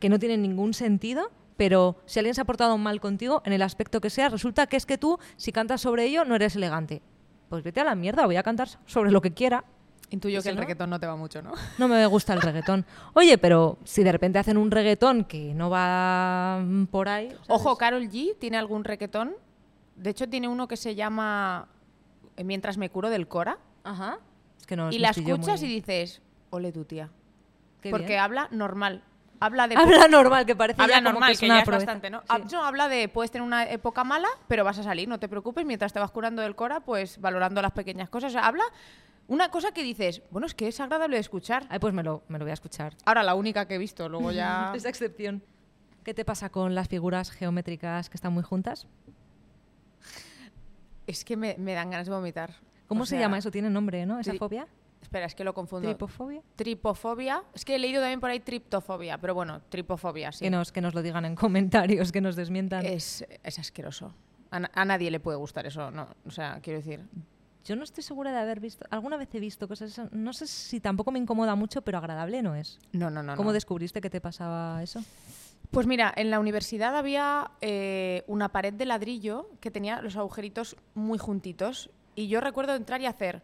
que 0.00 0.08
no 0.08 0.18
tienen 0.18 0.40
ningún 0.42 0.72
sentido, 0.74 1.30
pero 1.58 1.96
si 2.06 2.18
alguien 2.18 2.34
se 2.34 2.40
ha 2.40 2.44
portado 2.44 2.78
mal 2.78 3.00
contigo, 3.00 3.42
en 3.44 3.52
el 3.52 3.62
aspecto 3.62 4.00
que 4.00 4.10
sea, 4.10 4.28
resulta 4.30 4.66
que 4.68 4.76
es 4.76 4.86
que 4.86 4.96
tú, 4.96 5.18
si 5.36 5.52
cantas 5.52 5.80
sobre 5.82 6.04
ello, 6.06 6.24
no 6.24 6.34
eres 6.34 6.56
elegante. 6.56 7.02
Pues 7.50 7.62
vete 7.62 7.80
a 7.80 7.84
la 7.84 7.94
mierda, 7.94 8.24
voy 8.26 8.36
a 8.36 8.42
cantar 8.42 8.68
sobre 8.86 9.10
lo 9.10 9.20
que 9.20 9.32
quiera. 9.32 9.64
Intuyo 10.10 10.38
que 10.38 10.42
¿Sí, 10.44 10.48
el 10.48 10.54
no? 10.54 10.60
reggaetón 10.62 10.88
no 10.90 10.98
te 10.98 11.06
va 11.06 11.16
mucho, 11.16 11.42
¿no? 11.42 11.52
No 11.76 11.86
me 11.86 12.04
gusta 12.06 12.32
el 12.32 12.40
reggaetón. 12.40 12.86
Oye, 13.14 13.36
pero 13.36 13.76
si 13.84 14.02
de 14.02 14.10
repente 14.12 14.38
hacen 14.38 14.56
un 14.56 14.70
reggaetón 14.70 15.24
que 15.24 15.52
no 15.54 15.68
va 15.68 16.62
por 16.90 17.08
ahí. 17.10 17.28
¿sabes? 17.30 17.44
Ojo, 17.48 17.76
Carol 17.76 18.08
G 18.08 18.36
tiene 18.38 18.56
algún 18.56 18.84
reggaetón. 18.84 19.34
De 19.96 20.10
hecho, 20.10 20.28
tiene 20.28 20.48
uno 20.48 20.66
que 20.66 20.76
se 20.78 20.94
llama 20.94 21.68
eh, 22.36 22.44
Mientras 22.44 22.78
me 22.78 22.88
curo 22.88 23.10
del 23.10 23.28
Cora. 23.28 23.58
Ajá. 23.84 24.18
Es 24.58 24.66
que 24.66 24.76
no 24.76 24.90
y 24.90 24.98
la 24.98 25.10
escuchas 25.10 25.60
muy- 25.60 25.68
y 25.70 25.74
dices, 25.74 26.22
ole 26.50 26.72
tu 26.72 26.84
tía. 26.84 27.10
Qué 27.82 27.90
Porque 27.90 28.06
bien. 28.06 28.20
habla 28.20 28.48
normal. 28.50 29.02
Habla 29.40 29.68
de 29.68 29.76
Habla 29.76 30.08
normal, 30.08 30.46
que 30.46 30.56
parece 30.56 30.80
Habla 30.82 30.94
ya 30.96 31.00
como 31.00 31.12
normal, 31.12 31.28
que 31.28 31.32
es 31.34 31.40
que, 31.40 31.46
una 31.46 31.54
ya 31.56 31.62
es 31.62 31.68
bastante, 31.68 32.10
¿no? 32.10 32.22
Sí. 32.22 32.26
Hab- 32.28 32.50
no, 32.50 32.64
habla 32.64 32.88
de, 32.88 33.08
puedes 33.08 33.30
tener 33.30 33.46
una 33.46 33.70
época 33.70 34.02
mala, 34.02 34.26
pero 34.48 34.64
vas 34.64 34.78
a 34.78 34.82
salir, 34.82 35.06
no 35.08 35.20
te 35.20 35.28
preocupes, 35.28 35.64
mientras 35.64 35.92
te 35.92 36.00
vas 36.00 36.10
curando 36.10 36.42
del 36.42 36.56
Cora, 36.56 36.80
pues 36.80 37.20
valorando 37.20 37.62
las 37.62 37.70
pequeñas 37.72 38.08
cosas. 38.08 38.30
O 38.30 38.32
sea, 38.32 38.46
habla 38.48 38.64
una 39.28 39.50
cosa 39.50 39.72
que 39.72 39.82
dices, 39.82 40.22
bueno, 40.30 40.46
es 40.46 40.54
que 40.54 40.66
es 40.68 40.80
agradable 40.80 41.16
de 41.16 41.20
escuchar. 41.20 41.66
Ay, 41.70 41.78
pues 41.78 41.94
me 41.94 42.02
lo, 42.02 42.22
me 42.28 42.38
lo 42.38 42.44
voy 42.44 42.50
a 42.50 42.54
escuchar. 42.54 42.96
Ahora, 43.04 43.22
la 43.22 43.34
única 43.34 43.66
que 43.68 43.76
he 43.76 43.78
visto, 43.78 44.08
luego 44.08 44.32
ya... 44.32 44.72
Esa 44.76 44.88
excepción. 44.88 45.42
¿Qué 46.02 46.14
te 46.14 46.24
pasa 46.24 46.48
con 46.50 46.74
las 46.74 46.88
figuras 46.88 47.30
geométricas 47.30 48.08
que 48.10 48.16
están 48.16 48.32
muy 48.32 48.42
juntas? 48.42 48.86
es 51.06 51.24
que 51.24 51.36
me, 51.36 51.56
me 51.58 51.72
dan 51.72 51.90
ganas 51.90 52.06
de 52.06 52.12
vomitar. 52.12 52.54
¿Cómo 52.86 53.02
O 53.02 53.06
se 53.06 53.10
sea, 53.10 53.20
llama 53.20 53.38
eso? 53.38 53.50
¿Tiene 53.50 53.70
nombre, 53.70 54.04
no? 54.06 54.18
¿Esa 54.18 54.34
fobia? 54.34 54.66
Espera, 55.00 55.26
es 55.26 55.34
que 55.34 55.44
lo 55.44 55.54
confundo. 55.54 55.88
¿Tripofobia? 55.88 56.42
Tripofobia. 56.56 57.42
Es 57.54 57.64
que 57.64 57.76
he 57.76 57.78
leído 57.78 58.00
también 58.00 58.20
por 58.20 58.30
ahí 58.30 58.40
triptofobia, 58.40 59.16
pero 59.18 59.34
bueno, 59.34 59.60
tripofobia, 59.68 60.32
sí. 60.32 60.44
Que, 60.44 60.50
nos, 60.50 60.72
que 60.72 60.80
nos 60.80 60.94
lo 60.94 61.02
digan 61.02 61.24
en 61.24 61.34
comentarios, 61.34 62.12
que 62.12 62.20
nos 62.20 62.36
desmientan. 62.36 62.84
Es, 62.84 63.24
es 63.42 63.58
asqueroso. 63.58 64.12
A, 64.50 64.60
a 64.72 64.84
nadie 64.84 65.10
le 65.10 65.20
puede 65.20 65.38
gustar 65.38 65.66
eso, 65.66 65.90
no. 65.90 66.08
O 66.26 66.30
sea, 66.30 66.58
quiero 66.62 66.78
decir. 66.80 67.04
Yo 67.68 67.76
no 67.76 67.84
estoy 67.84 68.02
segura 68.02 68.32
de 68.32 68.38
haber 68.38 68.60
visto. 68.60 68.86
Alguna 68.88 69.18
vez 69.18 69.28
he 69.34 69.40
visto 69.40 69.68
cosas. 69.68 70.00
No 70.10 70.32
sé 70.32 70.46
si 70.46 70.80
tampoco 70.80 71.10
me 71.12 71.18
incomoda 71.18 71.54
mucho, 71.54 71.82
pero 71.82 71.98
agradable 71.98 72.42
no 72.42 72.54
es. 72.54 72.78
No, 72.92 73.10
no, 73.10 73.22
no. 73.22 73.36
¿Cómo 73.36 73.50
no. 73.50 73.52
descubriste 73.52 74.00
que 74.00 74.08
te 74.08 74.22
pasaba 74.22 74.82
eso? 74.82 75.04
Pues 75.70 75.86
mira, 75.86 76.10
en 76.16 76.30
la 76.30 76.40
universidad 76.40 76.96
había 76.96 77.50
eh, 77.60 78.24
una 78.26 78.48
pared 78.48 78.72
de 78.72 78.86
ladrillo 78.86 79.50
que 79.60 79.70
tenía 79.70 80.00
los 80.00 80.16
agujeritos 80.16 80.76
muy 80.94 81.18
juntitos. 81.18 81.90
Y 82.14 82.28
yo 82.28 82.40
recuerdo 82.40 82.74
entrar 82.74 83.02
y 83.02 83.06
hacer. 83.06 83.42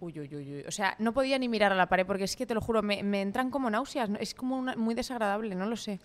Uy, 0.00 0.20
uy, 0.20 0.28
uy, 0.36 0.54
uy. 0.56 0.64
O 0.68 0.70
sea, 0.70 0.94
no 0.98 1.14
podía 1.14 1.38
ni 1.38 1.48
mirar 1.48 1.72
a 1.72 1.76
la 1.76 1.88
pared 1.88 2.04
porque 2.04 2.24
es 2.24 2.36
que 2.36 2.44
te 2.44 2.52
lo 2.52 2.60
juro, 2.60 2.82
me, 2.82 3.02
me 3.02 3.22
entran 3.22 3.50
como 3.50 3.70
náuseas. 3.70 4.10
Es 4.20 4.34
como 4.34 4.58
una- 4.58 4.76
muy 4.76 4.94
desagradable, 4.94 5.54
no 5.54 5.64
lo 5.64 5.76
sé. 5.76 5.98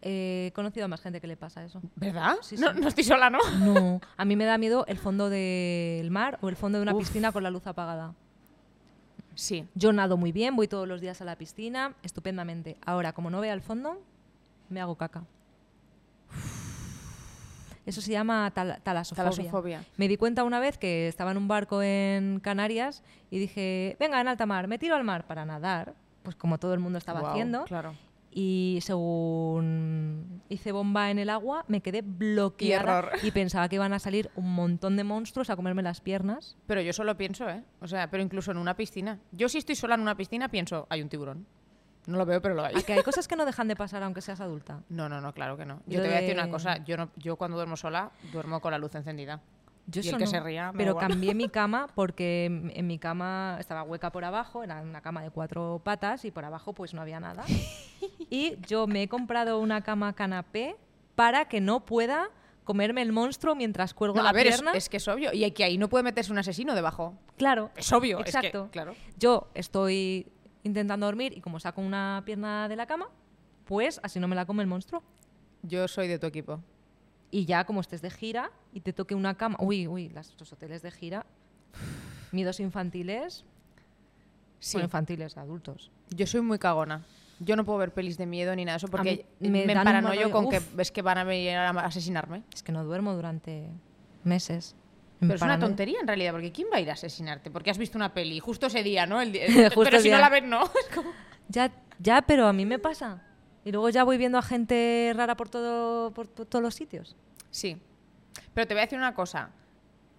Eh, 0.00 0.46
he 0.48 0.52
conocido 0.52 0.84
a 0.84 0.88
más 0.88 1.00
gente 1.00 1.20
que 1.20 1.26
le 1.26 1.36
pasa 1.36 1.64
eso. 1.64 1.80
¿Verdad? 1.96 2.36
Sí, 2.42 2.56
no, 2.56 2.72
sí. 2.72 2.80
no 2.80 2.88
estoy 2.88 3.04
sola, 3.04 3.30
¿no? 3.30 3.38
No, 3.58 4.00
a 4.16 4.24
mí 4.24 4.36
me 4.36 4.44
da 4.44 4.56
miedo 4.58 4.84
el 4.86 4.98
fondo 4.98 5.28
del 5.28 6.10
mar 6.10 6.38
o 6.40 6.48
el 6.48 6.56
fondo 6.56 6.78
de 6.78 6.82
una 6.82 6.94
Uf. 6.94 7.00
piscina 7.00 7.32
con 7.32 7.42
la 7.42 7.50
luz 7.50 7.66
apagada. 7.66 8.14
Sí. 9.34 9.66
Yo 9.74 9.92
nado 9.92 10.16
muy 10.16 10.32
bien, 10.32 10.54
voy 10.56 10.68
todos 10.68 10.86
los 10.88 11.00
días 11.00 11.20
a 11.20 11.24
la 11.24 11.36
piscina, 11.36 11.94
estupendamente. 12.02 12.76
Ahora, 12.84 13.12
como 13.12 13.30
no 13.30 13.40
vea 13.40 13.52
el 13.54 13.60
fondo, 13.60 14.00
me 14.68 14.80
hago 14.80 14.96
caca. 14.96 15.24
Eso 17.86 18.00
se 18.02 18.12
llama 18.12 18.50
tal- 18.54 18.80
talasofobia. 18.82 19.30
Talasofobia. 19.30 19.84
Me 19.96 20.08
di 20.08 20.16
cuenta 20.18 20.44
una 20.44 20.60
vez 20.60 20.76
que 20.76 21.08
estaba 21.08 21.30
en 21.30 21.38
un 21.38 21.48
barco 21.48 21.82
en 21.82 22.38
Canarias 22.40 23.02
y 23.30 23.38
dije, 23.38 23.96
venga, 23.98 24.20
en 24.20 24.28
alta 24.28 24.44
mar, 24.44 24.68
me 24.68 24.78
tiro 24.78 24.94
al 24.94 25.04
mar 25.04 25.26
para 25.26 25.46
nadar, 25.46 25.94
pues 26.22 26.36
como 26.36 26.58
todo 26.58 26.74
el 26.74 26.80
mundo 26.80 26.98
estaba 26.98 27.20
Guau, 27.20 27.32
haciendo. 27.32 27.64
Claro. 27.64 27.94
Y 28.30 28.78
según 28.82 30.42
hice 30.48 30.72
bomba 30.72 31.10
en 31.10 31.18
el 31.18 31.30
agua, 31.30 31.64
me 31.68 31.80
quedé 31.80 32.02
bloqueada 32.02 32.98
error. 32.98 33.12
y 33.22 33.30
pensaba 33.30 33.68
que 33.68 33.76
iban 33.76 33.92
a 33.92 33.98
salir 33.98 34.30
un 34.36 34.54
montón 34.54 34.96
de 34.96 35.04
monstruos 35.04 35.50
a 35.50 35.56
comerme 35.56 35.82
las 35.82 36.00
piernas. 36.00 36.56
Pero 36.66 36.80
yo 36.80 36.92
solo 36.92 37.16
pienso, 37.16 37.48
¿eh? 37.48 37.62
O 37.80 37.88
sea, 37.88 38.10
pero 38.10 38.22
incluso 38.22 38.50
en 38.50 38.58
una 38.58 38.76
piscina. 38.76 39.18
Yo 39.32 39.48
si 39.48 39.58
estoy 39.58 39.74
sola 39.76 39.94
en 39.94 40.02
una 40.02 40.16
piscina 40.16 40.48
pienso, 40.48 40.86
hay 40.90 41.02
un 41.02 41.08
tiburón. 41.08 41.46
No 42.06 42.16
lo 42.16 42.24
veo, 42.24 42.40
pero 42.40 42.54
lo 42.54 42.64
hay. 42.64 42.74
A 42.76 42.82
que 42.82 42.94
hay 42.94 43.02
cosas 43.02 43.28
que 43.28 43.36
no 43.36 43.44
dejan 43.44 43.68
de 43.68 43.76
pasar 43.76 44.02
aunque 44.02 44.22
seas 44.22 44.40
adulta. 44.40 44.82
No, 44.88 45.08
no, 45.10 45.20
no, 45.20 45.34
claro 45.34 45.56
que 45.58 45.66
no. 45.66 45.82
Y 45.86 45.94
Yo 45.94 46.00
te 46.02 46.08
voy 46.08 46.16
a 46.16 46.20
decir 46.20 46.36
de- 46.36 46.42
una 46.42 46.50
cosa. 46.50 46.78
Yo, 46.84 46.96
no, 46.96 47.10
yo 47.16 47.36
cuando 47.36 47.56
duermo 47.56 47.76
sola, 47.76 48.10
duermo 48.32 48.60
con 48.60 48.70
la 48.72 48.78
luz 48.78 48.94
encendida. 48.94 49.40
Yo 49.90 50.02
Y 50.02 50.08
el 50.08 50.16
que 50.18 50.24
no, 50.24 50.30
se 50.30 50.40
ría, 50.40 50.70
me 50.72 50.76
pero 50.78 50.90
igual. 50.90 51.08
cambié 51.08 51.34
mi 51.34 51.48
cama 51.48 51.86
porque 51.94 52.44
en 52.74 52.86
mi 52.86 52.98
cama 52.98 53.56
estaba 53.58 53.82
hueca 53.82 54.12
por 54.12 54.22
abajo, 54.24 54.62
era 54.62 54.82
una 54.82 55.00
cama 55.00 55.22
de 55.22 55.30
cuatro 55.30 55.80
patas 55.82 56.26
y 56.26 56.30
por 56.30 56.44
abajo 56.44 56.74
pues 56.74 56.92
no 56.92 57.00
había 57.00 57.20
nada. 57.20 57.44
y 58.30 58.56
yo 58.66 58.86
me 58.86 59.02
he 59.04 59.08
comprado 59.08 59.58
una 59.60 59.80
cama 59.82 60.12
canapé 60.12 60.76
para 61.14 61.46
que 61.46 61.60
no 61.62 61.86
pueda 61.86 62.28
comerme 62.64 63.00
el 63.00 63.12
monstruo 63.12 63.54
mientras 63.54 63.94
cuelgo 63.94 64.18
No, 64.18 64.24
la 64.24 64.28
a 64.28 64.32
ver, 64.34 64.46
es, 64.46 64.56
pierna. 64.56 64.72
es 64.76 64.90
que 64.90 64.98
es 64.98 65.08
obvio. 65.08 65.32
Y 65.32 65.50
que 65.52 65.64
ahí 65.64 65.78
no 65.78 65.88
puede 65.88 66.04
meterse 66.04 66.30
un 66.30 66.38
asesino 66.38 66.74
debajo. 66.74 67.14
Claro. 67.38 67.70
Es 67.74 67.90
obvio. 67.92 68.18
es 68.18 68.24
que- 68.24 68.28
Exacto. 68.30 68.68
claro. 68.70 68.94
Yo 69.18 69.48
estoy 69.54 70.26
intentando 70.64 71.06
dormir 71.06 71.32
y 71.34 71.40
como 71.40 71.58
saco 71.60 71.80
una 71.80 72.22
pierna 72.26 72.68
de 72.68 72.76
la 72.76 72.84
cama, 72.86 73.08
pues 73.64 74.00
así 74.02 74.20
no 74.20 74.28
me 74.28 74.36
la 74.36 74.44
come 74.44 74.62
el 74.62 74.68
monstruo. 74.68 75.02
Yo 75.62 75.88
soy 75.88 76.08
de 76.08 76.18
tu 76.18 76.26
equipo. 76.26 76.60
Y 77.30 77.44
ya 77.44 77.64
como 77.64 77.80
estés 77.80 78.00
de 78.02 78.10
gira 78.10 78.50
y 78.72 78.80
te 78.80 78.92
toque 78.92 79.14
una 79.14 79.34
cama... 79.34 79.56
Uy, 79.60 79.86
uy, 79.86 80.08
las- 80.08 80.34
los 80.38 80.52
hoteles 80.52 80.82
de 80.82 80.90
gira... 80.90 81.26
Miedos 82.32 82.60
infantiles... 82.60 83.44
Sí. 84.60 84.72
Bueno, 84.76 84.86
infantiles, 84.86 85.36
adultos. 85.36 85.90
Yo 86.10 86.26
soy 86.26 86.40
muy 86.40 86.58
cagona. 86.58 87.04
Yo 87.38 87.54
no 87.54 87.64
puedo 87.64 87.78
ver 87.78 87.92
pelis 87.94 88.18
de 88.18 88.26
miedo 88.26 88.54
ni 88.56 88.64
nada 88.64 88.74
de 88.74 88.78
eso 88.78 88.88
porque 88.88 89.24
me, 89.38 89.64
me 89.64 89.72
paranoio 89.74 90.30
con 90.32 90.48
que 90.50 90.56
Uf. 90.58 90.78
es 90.80 90.90
que 90.90 91.00
van 91.02 91.18
a 91.18 91.24
venir 91.24 91.56
a 91.56 91.70
asesinarme. 91.70 92.42
Es 92.52 92.64
que 92.64 92.72
no 92.72 92.82
duermo 92.84 93.14
durante 93.14 93.68
meses. 94.24 94.74
Me 95.20 95.28
Pero 95.28 95.36
es 95.36 95.42
una 95.42 95.58
tontería 95.60 96.00
en 96.00 96.06
realidad, 96.08 96.32
porque 96.32 96.50
¿quién 96.50 96.66
va 96.72 96.78
a 96.78 96.80
ir 96.80 96.90
a 96.90 96.94
asesinarte? 96.94 97.50
Porque 97.52 97.70
has 97.70 97.78
visto 97.78 97.96
una 97.96 98.12
peli 98.12 98.40
justo 98.40 98.66
ese 98.66 98.82
día, 98.82 99.06
¿no? 99.06 99.20
El 99.20 99.30
di- 99.32 99.40
Justo 99.46 99.82
pero 99.84 99.96
el 99.98 100.02
si 100.02 100.08
día. 100.08 100.16
no 100.16 100.22
la 100.22 100.28
ves, 100.30 100.42
no. 100.42 100.62
Ya, 101.48 101.70
ya, 102.00 102.22
pero 102.22 102.46
a 102.48 102.52
mí 102.52 102.66
me 102.66 102.78
pasa. 102.80 103.22
Y 103.68 103.72
luego 103.72 103.90
ya 103.90 104.02
voy 104.02 104.16
viendo 104.16 104.38
a 104.38 104.42
gente 104.42 105.12
rara 105.14 105.36
por, 105.36 105.50
todo, 105.50 106.10
por 106.14 106.26
to- 106.26 106.46
todos 106.46 106.62
los 106.62 106.74
sitios. 106.74 107.16
Sí. 107.50 107.76
Pero 108.54 108.66
te 108.66 108.72
voy 108.72 108.78
a 108.80 108.84
decir 108.86 108.96
una 108.98 109.12
cosa. 109.12 109.50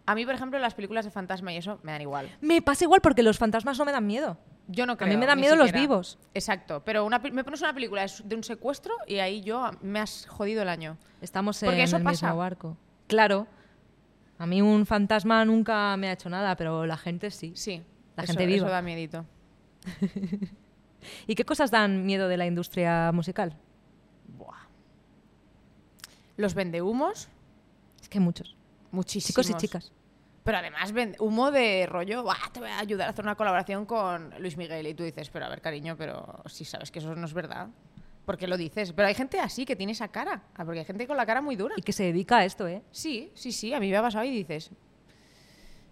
A 0.05 0.13
mí, 0.13 0.23
por 0.23 0.35
ejemplo, 0.35 0.59
las 0.59 0.75
películas 0.75 1.03
de 1.03 1.09
fantasma 1.09 1.51
y 1.51 1.57
eso 1.57 1.79
me 1.81 1.91
dan 1.91 2.01
igual. 2.01 2.29
Me 2.41 2.61
pasa 2.61 2.83
igual 2.83 3.01
porque 3.01 3.23
los 3.23 3.39
fantasmas 3.39 3.79
no 3.79 3.85
me 3.85 3.91
dan 3.91 4.05
miedo. 4.05 4.37
Yo 4.67 4.85
no 4.85 4.93
A 4.93 4.97
creo. 4.97 5.09
mí 5.09 5.17
me 5.17 5.25
dan 5.25 5.39
miedo 5.39 5.55
los 5.55 5.71
vivos. 5.71 6.19
Exacto. 6.35 6.83
Pero 6.85 7.05
una, 7.05 7.17
me 7.17 7.43
pones 7.43 7.61
una 7.61 7.73
película 7.73 8.03
de 8.05 8.11
de 8.23 8.35
un 8.35 8.43
secuestro 8.43 8.93
y 9.07 9.15
ahí 9.17 9.41
yo 9.41 9.71
me 9.81 9.99
has 9.99 10.27
jodido 10.27 10.61
el 10.61 10.69
año. 10.69 10.95
Estamos 11.19 11.59
Porque 11.59 11.77
en 11.77 11.81
eso 11.81 11.97
el 11.97 12.03
pasa. 12.03 12.27
mismo 12.27 12.37
barco. 12.37 12.77
Claro. 13.07 13.47
A 14.37 14.45
mí 14.45 14.61
un 14.61 14.85
fantasma 14.85 15.43
nunca 15.43 15.97
me 15.97 16.09
ha 16.09 16.11
hecho 16.11 16.29
nada, 16.29 16.55
pero 16.55 16.85
la 16.85 16.97
gente 16.97 17.31
sí. 17.31 17.53
Sí. 17.55 17.81
La 18.15 18.25
eso- 18.25 18.33
gente 18.33 18.45
viva. 18.45 18.67
Eso 18.67 18.71
da 18.71 18.83
miedito. 18.83 19.25
¿Y 21.27 21.35
qué 21.35 21.45
cosas 21.45 21.71
dan 21.71 22.05
miedo 22.05 22.27
de 22.27 22.37
la 22.37 22.45
industria 22.45 23.11
musical? 23.13 23.55
Buah. 24.37 24.67
Los 26.37 26.53
vendehumos, 26.53 27.29
Es 28.01 28.09
que 28.09 28.17
hay 28.17 28.23
muchos. 28.23 28.55
muchísimos. 28.91 29.27
Chicos 29.27 29.49
y 29.49 29.53
chicas. 29.55 29.91
Pero 30.43 30.57
además, 30.57 30.93
humo 31.19 31.51
de 31.51 31.85
rollo, 31.85 32.23
"Buah, 32.23 32.51
te 32.51 32.59
voy 32.59 32.69
a 32.69 32.79
ayudar 32.79 33.07
a 33.07 33.11
hacer 33.11 33.23
una 33.25 33.35
colaboración 33.35 33.85
con 33.85 34.33
Luis 34.39 34.57
Miguel. 34.57 34.87
Y 34.87 34.93
tú 34.93 35.03
dices, 35.03 35.29
pero 35.29 35.45
a 35.45 35.49
ver, 35.49 35.61
cariño, 35.61 35.95
pero 35.97 36.41
si 36.47 36.65
sabes 36.65 36.89
que 36.91 36.99
eso 36.99 37.13
no 37.13 37.25
es 37.25 37.33
verdad. 37.33 37.67
¿Por 38.25 38.37
qué 38.37 38.47
lo 38.47 38.57
dices? 38.57 38.93
Pero 38.93 39.07
hay 39.07 39.15
gente 39.15 39.39
así 39.39 39.65
que 39.65 39.75
tiene 39.75 39.91
esa 39.91 40.07
cara. 40.07 40.43
Ah, 40.55 40.63
Porque 40.63 40.79
hay 40.79 40.85
gente 40.85 41.05
con 41.07 41.17
la 41.17 41.25
cara 41.25 41.41
muy 41.41 41.55
dura. 41.55 41.75
Y 41.77 41.81
que 41.81 41.93
se 41.93 42.03
dedica 42.03 42.37
a 42.37 42.45
esto, 42.45 42.67
¿eh? 42.67 42.83
Sí, 42.91 43.31
sí, 43.35 43.51
sí, 43.51 43.73
a 43.73 43.79
mí 43.79 43.89
me 43.89 43.97
ha 43.97 44.01
pasado 44.01 44.23
y 44.25 44.31
dices. 44.31 44.71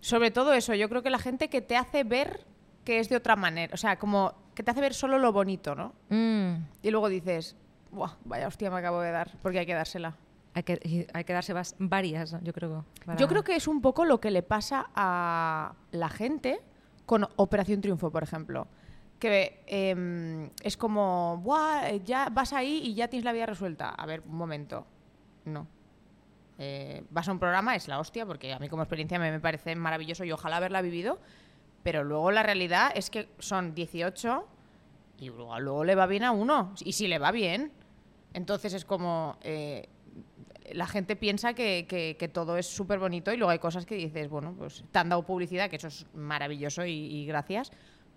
Sobre 0.02 0.32
todo 0.32 0.54
eso, 0.54 0.74
yo 0.76 0.88
creo 0.90 1.04
que 1.04 1.10
la 1.10 1.20
gente 1.20 1.50
que 1.50 1.62
te 1.62 1.76
hace 1.76 2.04
ver 2.04 2.46
que 2.86 3.00
es 3.00 3.10
de 3.10 3.16
otra 3.18 3.36
manera. 3.36 3.74
O 3.74 3.78
sea, 3.78 3.98
como 4.00 4.34
que 4.58 4.64
te 4.64 4.72
hace 4.72 4.82
ver 4.82 4.96
solo 4.96 5.20
lo 5.20 5.32
bonito, 5.32 5.76
¿no? 5.76 5.94
Mm. 6.10 6.66
Y 6.82 6.90
luego 6.90 7.10
dices, 7.10 7.56
Buah, 7.92 8.14
vaya 8.26 8.48
hostia 8.48 8.72
me 8.72 8.80
acabo 8.80 9.02
de 9.02 9.12
dar, 9.12 9.30
porque 9.44 9.60
hay 9.60 9.68
que 9.68 9.76
dársela. 9.76 10.16
Hay 10.56 10.64
que, 10.64 11.08
hay 11.14 11.24
que 11.24 11.34
darse 11.34 11.54
varias, 11.78 12.36
yo 12.42 12.52
creo. 12.54 12.84
para- 13.06 13.20
Yo 13.20 13.28
creo 13.28 13.44
que 13.44 13.56
es 13.56 13.68
un 13.68 13.82
poco 13.82 14.04
lo 14.04 14.20
que 14.20 14.32
le 14.32 14.42
pasa 14.42 14.90
a 14.96 15.76
la 15.92 16.10
gente 16.10 16.60
con 17.06 17.28
Operación 17.36 17.82
Triunfo, 17.82 18.10
por 18.10 18.24
ejemplo. 18.24 18.68
Que 19.20 19.64
em, 19.68 20.50
es 20.64 20.76
como, 20.76 21.38
Buah, 21.44 21.90
eh, 21.92 22.02
ya 22.04 22.30
vas 22.32 22.52
ahí 22.54 22.82
y 22.84 22.96
ya 22.96 23.08
tienes 23.10 23.26
la 23.26 23.34
vida 23.34 23.46
resuelta. 23.46 23.90
A 23.90 24.06
ver, 24.08 24.24
un 24.26 24.36
momento. 24.38 24.88
No. 25.46 25.68
Eh, 26.58 27.04
vas 27.12 27.28
a 27.28 27.32
un 27.32 27.38
programa, 27.38 27.76
es 27.76 27.88
la 27.88 28.00
hostia, 28.00 28.26
porque 28.26 28.52
a 28.54 28.58
mí 28.58 28.68
como 28.70 28.82
experiencia 28.82 29.20
me, 29.20 29.30
me 29.32 29.40
parece 29.40 29.76
maravilloso 29.76 30.24
y 30.24 30.32
ojalá 30.32 30.58
haberla 30.58 30.82
vivido. 30.82 31.20
Pero 31.84 32.04
luego 32.04 32.32
la 32.32 32.44
realidad 32.44 32.92
es 32.96 33.10
que 33.10 33.30
son 33.40 33.74
18 33.74 34.48
y 35.20 35.28
luego, 35.30 35.60
luego 35.60 35.84
le 35.84 35.96
va 35.96 36.06
bien 36.06 36.24
a 36.24 36.32
uno. 36.32 36.74
Y 36.84 36.94
si 36.94 37.08
le 37.08 37.20
va 37.20 37.32
bien. 37.32 37.72
Entonces 38.34 38.74
es 38.74 38.86
como. 38.86 39.38
eh, 39.42 39.88
la 40.74 40.88
gente 40.88 41.16
piensa 41.16 41.54
que, 41.54 42.30
todo 42.34 42.58
es 42.58 42.68
súper 42.68 43.00
bonito 43.00 43.32
y 43.32 43.38
luego 43.38 43.52
hay 43.52 43.60
cosas 43.60 43.86
que 43.86 43.96
dices, 43.96 44.30
bueno, 44.30 44.54
pues 44.58 44.84
te 44.92 45.00
han 45.00 45.10
dado 45.10 45.24
publicidad, 45.24 45.70
que 45.70 45.78
eso 45.78 45.88
es 45.88 46.06
maravilloso 46.14 46.86
y, 46.86 46.92
y 46.92 47.26
gracias, 47.26 47.72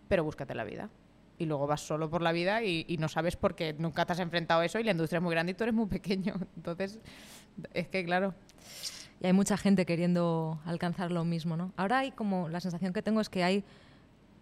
pero 0.09 0.25
búscate 0.25 0.55
la 0.55 0.65
vida. 0.65 0.91
Y 1.39 1.47
luego 1.47 1.67
vas 1.67 1.81
solo 1.81 2.11
por 2.11 2.23
la 2.23 2.33
vida 2.33 2.63
y, 2.63 2.85
y 2.89 2.99
no 2.99 3.09
sabes 3.09 3.37
por 3.37 3.55
qué 3.55 3.75
nunca 3.79 4.05
te 4.05 4.13
has 4.13 4.19
enfrentado 4.19 4.61
a 4.61 4.65
eso 4.65 4.79
y 4.79 4.85
la 4.85 4.91
industria 4.91 5.19
es 5.19 5.23
muy 5.23 5.33
grande 5.33 5.53
y 5.53 5.55
tú 5.55 5.65
eres 5.65 5.75
muy 5.75 5.87
pequeño. 5.87 6.35
Entonces, 6.57 6.99
es 7.73 7.89
que 7.89 8.05
claro. 8.05 8.35
Y 9.21 9.27
hay 9.27 9.33
mucha 9.33 9.57
gente 9.57 9.85
queriendo 9.85 10.59
alcanzar 10.65 11.13
lo 11.13 11.25
mismo, 11.25 11.57
¿no? 11.57 11.73
Ahora 11.77 11.99
hay 11.99 12.11
como, 12.11 12.49
la 12.49 12.61
sensación 12.61 12.93
que 12.93 13.03
tengo 13.03 13.21
es 13.21 13.29
que 13.29 13.45
hay 13.45 13.65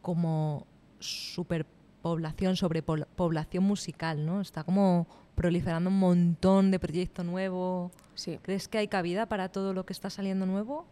como 0.02 0.66
superpoblación, 1.00 2.56
sobrepoblación 2.56 3.64
musical, 3.64 4.24
¿no? 4.24 4.40
Está 4.40 4.62
como 4.62 5.08
proliferando 5.34 5.90
un 5.90 5.98
montón 5.98 6.70
de 6.70 6.78
proyecto 6.78 7.24
nuevo. 7.24 7.90
Sí. 8.14 8.38
¿Crees 8.42 8.68
que 8.68 8.78
hay 8.78 8.88
cabida 8.88 9.26
para 9.26 9.48
todo 9.48 9.72
lo 9.72 9.84
que 9.84 9.92
está 9.92 10.10
saliendo 10.10 10.46
nuevo? 10.46 10.86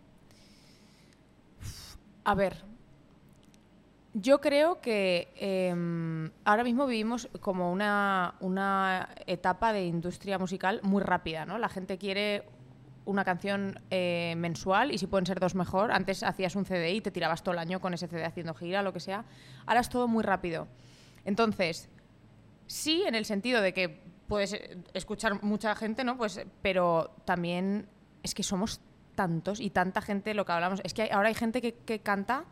A 2.25 2.35
ver, 2.35 2.65
yo 4.15 4.41
creo 4.41 4.81
que 4.81 5.29
em, 5.37 6.31
ahora 6.45 6.65
mismo 6.65 6.87
vivimos 6.87 7.29
como 7.41 7.71
una, 7.71 8.35
una 8.41 9.11
etapa 9.27 9.73
de 9.73 9.85
industria 9.87 10.39
musical 10.39 10.81
muy 10.83 11.03
rápida, 11.03 11.47
¿no? 11.47 11.59
La 11.59 11.69
gente 11.69 11.99
quiere 11.99 12.45
una 13.07 13.25
canción 13.25 13.81
eh, 13.91 14.35
mensual 14.37 14.93
y 14.93 14.99
si 14.99 15.07
pueden 15.07 15.25
ser 15.27 15.41
dos 15.41 15.55
mejor. 15.55 15.91
Antes 15.93 16.23
hacías 16.23 16.55
un 16.57 16.67
CD 16.67 16.93
y 16.93 17.01
te 17.01 17.11
tirabas 17.11 17.43
todo 17.43 17.53
el 17.55 17.59
año 17.59 17.81
con 17.81 17.95
ese 17.95 18.07
CD 18.09 18.25
haciendo 18.25 18.53
gira, 18.55 18.83
lo 18.83 18.93
que 18.93 19.01
sea. 19.01 19.25
Ahora 19.65 19.81
es 19.81 19.89
todo 19.89 20.07
muy 20.09 20.23
rápido. 20.23 20.69
Entonces, 21.25 21.89
sí, 22.67 23.03
en 23.07 23.15
el 23.15 23.25
sentido 23.25 23.61
de 23.63 23.73
que 23.73 24.03
puedes 24.29 24.53
eh, 24.53 24.77
escuchar 24.95 25.43
mucha 25.43 25.75
gente, 25.75 26.05
¿no? 26.05 26.17
Pues, 26.17 26.45
pero 26.63 27.15
también 27.25 27.89
es 28.23 28.35
que 28.35 28.43
somos 28.43 28.81
tantos 29.15 29.61
y 29.61 29.71
tanta 29.71 30.03
gente 30.03 30.35
lo 30.35 30.45
que 30.45 30.53
hablamos. 30.53 30.81
Es 30.85 30.93
que 30.95 31.03
hay- 31.03 31.11
ahora 31.11 31.29
hay 31.29 31.35
gente 31.35 31.63
que, 31.63 31.75
que 31.75 32.01
canta 32.01 32.45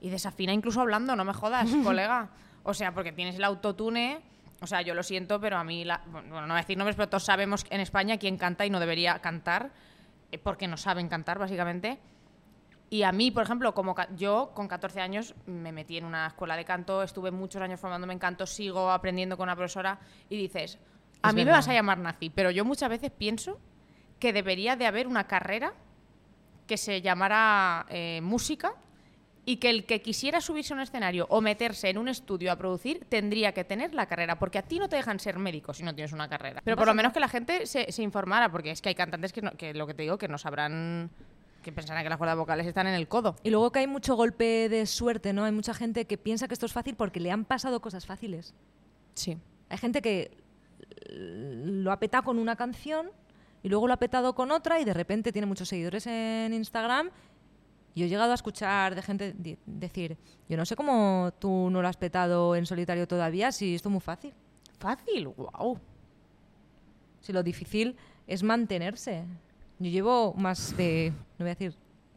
y 0.00 0.10
desafina 0.10 0.52
incluso 0.52 0.80
hablando, 0.80 1.16
no 1.16 1.24
me 1.24 1.32
jodas, 1.32 1.68
colega. 1.84 2.30
O 2.62 2.74
sea, 2.74 2.92
porque 2.94 3.12
tienes 3.12 3.36
el 3.36 3.44
autotune. 3.44 4.20
O 4.62 4.66
sea, 4.66 4.80
yo 4.82 4.94
lo 4.94 5.02
siento, 5.02 5.38
pero 5.40 5.58
a 5.58 5.64
mí, 5.64 5.84
la- 5.84 6.02
bueno, 6.06 6.40
no 6.40 6.46
voy 6.46 6.52
a 6.52 6.56
decir 6.62 6.78
nombres, 6.78 6.96
pero 6.96 7.08
todos 7.08 7.24
sabemos 7.24 7.64
en 7.70 7.80
España 7.80 8.16
quién 8.18 8.38
canta 8.38 8.64
y 8.64 8.70
no 8.70 8.80
debería 8.80 9.18
cantar, 9.20 9.70
eh, 10.32 10.38
porque 10.38 10.66
no 10.66 10.76
saben 10.76 11.08
cantar, 11.08 11.38
básicamente. 11.38 11.98
Y 12.88 13.02
a 13.02 13.12
mí, 13.12 13.30
por 13.32 13.42
ejemplo, 13.42 13.74
como 13.74 13.94
yo 14.16 14.52
con 14.54 14.68
14 14.68 15.00
años 15.00 15.34
me 15.46 15.72
metí 15.72 15.98
en 15.98 16.04
una 16.04 16.28
escuela 16.28 16.56
de 16.56 16.64
canto, 16.64 17.02
estuve 17.02 17.30
muchos 17.32 17.60
años 17.60 17.80
formándome 17.80 18.12
en 18.12 18.18
canto, 18.18 18.46
sigo 18.46 18.90
aprendiendo 18.92 19.36
con 19.36 19.44
una 19.44 19.56
profesora 19.56 19.98
y 20.30 20.36
dices, 20.36 20.78
a 21.22 21.30
Es 21.30 21.34
mí 21.34 21.44
me 21.44 21.50
vas 21.50 21.68
a 21.68 21.72
llamar 21.74 21.98
nazi, 21.98 22.30
pero 22.30 22.50
yo 22.50 22.64
muchas 22.64 22.88
veces 22.88 23.10
pienso 23.10 23.58
que 24.20 24.32
debería 24.32 24.76
de 24.76 24.86
haber 24.86 25.06
una 25.08 25.26
carrera 25.26 25.74
que 26.66 26.76
se 26.76 27.02
llamara 27.02 27.86
eh, 27.90 28.20
música 28.22 28.74
y 29.48 29.56
que 29.56 29.70
el 29.70 29.86
que 29.86 30.02
quisiera 30.02 30.40
subirse 30.42 30.74
a 30.74 30.76
un 30.76 30.82
escenario 30.82 31.26
o 31.30 31.40
meterse 31.40 31.88
en 31.88 31.96
un 31.98 32.08
estudio 32.08 32.50
a 32.52 32.56
producir 32.56 33.06
tendría 33.08 33.52
que 33.52 33.64
tener 33.64 33.94
la 33.94 34.06
carrera, 34.06 34.38
porque 34.38 34.58
a 34.58 34.62
ti 34.62 34.78
no 34.78 34.88
te 34.88 34.96
dejan 34.96 35.20
ser 35.20 35.38
médico 35.38 35.72
si 35.72 35.84
no 35.84 35.94
tienes 35.94 36.12
una 36.12 36.28
carrera. 36.28 36.60
Pero 36.64 36.76
por 36.76 36.86
lo 36.86 36.94
menos 36.94 37.12
que 37.12 37.20
la 37.20 37.28
gente 37.28 37.64
se, 37.66 37.90
se 37.92 38.02
informara, 38.02 38.50
porque 38.50 38.72
es 38.72 38.82
que 38.82 38.88
hay 38.90 38.94
cantantes 38.96 39.32
que, 39.32 39.40
no- 39.42 39.52
que 39.52 39.72
lo 39.72 39.86
que 39.86 39.94
te 39.94 40.02
digo, 40.02 40.18
que 40.18 40.26
no 40.28 40.36
sabrán, 40.36 41.10
que 41.62 41.70
pensarán 41.72 42.02
que 42.02 42.08
las 42.10 42.18
cuerdas 42.18 42.36
vocales 42.36 42.66
están 42.66 42.88
en 42.88 42.94
el 42.94 43.06
codo. 43.06 43.36
Y 43.44 43.50
luego 43.50 43.70
que 43.70 43.78
hay 43.78 43.86
mucho 43.86 44.16
golpe 44.16 44.68
de 44.68 44.84
suerte, 44.84 45.32
¿no? 45.32 45.44
Hay 45.44 45.52
mucha 45.52 45.74
gente 45.74 46.06
que 46.06 46.18
piensa 46.18 46.48
que 46.48 46.54
esto 46.54 46.66
es 46.66 46.72
fácil 46.72 46.96
porque 46.96 47.20
le 47.20 47.30
han 47.30 47.44
pasado 47.44 47.80
cosas 47.80 48.04
fáciles. 48.04 48.52
Sí. 49.14 49.38
Hay 49.68 49.78
gente 49.78 50.02
que 50.02 50.32
lo 51.08 51.92
ha 51.92 51.98
petado 51.98 52.24
con 52.24 52.38
una 52.38 52.56
canción 52.56 53.10
y 53.62 53.68
luego 53.68 53.86
lo 53.86 53.94
ha 53.94 53.98
petado 53.98 54.34
con 54.34 54.50
otra 54.50 54.80
y 54.80 54.84
de 54.84 54.94
repente 54.94 55.32
tiene 55.32 55.46
muchos 55.46 55.68
seguidores 55.68 56.06
en 56.06 56.52
Instagram. 56.52 57.10
Yo 57.96 58.04
he 58.04 58.08
llegado 58.10 58.32
a 58.32 58.34
escuchar 58.34 58.94
de 58.94 59.00
gente 59.00 59.34
decir, 59.64 60.18
yo 60.50 60.58
no 60.58 60.66
sé 60.66 60.76
cómo 60.76 61.32
tú 61.38 61.70
no 61.70 61.80
lo 61.80 61.88
has 61.88 61.96
petado 61.96 62.54
en 62.54 62.66
solitario 62.66 63.08
todavía, 63.08 63.50
si 63.52 63.74
esto 63.74 63.88
es 63.88 63.92
muy 63.92 64.02
fácil. 64.02 64.34
Fácil, 64.78 65.28
wow. 65.28 65.80
Si 67.22 67.32
lo 67.32 67.42
difícil 67.42 67.96
es 68.26 68.42
mantenerse. 68.42 69.24
Yo 69.78 69.90
llevo 69.90 70.34
más 70.34 70.76
de, 70.76 71.10
no 71.38 71.44
voy 71.44 71.52
a 71.52 71.54
decir 71.54 71.74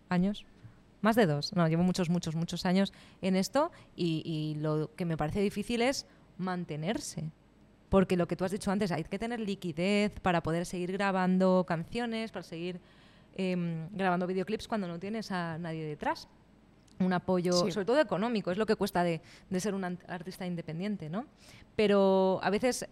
años, 0.09 0.45
más 0.99 1.15
de 1.15 1.25
dos, 1.25 1.53
no, 1.53 1.65
llevo 1.69 1.83
muchos, 1.83 2.09
muchos, 2.09 2.35
muchos 2.35 2.65
años 2.65 2.91
en 3.21 3.37
esto 3.37 3.71
y, 3.95 4.21
y 4.25 4.59
lo 4.59 4.93
que 4.97 5.05
me 5.05 5.15
parece 5.15 5.39
difícil 5.39 5.81
es 5.81 6.05
mantenerse. 6.37 7.31
Porque 7.87 8.17
lo 8.17 8.27
que 8.27 8.35
tú 8.35 8.43
has 8.43 8.51
dicho 8.51 8.69
antes, 8.69 8.91
hay 8.91 9.05
que 9.05 9.17
tener 9.17 9.39
liquidez 9.39 10.11
para 10.19 10.43
poder 10.43 10.65
seguir 10.65 10.91
grabando 10.91 11.65
canciones, 11.65 12.31
para 12.31 12.43
seguir 12.43 12.81
em, 13.41 13.87
grabando 13.91 14.27
videoclips 14.27 14.67
cuando 14.67 14.87
no 14.87 14.99
tienes 14.99 15.31
a 15.31 15.57
nadie 15.57 15.85
detrás. 15.85 16.27
Un 16.99 17.13
apoyo, 17.13 17.53
Sí. 17.53 17.71
sobre 17.71 17.85
todo 17.85 17.99
económico, 18.01 18.51
es 18.51 18.57
lo 18.57 18.65
que 18.65 18.75
cuesta 18.75 19.03
de, 19.03 19.21
de 19.49 19.59
ser 19.61 19.73
un 19.73 19.85
artista 19.85 20.45
independiente, 20.45 21.09
¿no? 21.09 21.25
Pero 21.77 22.39
a 22.43 22.49
veces 22.49 22.85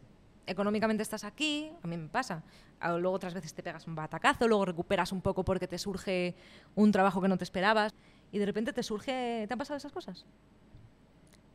económicamente 0.45 1.03
estás 1.03 1.25
aquí, 1.25 1.69
a 1.83 1.87
mí 1.87 1.97
me 1.97 2.07
pasa. 2.07 2.41
Luego 2.81 3.11
otras 3.11 3.33
veces 3.33 3.53
te 3.53 3.61
pegas 3.61 3.85
un 3.87 3.95
batacazo, 3.95 4.47
luego 4.47 4.63
recuperas 4.63 5.11
un 5.11 5.19
poco 5.19 5.43
porque 5.43 5.67
te 5.67 5.77
surge 5.77 6.35
un 6.75 6.93
trabajo 6.93 7.21
que 7.21 7.27
no 7.27 7.37
te 7.37 7.43
esperabas 7.43 7.93
y 8.31 8.37
de 8.39 8.45
repente 8.45 8.71
te 8.71 8.83
surge... 8.83 9.43
¿Te 9.47 9.53
han 9.53 9.57
pasado 9.59 9.75
esas 9.77 9.91
cosas? 9.91 10.25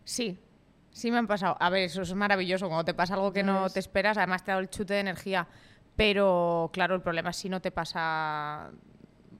Sí, 0.05 0.38
sí 0.90 1.11
me 1.11 1.16
han 1.18 1.26
pasado. 1.26 1.57
A 1.61 1.70
ver, 1.70 1.85
eso 1.85 2.02
es 2.02 2.12
maravilloso. 2.14 2.66
Cuando 2.66 2.85
te 2.85 2.92
pasa 2.92 3.14
algo 3.14 3.33
que 3.33 3.42
no 3.42 3.62
ves. 3.62 3.72
te 3.72 3.81
esperas, 3.81 4.18
además 4.18 4.44
te 4.44 4.50
dado 4.50 4.61
el 4.61 4.68
chute 4.68 4.94
de 4.94 5.00
energía. 5.00 5.46
Pero 5.96 6.70
claro, 6.72 6.94
el 6.94 7.02
problema 7.02 7.31
es 7.31 7.37
si 7.37 7.48
no 7.48 7.61
te 7.61 7.70
pasa 7.70 8.70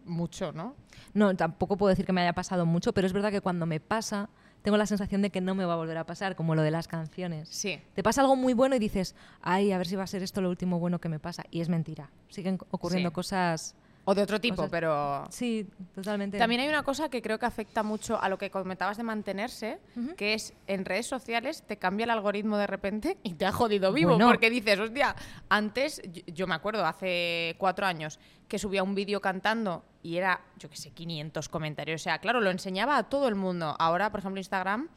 mucho, 0.05 0.53
¿no? 0.53 0.75
No, 1.15 1.35
tampoco 1.37 1.77
puedo 1.77 1.91
decir 1.91 2.05
que 2.05 2.13
me 2.13 2.21
haya 2.21 2.33
pasado 2.35 2.67
mucho, 2.67 2.93
pero 2.93 3.07
es 3.07 3.13
verdad 3.13 3.31
que 3.31 3.41
cuando 3.41 3.67
me 3.67 3.81
pasa, 3.81 4.29
tengo 4.63 4.77
la 4.77 4.87
sensación 4.87 5.23
de 5.23 5.31
que 5.31 5.41
no 5.41 5.55
me 5.55 5.65
va 5.65 5.75
a 5.75 5.77
volver 5.77 5.97
a 5.99 6.05
pasar, 6.07 6.37
como 6.37 6.55
lo 6.55 6.63
de 6.63 6.71
las 6.71 6.89
canciones. 6.89 7.49
Sí. 7.49 7.81
Te 7.95 8.03
pasa 8.03 8.21
algo 8.21 8.37
muy 8.37 8.53
bueno 8.55 8.77
y 8.77 8.79
dices, 8.79 9.15
ay, 9.41 9.73
a 9.73 9.79
ver 9.79 9.87
si 9.87 9.97
va 9.97 10.05
a 10.05 10.07
ser 10.07 10.23
esto 10.23 10.41
lo 10.41 10.51
último 10.51 10.79
bueno 10.79 11.01
que 11.01 11.09
me 11.09 11.19
pasa. 11.19 11.45
Y 11.51 11.61
es 11.61 11.69
mentira. 11.69 12.11
Siguen 12.29 12.59
ocurriendo 12.71 13.11
Sí. 13.11 13.15
cosas... 13.15 13.75
O 14.05 14.15
de 14.17 14.23
otro 14.23 14.41
tipo, 14.41 14.57
Cosas- 14.57 14.71
pero... 14.71 15.25
Sí, 15.31 15.65
totalmente. 15.95 16.37
También 16.37 16.63
hay 16.63 16.69
una 16.69 16.83
cosa 16.83 17.09
que 17.09 17.23
creo 17.23 17.39
que 17.39 17.47
afecta 17.47 17.85
mucho 17.85 18.21
a 18.21 18.29
lo 18.29 18.37
que 18.37 18.51
comentabas 18.51 18.97
de 18.97 19.05
mantenerse, 19.05 19.79
que 20.17 20.35
es 20.35 20.55
en 20.67 20.85
redes 20.85 21.07
sociales 21.07 21.63
te 21.67 21.77
cambia 21.77 22.03
el 22.05 22.11
algoritmo 22.11 22.57
de 22.57 22.67
repente 22.67 23.17
y 23.23 23.35
te 23.35 23.47
ha 23.47 23.53
jodido 23.53 23.93
vivo. 23.93 24.11
Bueno. 24.11 24.27
Porque 24.27 24.51
dices, 24.51 24.81
hostia, 24.81 25.15
antes, 25.49 26.03
yo, 26.13 26.23
yo 26.27 26.47
me 26.49 26.55
acuerdo, 26.57 26.85
hace 26.85 27.55
cuatro 27.59 27.87
años, 27.87 28.19
que 28.49 28.59
subía 28.59 28.83
un 28.83 28.97
vídeo 28.97 29.21
cantando 29.21 29.85
y 30.03 30.17
era, 30.17 30.41
yo 30.59 30.69
qué 30.69 30.77
sé, 30.77 30.91
500 30.91 31.49
comentarios. 31.49 32.01
O 32.01 32.05
sea, 32.05 32.19
claro, 32.19 32.41
lo 32.41 32.51
enseñaba 32.51 32.97
a 32.97 33.05
todo 33.05 33.29
el 33.29 33.37
mundo. 33.37 33.77
Ahora, 33.79 34.11
por 34.11 34.19
ejemplo, 34.19 34.41
Instagram 34.41 34.89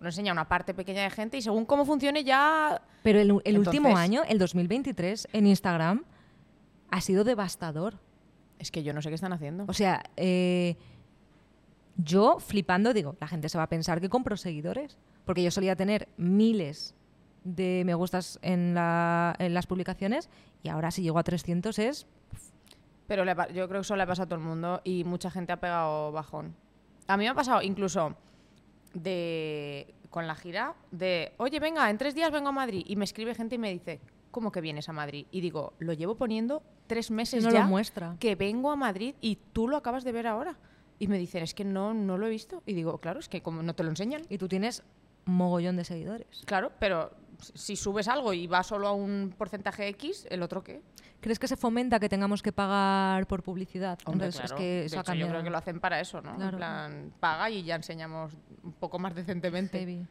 lo 0.00 0.08
enseña 0.08 0.32
a 0.32 0.34
una 0.34 0.48
parte 0.48 0.72
pequeña 0.74 1.02
de 1.02 1.10
gente 1.10 1.36
y 1.36 1.42
según 1.42 1.66
cómo 1.66 1.84
funcione 1.84 2.24
ya... 2.24 2.80
Pero 3.02 3.20
el, 3.20 3.40
el 3.44 3.58
último 3.58 3.96
año, 3.96 4.22
el 4.26 4.38
2023, 4.38 5.28
en 5.34 5.46
Instagram, 5.46 6.04
ha 6.90 7.00
sido 7.02 7.24
devastador. 7.24 7.98
Es 8.64 8.70
que 8.70 8.82
yo 8.82 8.94
no 8.94 9.02
sé 9.02 9.10
qué 9.10 9.14
están 9.16 9.34
haciendo. 9.34 9.66
O 9.68 9.74
sea, 9.74 10.02
eh, 10.16 10.76
yo 11.98 12.38
flipando 12.40 12.94
digo, 12.94 13.14
la 13.20 13.28
gente 13.28 13.50
se 13.50 13.58
va 13.58 13.64
a 13.64 13.68
pensar 13.68 14.00
que 14.00 14.08
compro 14.08 14.38
seguidores. 14.38 14.96
Porque 15.26 15.42
yo 15.42 15.50
solía 15.50 15.76
tener 15.76 16.08
miles 16.16 16.94
de 17.44 17.82
me 17.84 17.92
gustas 17.94 18.38
en, 18.40 18.72
la- 18.74 19.34
en 19.38 19.52
las 19.52 19.66
publicaciones 19.66 20.30
y 20.62 20.70
ahora 20.70 20.90
si 20.90 21.02
llego 21.02 21.18
a 21.18 21.22
300 21.22 21.78
es... 21.78 22.06
Pero 23.06 23.26
le 23.26 23.34
yo 23.52 23.68
creo 23.68 23.68
que 23.68 23.78
eso 23.80 23.96
le 23.96 24.06
pasa 24.06 24.22
a 24.22 24.26
todo 24.26 24.36
el 24.38 24.44
mundo 24.46 24.80
y 24.82 25.04
mucha 25.04 25.30
gente 25.30 25.52
ha 25.52 25.60
pegado 25.60 26.10
bajón. 26.10 26.54
A 27.06 27.18
mí 27.18 27.24
me 27.24 27.28
ha 27.30 27.34
pasado 27.34 27.60
incluso 27.60 28.16
de 28.94 29.94
con 30.08 30.26
la 30.26 30.34
gira 30.36 30.74
de, 30.90 31.32
oye, 31.38 31.60
venga, 31.60 31.90
en 31.90 31.98
tres 31.98 32.14
días 32.14 32.30
vengo 32.30 32.48
a 32.48 32.52
Madrid. 32.52 32.82
Y 32.86 32.96
me 32.96 33.04
escribe 33.04 33.34
gente 33.34 33.56
y 33.56 33.58
me 33.58 33.70
dice, 33.72 34.00
¿cómo 34.34 34.50
que 34.50 34.60
vienes 34.60 34.88
a 34.88 34.92
Madrid? 34.92 35.26
Y 35.30 35.40
digo, 35.40 35.74
lo 35.78 35.92
llevo 35.92 36.16
poniendo 36.16 36.64
tres 36.88 37.12
meses 37.12 37.44
no 37.44 37.52
ya 37.52 37.62
lo 37.62 37.68
muestra. 37.68 38.16
que 38.18 38.34
vengo 38.34 38.72
a 38.72 38.76
Madrid 38.76 39.14
y 39.20 39.38
tú 39.52 39.68
lo 39.68 39.76
acabas 39.76 40.02
de 40.02 40.10
ver 40.10 40.26
ahora. 40.26 40.58
Y 40.98 41.06
me 41.06 41.18
dicen, 41.18 41.44
es 41.44 41.54
que 41.54 41.64
no, 41.64 41.94
no 41.94 42.18
lo 42.18 42.26
he 42.26 42.30
visto. 42.30 42.60
Y 42.66 42.74
digo, 42.74 42.98
claro, 42.98 43.20
es 43.20 43.28
que 43.28 43.42
como 43.42 43.62
no 43.62 43.74
te 43.76 43.84
lo 43.84 43.90
enseñan. 43.90 44.22
Y 44.28 44.38
tú 44.38 44.48
tienes 44.48 44.82
mogollón 45.24 45.76
de 45.76 45.84
seguidores. 45.84 46.42
Claro, 46.46 46.72
pero 46.80 47.12
si 47.54 47.76
subes 47.76 48.08
algo 48.08 48.32
y 48.32 48.48
va 48.48 48.64
solo 48.64 48.88
a 48.88 48.92
un 48.92 49.32
porcentaje 49.38 49.86
X, 49.88 50.26
¿el 50.28 50.42
otro 50.42 50.64
qué? 50.64 50.82
¿Crees 51.20 51.38
que 51.38 51.46
se 51.46 51.56
fomenta 51.56 52.00
que 52.00 52.08
tengamos 52.08 52.42
que 52.42 52.50
pagar 52.50 53.28
por 53.28 53.44
publicidad? 53.44 54.00
Hombre, 54.04 54.26
Entonces, 54.26 54.50
claro. 54.50 54.56
es 54.56 54.60
que 54.60 54.96
De 54.96 55.00
hecho, 55.00 55.14
yo 55.14 55.28
creo 55.28 55.44
que 55.44 55.50
lo 55.50 55.58
hacen 55.58 55.78
para 55.78 56.00
eso, 56.00 56.20
¿no? 56.20 56.34
Claro. 56.34 56.50
En 56.50 56.56
plan, 56.56 57.12
paga 57.20 57.50
y 57.50 57.62
ya 57.62 57.76
enseñamos 57.76 58.36
un 58.64 58.72
poco 58.72 58.98
más 58.98 59.14
decentemente. 59.14 59.78
Heavy. 59.78 60.06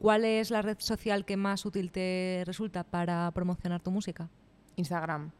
¿Cuál 0.00 0.24
es 0.24 0.50
la 0.50 0.62
red 0.62 0.78
social 0.80 1.26
que 1.26 1.36
más 1.36 1.66
útil 1.66 1.92
te 1.92 2.42
resulta 2.46 2.84
para 2.84 3.30
promocionar 3.32 3.82
tu 3.82 3.90
música? 3.90 4.30
Instagram. 4.76 5.30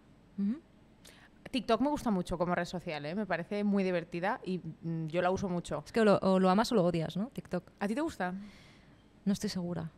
TikTok 1.50 1.80
me 1.80 1.88
gusta 1.88 2.10
mucho 2.10 2.36
como 2.36 2.54
red 2.54 2.66
social, 2.66 3.06
¿eh? 3.06 3.14
me 3.14 3.24
parece 3.24 3.64
muy 3.64 3.82
divertida 3.84 4.38
y 4.44 4.58
mm, 4.58 5.06
yo 5.06 5.22
la 5.22 5.30
uso 5.30 5.48
mucho. 5.48 5.82
Es 5.86 5.92
que 5.92 6.02
o 6.02 6.04
lo, 6.04 6.18
o 6.18 6.38
lo 6.38 6.50
amas 6.50 6.70
o 6.72 6.74
lo 6.74 6.84
odias, 6.84 7.16
¿no? 7.16 7.28
TikTok. 7.28 7.70
¿A 7.80 7.88
ti 7.88 7.94
te 7.94 8.02
gusta? 8.02 8.34
No 9.24 9.32
estoy 9.32 9.48
segura. 9.48 9.90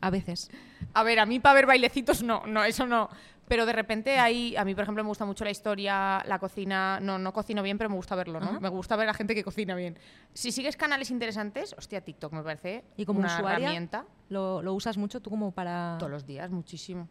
A 0.00 0.10
veces. 0.10 0.50
A 0.94 1.02
ver, 1.02 1.18
a 1.20 1.26
mí 1.26 1.40
para 1.40 1.54
ver 1.54 1.66
bailecitos 1.66 2.22
no, 2.22 2.46
no, 2.46 2.64
eso 2.64 2.86
no. 2.86 3.08
Pero 3.48 3.66
de 3.66 3.72
repente 3.72 4.16
hay, 4.18 4.54
a 4.56 4.64
mí 4.64 4.76
por 4.76 4.82
ejemplo 4.84 5.02
me 5.02 5.08
gusta 5.08 5.24
mucho 5.24 5.44
la 5.44 5.50
historia, 5.50 6.22
la 6.24 6.38
cocina, 6.38 7.00
no, 7.00 7.18
no 7.18 7.32
cocino 7.32 7.64
bien, 7.64 7.78
pero 7.78 7.90
me 7.90 7.96
gusta 7.96 8.14
verlo, 8.14 8.38
¿no? 8.38 8.50
Ajá. 8.50 8.60
Me 8.60 8.68
gusta 8.68 8.94
ver 8.94 9.08
a 9.08 9.14
gente 9.14 9.34
que 9.34 9.42
cocina 9.42 9.74
bien. 9.74 9.98
Si 10.32 10.52
sigues 10.52 10.76
canales 10.76 11.10
interesantes, 11.10 11.74
hostia, 11.76 12.00
TikTok 12.00 12.32
me 12.32 12.44
parece 12.44 12.84
Y 12.96 13.04
como 13.04 13.18
una 13.18 13.34
usuaria, 13.34 13.66
herramienta 13.66 14.06
¿Lo, 14.28 14.62
lo 14.62 14.72
usas 14.72 14.96
mucho 14.96 15.20
tú 15.20 15.30
como 15.30 15.50
para...? 15.50 15.96
todos 15.98 16.12
los 16.12 16.26
días, 16.26 16.48
muchísimo. 16.50 17.08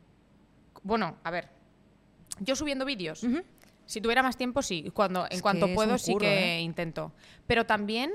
Bueno, 0.82 1.18
a 1.26 1.30
ver, 1.32 1.50
yo 2.40 2.56
subiendo 2.56 2.86
vídeos, 2.86 3.26
si 3.86 4.00
tuviera 4.00 4.24
más 4.24 4.38
tiempo, 4.38 4.62
sí. 4.62 4.92
Cuando, 4.94 5.26
en 5.26 5.34
Es 5.34 5.42
cuanto 5.42 5.68
puedo, 5.74 5.98
sí 5.98 6.16
que 6.16 6.56
¿eh? 6.58 6.62
intento. 6.62 7.12
Pero 7.48 7.66
también 7.66 8.14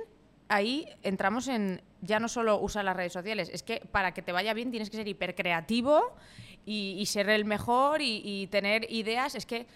ahí 0.48 0.86
entramos 1.02 1.48
en 1.48 1.82
ya 2.04 2.20
no 2.20 2.28
solo 2.28 2.60
usar 2.60 2.84
las 2.84 2.96
redes 2.96 3.12
sociales, 3.12 3.50
es 3.52 3.62
que 3.62 3.80
para 3.90 4.12
que 4.14 4.22
te 4.22 4.32
vaya 4.32 4.54
bien 4.54 4.70
tienes 4.70 4.90
que 4.90 4.96
ser 4.96 5.08
hiper 5.08 5.34
creativo 5.34 6.14
y, 6.64 6.96
y 6.98 7.06
ser 7.06 7.28
el 7.30 7.44
mejor 7.44 8.02
y, 8.02 8.22
y 8.24 8.46
tener 8.48 8.90
ideas. 8.90 9.34
Es 9.34 9.46
que, 9.46 9.66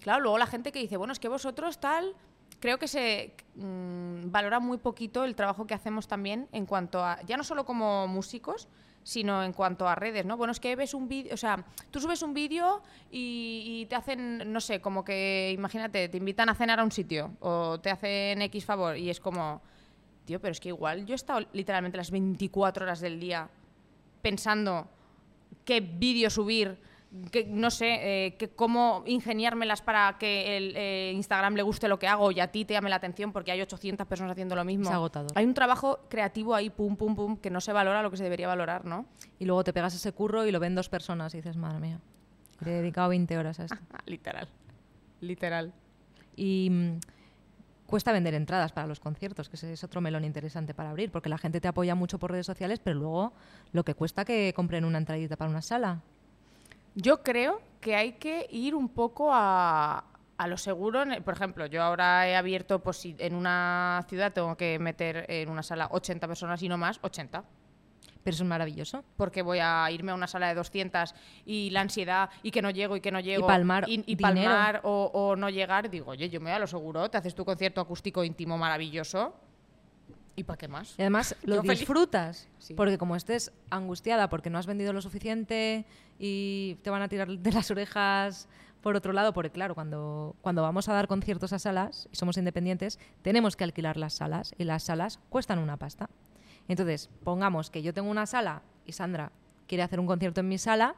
claro, 0.00 0.22
luego 0.22 0.38
la 0.38 0.46
gente 0.46 0.72
que 0.72 0.78
dice, 0.78 0.96
bueno, 0.96 1.12
es 1.12 1.18
que 1.18 1.28
vosotros 1.28 1.78
tal. 1.80 2.14
Creo 2.58 2.78
que 2.78 2.88
se 2.88 3.34
mm, 3.54 4.30
valora 4.30 4.60
muy 4.60 4.78
poquito 4.78 5.24
el 5.24 5.34
trabajo 5.34 5.66
que 5.66 5.74
hacemos 5.74 6.08
también 6.08 6.48
en 6.52 6.64
cuanto 6.64 7.04
a, 7.04 7.20
ya 7.26 7.36
no 7.36 7.44
solo 7.44 7.66
como 7.66 8.08
músicos, 8.08 8.68
sino 9.02 9.44
en 9.44 9.52
cuanto 9.52 9.86
a 9.86 9.94
redes, 9.94 10.24
¿no? 10.24 10.36
Bueno, 10.36 10.52
es 10.52 10.58
que 10.58 10.74
ves 10.74 10.94
un 10.94 11.06
vídeo, 11.06 11.34
o 11.34 11.36
sea, 11.36 11.64
tú 11.90 12.00
subes 12.00 12.22
un 12.22 12.34
vídeo 12.34 12.82
y, 13.10 13.62
y 13.82 13.86
te 13.86 13.94
hacen, 13.94 14.50
no 14.52 14.60
sé, 14.60 14.80
como 14.80 15.04
que, 15.04 15.52
imagínate, 15.54 16.08
te 16.08 16.16
invitan 16.16 16.48
a 16.48 16.54
cenar 16.54 16.80
a 16.80 16.82
un 16.82 16.90
sitio 16.90 17.36
o 17.40 17.78
te 17.78 17.90
hacen 17.90 18.42
X 18.42 18.64
favor 18.64 18.96
y 18.96 19.10
es 19.10 19.20
como, 19.20 19.60
tío, 20.26 20.40
pero 20.40 20.52
es 20.52 20.60
que 20.60 20.68
igual 20.68 21.06
yo 21.06 21.14
he 21.14 21.16
estado 21.16 21.46
literalmente 21.52 21.96
las 21.96 22.10
24 22.10 22.84
horas 22.84 23.00
del 23.00 23.18
día 23.18 23.48
pensando 24.20 24.88
qué 25.64 25.80
vídeo 25.80 26.28
subir, 26.28 26.78
que, 27.30 27.44
no 27.44 27.70
sé, 27.70 28.26
eh, 28.26 28.36
que 28.36 28.48
cómo 28.48 29.02
ingeniármelas 29.06 29.80
para 29.80 30.18
que 30.18 30.56
el 30.56 30.74
eh, 30.76 31.12
Instagram 31.14 31.54
le 31.54 31.62
guste 31.62 31.88
lo 31.88 31.98
que 31.98 32.08
hago 32.08 32.30
y 32.32 32.40
a 32.40 32.48
ti 32.50 32.64
te 32.64 32.74
llame 32.74 32.90
la 32.90 32.96
atención 32.96 33.32
porque 33.32 33.52
hay 33.52 33.62
800 33.62 34.06
personas 34.06 34.32
haciendo 34.32 34.56
lo 34.56 34.64
mismo. 34.64 34.86
Es 34.86 34.90
agotador. 34.90 35.30
Hay 35.34 35.46
un 35.46 35.54
trabajo 35.54 36.00
creativo 36.08 36.54
ahí, 36.54 36.68
pum, 36.68 36.96
pum, 36.96 37.14
pum, 37.14 37.36
que 37.36 37.50
no 37.50 37.60
se 37.60 37.72
valora 37.72 38.02
lo 38.02 38.10
que 38.10 38.16
se 38.16 38.24
debería 38.24 38.48
valorar, 38.48 38.84
¿no? 38.84 39.06
Y 39.38 39.44
luego 39.44 39.64
te 39.64 39.72
pegas 39.72 39.94
ese 39.94 40.12
curro 40.12 40.44
y 40.44 40.50
lo 40.50 40.60
ven 40.60 40.74
dos 40.74 40.88
personas 40.88 41.32
y 41.34 41.38
dices, 41.38 41.56
madre 41.56 41.80
mía, 41.80 42.00
le 42.64 42.72
he 42.72 42.74
dedicado 42.82 43.08
20 43.08 43.38
horas 43.38 43.60
a 43.60 43.64
esto. 43.64 43.78
Literal. 44.06 44.48
Literal. 45.20 45.72
Y 46.34 46.68
mm, 46.70 46.98
cuesta 47.86 48.12
vender 48.12 48.34
entradas 48.34 48.72
para 48.72 48.86
los 48.86 49.00
conciertos, 49.00 49.48
que 49.48 49.56
es 49.56 49.84
otro 49.84 50.00
melón 50.00 50.24
interesante 50.24 50.74
para 50.74 50.90
abrir, 50.90 51.10
porque 51.10 51.28
la 51.28 51.38
gente 51.38 51.60
te 51.60 51.68
apoya 51.68 51.94
mucho 51.94 52.18
por 52.18 52.30
redes 52.30 52.46
sociales, 52.46 52.80
pero 52.82 52.98
luego 52.98 53.32
lo 53.72 53.84
que 53.84 53.94
cuesta 53.94 54.24
que 54.24 54.52
compren 54.54 54.84
una 54.84 54.98
entradita 54.98 55.36
para 55.36 55.50
una 55.50 55.62
sala. 55.62 56.02
Yo 56.94 57.22
creo 57.22 57.60
que 57.80 57.94
hay 57.94 58.12
que 58.12 58.46
ir 58.50 58.74
un 58.74 58.88
poco 58.88 59.30
a, 59.32 60.04
a 60.38 60.46
lo 60.46 60.56
seguro. 60.56 61.04
Por 61.24 61.34
ejemplo, 61.34 61.66
yo 61.66 61.82
ahora 61.82 62.28
he 62.28 62.36
abierto, 62.36 62.82
pues 62.82 63.04
en 63.04 63.34
una 63.34 64.04
ciudad 64.08 64.32
tengo 64.32 64.56
que 64.56 64.78
meter 64.78 65.26
en 65.28 65.48
una 65.48 65.62
sala 65.62 65.88
80 65.90 66.26
personas 66.26 66.62
y 66.62 66.68
no 66.68 66.78
más, 66.78 66.98
80. 67.02 67.44
Pero 68.26 68.34
eso 68.34 68.42
es 68.42 68.48
maravilloso. 68.48 69.04
Porque 69.16 69.40
voy 69.40 69.60
a 69.62 69.88
irme 69.92 70.10
a 70.10 70.14
una 70.16 70.26
sala 70.26 70.48
de 70.48 70.56
200 70.56 71.14
y 71.44 71.70
la 71.70 71.82
ansiedad 71.82 72.28
y 72.42 72.50
que 72.50 72.60
no 72.60 72.70
llego 72.70 72.96
y 72.96 73.00
que 73.00 73.12
no 73.12 73.20
llego. 73.20 73.46
palmar 73.46 73.88
y, 73.88 74.02
y 74.04 74.16
dinero. 74.16 74.50
palmar 74.50 74.80
o, 74.82 75.10
o 75.14 75.36
no 75.36 75.48
llegar. 75.48 75.88
Digo, 75.88 76.10
oye, 76.10 76.28
yo 76.28 76.40
me 76.40 76.50
voy 76.50 76.56
a 76.56 76.58
lo 76.58 76.66
seguro, 76.66 77.08
te 77.08 77.18
haces 77.18 77.36
tu 77.36 77.44
concierto 77.44 77.80
acústico 77.80 78.24
íntimo 78.24 78.58
maravilloso. 78.58 79.32
¿Y 80.34 80.42
para 80.42 80.56
qué 80.58 80.66
más? 80.66 80.96
Y 80.98 81.02
además 81.02 81.36
lo 81.44 81.62
Yo 81.62 81.70
disfrutas, 81.70 82.48
Sí. 82.58 82.74
porque 82.74 82.98
como 82.98 83.14
estés 83.14 83.52
angustiada 83.70 84.28
porque 84.28 84.50
no 84.50 84.58
has 84.58 84.66
vendido 84.66 84.92
lo 84.92 85.00
suficiente 85.02 85.84
y 86.18 86.74
te 86.82 86.90
van 86.90 87.02
a 87.02 87.08
tirar 87.08 87.28
de 87.28 87.52
las 87.52 87.70
orejas 87.70 88.48
por 88.82 88.96
otro 88.96 89.12
lado, 89.12 89.32
porque 89.34 89.50
claro, 89.50 89.76
cuando, 89.76 90.34
cuando 90.42 90.62
vamos 90.62 90.88
a 90.88 90.94
dar 90.94 91.06
conciertos 91.06 91.52
a 91.52 91.60
salas 91.60 92.08
y 92.12 92.16
somos 92.16 92.36
independientes, 92.38 92.98
tenemos 93.22 93.54
que 93.54 93.62
alquilar 93.62 93.96
las 93.96 94.14
salas 94.14 94.52
y 94.58 94.64
las 94.64 94.82
salas 94.82 95.20
cuestan 95.28 95.60
una 95.60 95.76
pasta. 95.76 96.10
Entonces, 96.68 97.10
pongamos 97.24 97.70
que 97.70 97.82
yo 97.82 97.92
tengo 97.94 98.10
una 98.10 98.26
sala 98.26 98.62
y 98.84 98.92
Sandra 98.92 99.32
quiere 99.66 99.82
hacer 99.82 100.00
un 100.00 100.06
concierto 100.06 100.40
en 100.40 100.48
mi 100.48 100.58
sala 100.58 100.94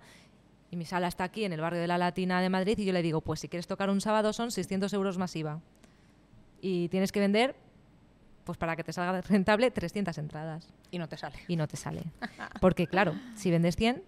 y 0.70 0.76
mi 0.76 0.84
sala 0.84 1.08
está 1.08 1.24
aquí 1.24 1.44
en 1.44 1.52
el 1.52 1.60
barrio 1.60 1.80
de 1.80 1.86
la 1.86 1.98
Latina 1.98 2.40
de 2.40 2.48
Madrid 2.50 2.78
y 2.78 2.84
yo 2.84 2.92
le 2.92 3.02
digo, 3.02 3.20
pues 3.20 3.40
si 3.40 3.48
quieres 3.48 3.66
tocar 3.66 3.88
un 3.90 4.00
sábado 4.00 4.32
son 4.32 4.50
600 4.50 4.92
euros 4.92 5.18
más 5.18 5.34
IVA. 5.36 5.60
Y 6.60 6.88
tienes 6.88 7.12
que 7.12 7.20
vender, 7.20 7.54
pues 8.44 8.58
para 8.58 8.76
que 8.76 8.84
te 8.84 8.92
salga 8.92 9.20
rentable, 9.28 9.70
300 9.70 10.16
entradas 10.18 10.68
Y 10.90 10.98
no 10.98 11.08
te 11.08 11.16
sale. 11.16 11.36
y 11.48 11.56
no 11.56 11.66
te 11.68 11.76
sale. 11.76 12.02
Porque 12.60 12.86
claro, 12.86 13.14
si 13.34 13.50
vendes 13.50 13.76
100, 13.76 14.02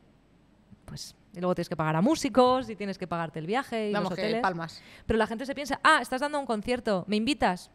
pues 0.85 1.15
y 1.33 1.39
luego 1.39 1.55
tienes 1.55 1.69
que 1.69 1.77
pagar 1.77 1.95
a 1.95 2.01
músicos 2.03 2.69
y 2.69 2.75
tienes 2.75 2.99
que 2.99 3.07
pagarte 3.07 3.39
el 3.39 3.47
viaje 3.47 3.91
y 3.91 3.93
Vamos, 3.93 4.11
los 4.11 4.17
que 4.19 4.25
hoteles. 4.25 4.43
palmas. 4.43 4.83
Pero 5.07 5.17
la 5.17 5.29
gente 5.29 5.47
se 5.47 5.55
piensa, 5.55 5.79
ah, 5.85 6.01
estás 6.03 6.21
dando 6.21 6.41
un 6.41 6.47
concierto, 6.47 7.05
¿me 7.07 7.15
invitas? 7.15 7.71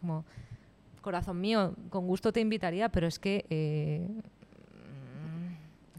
Como, 0.00 0.24
corazón 1.02 1.40
mío, 1.40 1.74
con 1.90 2.06
gusto 2.06 2.32
te 2.32 2.40
invitaría, 2.40 2.88
pero 2.88 3.06
es 3.06 3.18
que, 3.18 3.44
eh, 3.50 4.08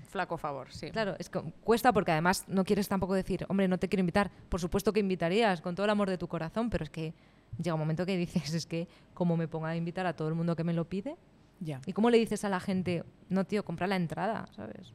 Flaco 0.10 0.38
favor, 0.38 0.72
sí. 0.72 0.92
claro, 0.92 1.16
es 1.18 1.28
que 1.28 1.42
cuesta 1.64 1.92
porque 1.92 2.12
además 2.12 2.46
no 2.48 2.64
quieres 2.64 2.88
tampoco 2.88 3.16
decir, 3.16 3.46
hombre, 3.50 3.68
no 3.68 3.80
te 3.80 3.90
quiero 3.90 4.02
invitar. 4.02 4.30
Por 4.48 4.60
supuesto 4.60 4.94
que 4.94 5.00
invitarías 5.00 5.60
con 5.60 5.74
todo 5.74 5.86
el 5.86 5.90
amor 5.90 6.08
de 6.10 6.20
tu 6.20 6.28
corazón, 6.28 6.70
pero 6.70 6.84
es 6.84 6.92
que 6.92 7.14
llega 7.58 7.74
un 7.74 7.80
momento 7.80 8.06
que 8.06 8.16
dices, 8.18 8.54
es 8.54 8.66
que 8.68 8.88
como 9.16 9.36
me 9.38 9.48
ponga 9.48 9.70
a 9.70 9.76
invitar 9.76 10.06
a 10.06 10.14
todo 10.16 10.28
el 10.28 10.36
mundo 10.36 10.56
que 10.56 10.64
me 10.64 10.74
lo 10.74 10.86
pide, 10.86 11.16
Ya. 11.60 11.82
¿y 11.88 11.94
cómo 11.94 12.12
le 12.12 12.20
dices 12.20 12.44
a 12.46 12.50
la 12.50 12.60
gente, 12.60 13.04
no, 13.30 13.44
tío, 13.46 13.66
compra 13.66 13.88
la 13.88 13.96
entrada, 13.96 14.48
¿sabes? 14.56 14.94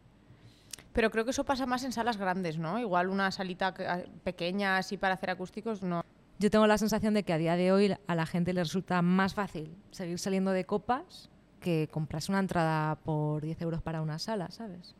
Pero 0.93 1.11
creo 1.11 1.25
que 1.25 1.33
eso 1.33 1.45
pasa 1.45 1.67
más 1.67 1.83
en 1.85 1.93
salas 1.93 2.17
grandes, 2.17 2.57
¿no? 2.59 2.79
Igual 2.79 3.09
una 3.09 3.31
salita 3.33 3.75
que- 3.75 3.87
a- 3.89 4.05
pequeña 4.23 4.77
así 4.79 4.97
para 4.99 5.15
hacer 5.15 5.31
acústicos, 5.31 5.83
no. 5.83 6.05
Yo 6.39 6.51
tengo 6.51 6.67
la 6.69 6.79
sensación 6.79 7.15
de 7.15 7.25
que 7.25 7.33
a 7.33 7.39
día 7.39 7.57
de 7.57 7.73
hoy 7.73 7.95
a 8.07 8.15
la 8.15 8.25
gente 8.25 8.53
le 8.53 8.63
resulta 8.63 9.03
más 9.03 9.35
fácil 9.35 9.75
seguir 9.91 10.19
saliendo 10.21 10.53
de 10.53 10.65
copas 10.65 11.31
que 11.61 11.89
comprarse 11.91 12.31
una 12.31 12.39
entrada 12.39 12.95
por 12.97 13.43
10 13.43 13.61
euros 13.63 13.83
para 13.83 14.01
una 14.03 14.21
sala, 14.21 14.49
¿sabes? 14.51 14.95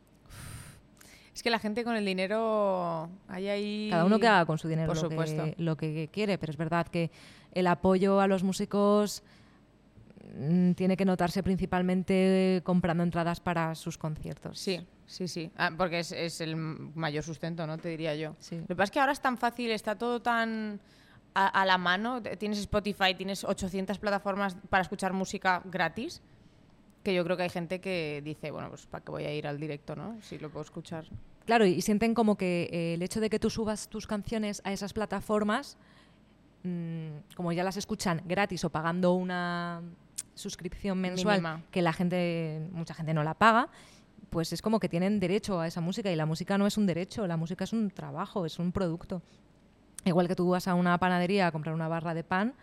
Es 1.33 1.41
que 1.41 1.49
la 1.49 1.59
gente 1.59 1.85
con 1.85 1.95
el 1.95 2.03
dinero 2.03 3.09
hay 3.29 3.47
ahí... 3.47 3.87
Cada 3.89 4.03
uno 4.03 4.19
que 4.19 4.27
haga 4.27 4.45
con 4.45 4.57
su 4.57 4.67
dinero 4.67 4.87
Por 4.87 4.97
lo, 5.01 5.09
supuesto. 5.09 5.45
que, 5.45 5.55
lo 5.57 5.77
que 5.77 6.09
quiere, 6.11 6.37
pero 6.37 6.51
es 6.51 6.57
verdad 6.57 6.87
que 6.87 7.11
el 7.53 7.67
apoyo 7.67 8.19
a 8.19 8.27
los 8.27 8.43
músicos 8.43 9.23
mm, 10.37 10.71
tiene 10.73 10.97
que 10.97 11.05
notarse 11.05 11.41
principalmente 11.41 12.59
comprando 12.65 13.03
entradas 13.03 13.39
para 13.39 13.73
sus 13.75 13.97
conciertos. 13.97 14.59
Sí, 14.59 14.85
sí, 15.05 15.29
sí. 15.29 15.49
Ah, 15.55 15.71
porque 15.77 15.99
es, 15.99 16.11
es 16.11 16.41
el 16.41 16.57
mayor 16.57 17.23
sustento, 17.23 17.65
¿no? 17.65 17.77
Te 17.77 17.87
diría 17.87 18.13
yo. 18.15 18.35
Sí. 18.39 18.57
Lo 18.57 18.67
que 18.67 18.75
pasa 18.75 18.83
es 18.83 18.91
que 18.91 18.99
ahora 18.99 19.13
es 19.13 19.21
tan 19.21 19.37
fácil, 19.37 19.71
está 19.71 19.97
todo 19.97 20.21
tan 20.21 20.81
a, 21.33 21.47
a 21.47 21.65
la 21.65 21.77
mano. 21.77 22.21
Tienes 22.21 22.59
Spotify, 22.59 23.15
tienes 23.15 23.43
800 23.43 23.99
plataformas 23.99 24.57
para 24.69 24.81
escuchar 24.81 25.13
música 25.13 25.61
gratis, 25.65 26.21
que 27.03 27.13
yo 27.13 27.23
creo 27.23 27.37
que 27.37 27.43
hay 27.43 27.49
gente 27.49 27.79
que 27.79 28.21
dice, 28.23 28.51
bueno, 28.51 28.69
pues 28.69 28.85
¿para 28.85 29.03
qué 29.03 29.11
voy 29.11 29.25
a 29.25 29.33
ir 29.33 29.47
al 29.47 29.59
directo, 29.59 29.95
no? 29.95 30.17
Si 30.21 30.37
lo 30.37 30.49
puedo 30.49 30.63
escuchar. 30.63 31.05
Claro, 31.45 31.65
y 31.65 31.81
sienten 31.81 32.13
como 32.13 32.37
que 32.37 32.69
eh, 32.71 32.93
el 32.93 33.01
hecho 33.01 33.19
de 33.19 33.29
que 33.29 33.39
tú 33.39 33.49
subas 33.49 33.89
tus 33.89 34.05
canciones 34.05 34.61
a 34.65 34.71
esas 34.71 34.93
plataformas, 34.93 35.77
mm, 36.63 37.33
como 37.35 37.51
ya 37.51 37.63
las 37.63 37.77
escuchan 37.77 38.21
gratis 38.25 38.63
o 38.65 38.69
pagando 38.69 39.13
una 39.13 39.81
suscripción 40.35 40.99
mensual 40.99 41.37
Mínima. 41.41 41.63
que 41.71 41.81
la 41.81 41.93
gente, 41.93 42.69
mucha 42.71 42.93
gente 42.93 43.13
no 43.13 43.23
la 43.23 43.33
paga, 43.33 43.69
pues 44.29 44.53
es 44.53 44.61
como 44.61 44.79
que 44.79 44.89
tienen 44.89 45.19
derecho 45.19 45.59
a 45.59 45.67
esa 45.67 45.81
música 45.81 46.11
y 46.11 46.15
la 46.15 46.25
música 46.25 46.57
no 46.57 46.67
es 46.67 46.77
un 46.77 46.85
derecho, 46.85 47.25
la 47.27 47.37
música 47.37 47.63
es 47.63 47.73
un 47.73 47.89
trabajo, 47.89 48.45
es 48.45 48.59
un 48.59 48.71
producto. 48.71 49.21
Igual 50.05 50.27
que 50.27 50.35
tú 50.35 50.49
vas 50.49 50.67
a 50.67 50.75
una 50.75 50.97
panadería 50.97 51.47
a 51.47 51.51
comprar 51.51 51.75
una 51.75 51.87
barra 51.87 52.13
de 52.13 52.23
pan, 52.23 52.53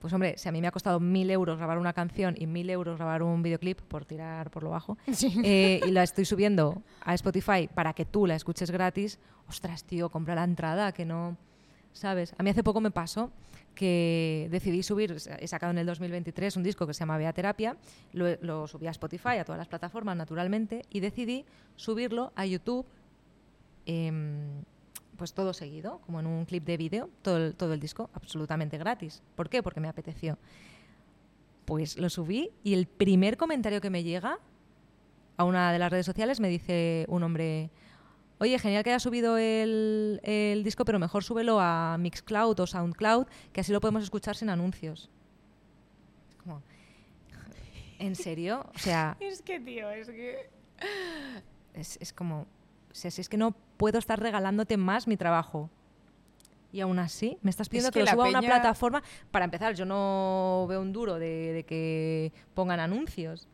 pues 0.00 0.12
hombre, 0.12 0.38
si 0.38 0.48
a 0.48 0.52
mí 0.52 0.60
me 0.60 0.66
ha 0.66 0.72
costado 0.72 0.98
mil 0.98 1.30
euros 1.30 1.58
grabar 1.58 1.78
una 1.78 1.92
canción 1.92 2.34
y 2.38 2.46
mil 2.46 2.70
euros 2.70 2.96
grabar 2.96 3.22
un 3.22 3.42
videoclip, 3.42 3.80
por 3.82 4.04
tirar 4.04 4.50
por 4.50 4.62
lo 4.62 4.70
bajo, 4.70 4.96
eh, 5.44 5.80
y 5.86 5.90
la 5.90 6.02
estoy 6.04 6.24
subiendo 6.24 6.82
a 7.02 7.14
Spotify 7.14 7.68
para 7.72 7.92
que 7.92 8.04
tú 8.06 8.26
la 8.26 8.34
escuches 8.34 8.70
gratis, 8.70 9.18
ostras, 9.48 9.84
tío, 9.84 10.08
compra 10.08 10.34
la 10.34 10.44
entrada, 10.44 10.92
que 10.92 11.04
no... 11.04 11.36
¿sabes? 11.92 12.34
A 12.38 12.42
mí 12.42 12.50
hace 12.50 12.62
poco 12.62 12.80
me 12.80 12.90
pasó 12.90 13.30
que 13.74 14.48
decidí 14.50 14.82
subir, 14.82 15.16
he 15.38 15.46
sacado 15.46 15.70
en 15.70 15.78
el 15.78 15.86
2023 15.86 16.56
un 16.56 16.62
disco 16.62 16.86
que 16.86 16.94
se 16.94 17.00
llama 17.00 17.16
Bea 17.18 17.32
Terapia, 17.32 17.76
lo, 18.12 18.26
lo 18.42 18.66
subí 18.66 18.86
a 18.86 18.90
Spotify, 18.90 19.38
a 19.38 19.44
todas 19.44 19.58
las 19.58 19.68
plataformas 19.68 20.16
naturalmente, 20.16 20.82
y 20.90 21.00
decidí 21.00 21.44
subirlo 21.76 22.32
a 22.36 22.46
YouTube, 22.46 22.84
em, 23.86 24.62
pues 25.20 25.34
todo 25.34 25.52
seguido, 25.52 26.00
como 26.06 26.18
en 26.18 26.26
un 26.26 26.46
clip 26.46 26.64
de 26.64 26.78
vídeo, 26.78 27.10
todo 27.20 27.36
el, 27.36 27.54
todo 27.54 27.74
el 27.74 27.78
disco, 27.78 28.08
absolutamente 28.14 28.78
gratis. 28.78 29.22
¿Por 29.36 29.50
qué? 29.50 29.62
Porque 29.62 29.78
me 29.78 29.86
apeteció. 29.86 30.38
Pues 31.66 31.98
lo 31.98 32.08
subí 32.08 32.50
y 32.64 32.72
el 32.72 32.86
primer 32.86 33.36
comentario 33.36 33.82
que 33.82 33.90
me 33.90 34.02
llega 34.02 34.38
a 35.36 35.44
una 35.44 35.72
de 35.72 35.78
las 35.78 35.92
redes 35.92 36.06
sociales 36.06 36.40
me 36.40 36.48
dice 36.48 37.04
un 37.10 37.22
hombre, 37.22 37.70
oye, 38.38 38.58
genial 38.58 38.82
que 38.82 38.88
hayas 38.88 39.02
subido 39.02 39.36
el, 39.36 40.22
el 40.22 40.64
disco, 40.64 40.86
pero 40.86 40.98
mejor 40.98 41.22
súbelo 41.22 41.60
a 41.60 41.98
Mixcloud 41.98 42.58
o 42.58 42.66
Soundcloud, 42.66 43.26
que 43.52 43.60
así 43.60 43.72
lo 43.72 43.80
podemos 43.82 44.02
escuchar 44.02 44.36
sin 44.36 44.48
anuncios. 44.48 45.10
Es 46.30 46.36
como, 46.36 46.62
¿en 47.98 48.16
serio? 48.16 48.64
O 48.74 48.78
sea, 48.78 49.18
Es 49.20 49.42
que, 49.42 49.60
tío, 49.60 49.90
es 49.90 50.08
que... 50.08 50.48
es, 51.74 51.98
es 52.00 52.10
como, 52.14 52.46
o 52.90 52.94
sea, 52.94 53.10
si 53.10 53.20
es 53.20 53.28
que 53.28 53.36
no 53.36 53.54
puedo 53.76 53.98
estar 53.98 54.20
regalándote 54.20 54.76
más 54.76 55.06
mi 55.06 55.16
trabajo. 55.16 55.70
Y 56.72 56.80
aún 56.80 56.98
así, 56.98 57.36
me 57.42 57.50
estás 57.50 57.68
pidiendo 57.68 57.88
Es 57.88 57.92
que, 57.92 58.00
que 58.00 58.04
lo 58.04 58.06
la 58.06 58.12
suba 58.12 58.26
a 58.26 58.28
una 58.28 58.42
plataforma. 58.42 59.02
Para 59.30 59.44
empezar, 59.44 59.74
yo 59.74 59.84
no 59.84 60.66
veo 60.68 60.80
un 60.80 60.92
duro 60.92 61.18
de, 61.18 61.52
de 61.52 61.64
que 61.64 62.32
pongan 62.54 62.78
anuncios. 62.78 63.48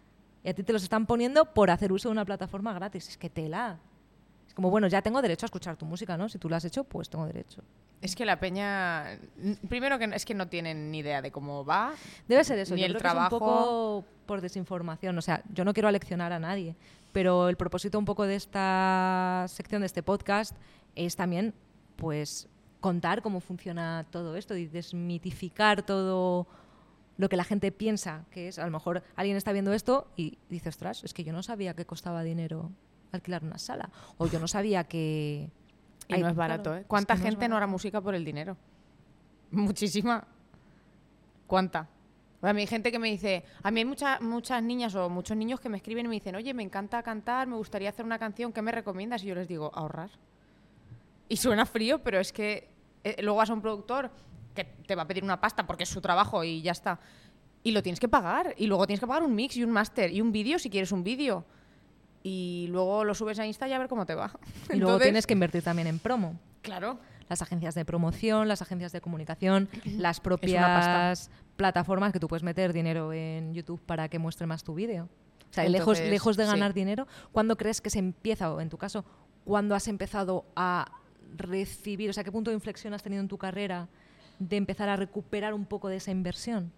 Y 0.45 0.51
a 0.51 0.55
ti 0.55 0.63
te 0.63 0.73
los 0.73 0.83
están 0.83 1.07
poniendo 1.07 1.47
por 1.55 1.71
hacer 1.71 1.93
uso 1.93 2.09
de 2.09 2.13
una 2.13 2.25
plataforma 2.25 2.73
gratis. 2.75 3.09
Es 3.09 3.17
que 3.17 3.31
tela. 3.31 3.79
Es 4.47 4.55
como, 4.55 4.71
bueno, 4.71 4.87
ya 4.87 5.01
tengo 5.01 5.23
derecho 5.23 5.47
a 5.47 5.49
escuchar 5.49 5.77
tu 5.77 5.87
música, 5.87 6.17
¿no? 6.17 6.29
Si 6.29 6.39
tú 6.39 6.49
lo 6.49 6.57
has 6.57 6.65
hecho, 6.65 6.85
pues 6.85 7.09
tengo 7.09 7.27
derecho. 7.27 7.63
Es 8.03 8.15
que 8.15 8.27
la 8.27 8.39
peña... 8.39 9.19
Primero 9.69 9.99
que 9.99 10.05
es 10.05 10.27
que 10.27 10.35
no 10.35 10.49
tienen 10.49 10.91
ni 10.91 10.99
idea 10.99 11.23
de 11.23 11.33
cómo 11.33 11.65
va. 11.65 11.95
Debe 12.29 12.45
ser 12.45 12.59
eso. 12.59 12.75
Ni 12.75 12.83
yo 12.83 12.87
el 12.87 12.93
creo 12.93 13.01
que 13.01 13.09
es 13.09 13.13
trabajo. 13.13 13.37
un 13.37 13.41
poco 13.41 14.05
por 14.27 14.43
desinformación. 14.43 15.17
O 15.17 15.23
sea, 15.23 15.43
yo 15.53 15.65
no 15.65 15.73
quiero 15.73 15.89
aleccionar 15.89 16.33
a 16.33 16.39
nadie, 16.39 16.77
pero 17.17 17.49
el 17.49 17.57
propósito 17.57 17.99
un 17.99 18.05
poco 18.05 18.27
de 18.27 18.37
esta 18.37 19.47
sección, 19.49 19.81
de 19.81 19.87
este 19.87 20.03
podcast, 20.03 20.55
es 20.95 21.17
también, 21.17 21.55
pues, 21.97 22.47
contar 22.79 23.23
cómo 23.23 23.41
funciona 23.41 24.05
todo 24.11 24.37
esto 24.37 24.55
y 24.55 24.67
desmitificar 24.67 25.81
todo 25.81 26.47
lo 27.17 27.31
que 27.31 27.39
la 27.39 27.45
gente 27.45 27.73
piensa 27.73 28.27
que 28.31 28.49
es. 28.49 28.59
A 28.59 28.67
lo 28.67 28.71
mejor 28.71 29.03
alguien 29.15 29.39
está 29.39 29.53
viendo 29.53 29.73
esto 29.73 30.09
y 30.15 30.37
dice, 30.51 30.69
ostras, 30.69 31.05
es 31.05 31.15
que 31.15 31.25
yo 31.25 31.33
no 31.33 31.43
sabía 31.43 31.73
que 31.73 31.87
costaba 31.87 32.23
dinero 32.23 32.71
alquilar 33.13 33.43
una 33.45 33.57
sala. 33.57 33.89
O 34.19 34.27
yo 34.27 34.39
no 34.39 34.47
sabía 34.47 34.85
que... 34.85 35.49
Y 36.09 36.15
Ay, 36.17 36.21
no 36.21 36.29
es 36.29 36.35
claro, 36.35 36.51
barato, 36.51 36.77
¿eh? 36.77 36.81
es 36.81 36.87
¿Cuánta 36.87 37.15
que 37.15 37.21
no 37.21 37.25
es 37.25 37.31
gente 37.31 37.49
no 37.49 37.57
hará 37.57 37.67
música 37.67 38.03
por 38.03 38.15
el 38.15 38.27
dinero? 38.27 38.59
Muchísima. 39.51 40.23
¿Cuánta? 41.47 41.89
A 42.47 42.53
mí 42.53 42.61
hay 42.61 42.67
gente 42.67 42.93
que 42.93 42.99
me 42.99 43.11
dice, 43.11 43.45
a 43.63 43.71
mí 43.71 43.81
hay 43.81 43.85
muchas 43.85 44.21
muchas 44.21 44.63
niñas 44.63 44.95
o 44.95 45.09
muchos 45.11 45.37
niños 45.37 45.61
que 45.61 45.69
me 45.69 45.79
escriben 45.79 46.07
y 46.07 46.09
me 46.09 46.15
dicen, 46.15 46.37
oye, 46.37 46.55
me 46.55 46.63
encanta 46.63 47.03
cantar, 47.03 47.47
me 47.49 47.57
gustaría 47.57 47.89
hacer 47.89 48.05
una 48.05 48.19
canción, 48.19 48.53
¿qué 48.53 48.63
me 48.63 48.73
recomiendas? 48.73 49.25
Y 49.25 49.27
yo 49.27 49.35
les 49.35 49.49
digo, 49.49 49.71
ahorrar. 49.75 50.11
Y 51.29 51.37
suena 51.39 51.67
frío, 51.67 52.03
pero 52.03 52.21
es 52.21 52.33
que 52.33 52.69
eh, 53.03 53.23
luego 53.23 53.39
vas 53.39 53.51
a 53.51 53.53
un 53.53 53.61
productor 53.61 54.11
que 54.55 54.65
te 54.65 54.95
va 54.95 55.03
a 55.03 55.07
pedir 55.07 55.25
una 55.25 55.41
pasta 55.41 55.67
porque 55.67 55.83
es 55.83 55.89
su 55.89 56.01
trabajo 56.01 56.45
y 56.45 56.63
ya 56.63 56.73
está. 56.73 57.01
Y 57.65 57.73
lo 57.73 57.83
tienes 57.83 57.99
que 57.99 58.09
pagar. 58.09 58.55
Y 58.57 58.67
luego 58.67 58.87
tienes 58.87 59.01
que 59.01 59.07
pagar 59.07 59.25
un 59.25 59.35
mix 59.35 59.57
y 59.57 59.65
un 59.65 59.73
máster 59.73 60.13
y 60.13 60.21
un 60.21 60.31
vídeo 60.31 60.59
si 60.59 60.71
quieres 60.71 60.93
un 60.93 61.03
vídeo. 61.03 61.45
Y 62.23 62.67
luego 62.71 63.05
lo 63.05 63.15
subes 63.15 63.39
a 63.39 63.47
Insta 63.47 63.69
y 63.69 63.73
a 63.73 63.79
ver 63.79 63.89
cómo 63.89 64.07
te 64.07 64.15
va. 64.15 64.31
Y 64.73 64.77
luego 64.77 64.99
tienes 64.99 65.27
que 65.27 65.35
invertir 65.35 65.63
también 65.63 65.89
en 65.89 65.99
promo. 65.99 66.39
Claro. 66.63 66.99
las 67.29 67.43
agencias 67.43 67.75
de 67.77 67.85
promoción, 67.85 68.49
las 68.49 68.63
agencias 68.63 68.93
de 68.93 69.01
comunicación, 69.01 69.69
las 69.85 70.21
propias 70.21 71.31
plataformas 71.57 72.13
que 72.13 72.21
tú 72.21 72.29
puedes 72.29 72.43
meter 72.43 72.73
dinero 72.73 73.13
en 73.13 73.53
YouTube 73.55 73.81
para 73.81 74.09
que 74.09 74.19
muestre 74.19 74.47
más 74.47 74.63
tu 74.63 74.75
vídeo. 74.75 75.09
O 75.51 75.53
sea, 75.53 75.65
lejos, 75.65 75.99
Entonces, 75.99 76.11
lejos 76.11 76.37
de 76.37 76.45
sí. 76.45 76.51
ganar 76.51 76.75
dinero, 76.75 77.07
¿cuándo 77.33 77.57
crees 77.57 77.81
que 77.81 77.91
se 77.91 77.99
empieza, 77.99 78.53
o 78.53 78.61
en 78.61 78.69
tu 78.69 78.79
caso, 78.79 79.05
cuándo 79.45 79.75
has 79.75 79.89
empezado 79.89 80.45
a 80.55 80.91
recibir, 81.37 82.11
o 82.11 82.13
sea, 82.13 82.25
qué 82.25 82.33
punto 82.33 82.51
de 82.51 82.55
inflexión 82.55 82.95
has 82.95 83.03
tenido 83.03 83.23
en 83.23 83.29
tu 83.29 83.39
carrera 83.39 83.89
de 84.39 84.57
empezar 84.57 84.89
a 84.89 84.97
recuperar 84.97 85.55
un 85.55 85.65
poco 85.65 85.89
de 85.89 85.97
esa 85.97 86.11
inversión? 86.11 86.73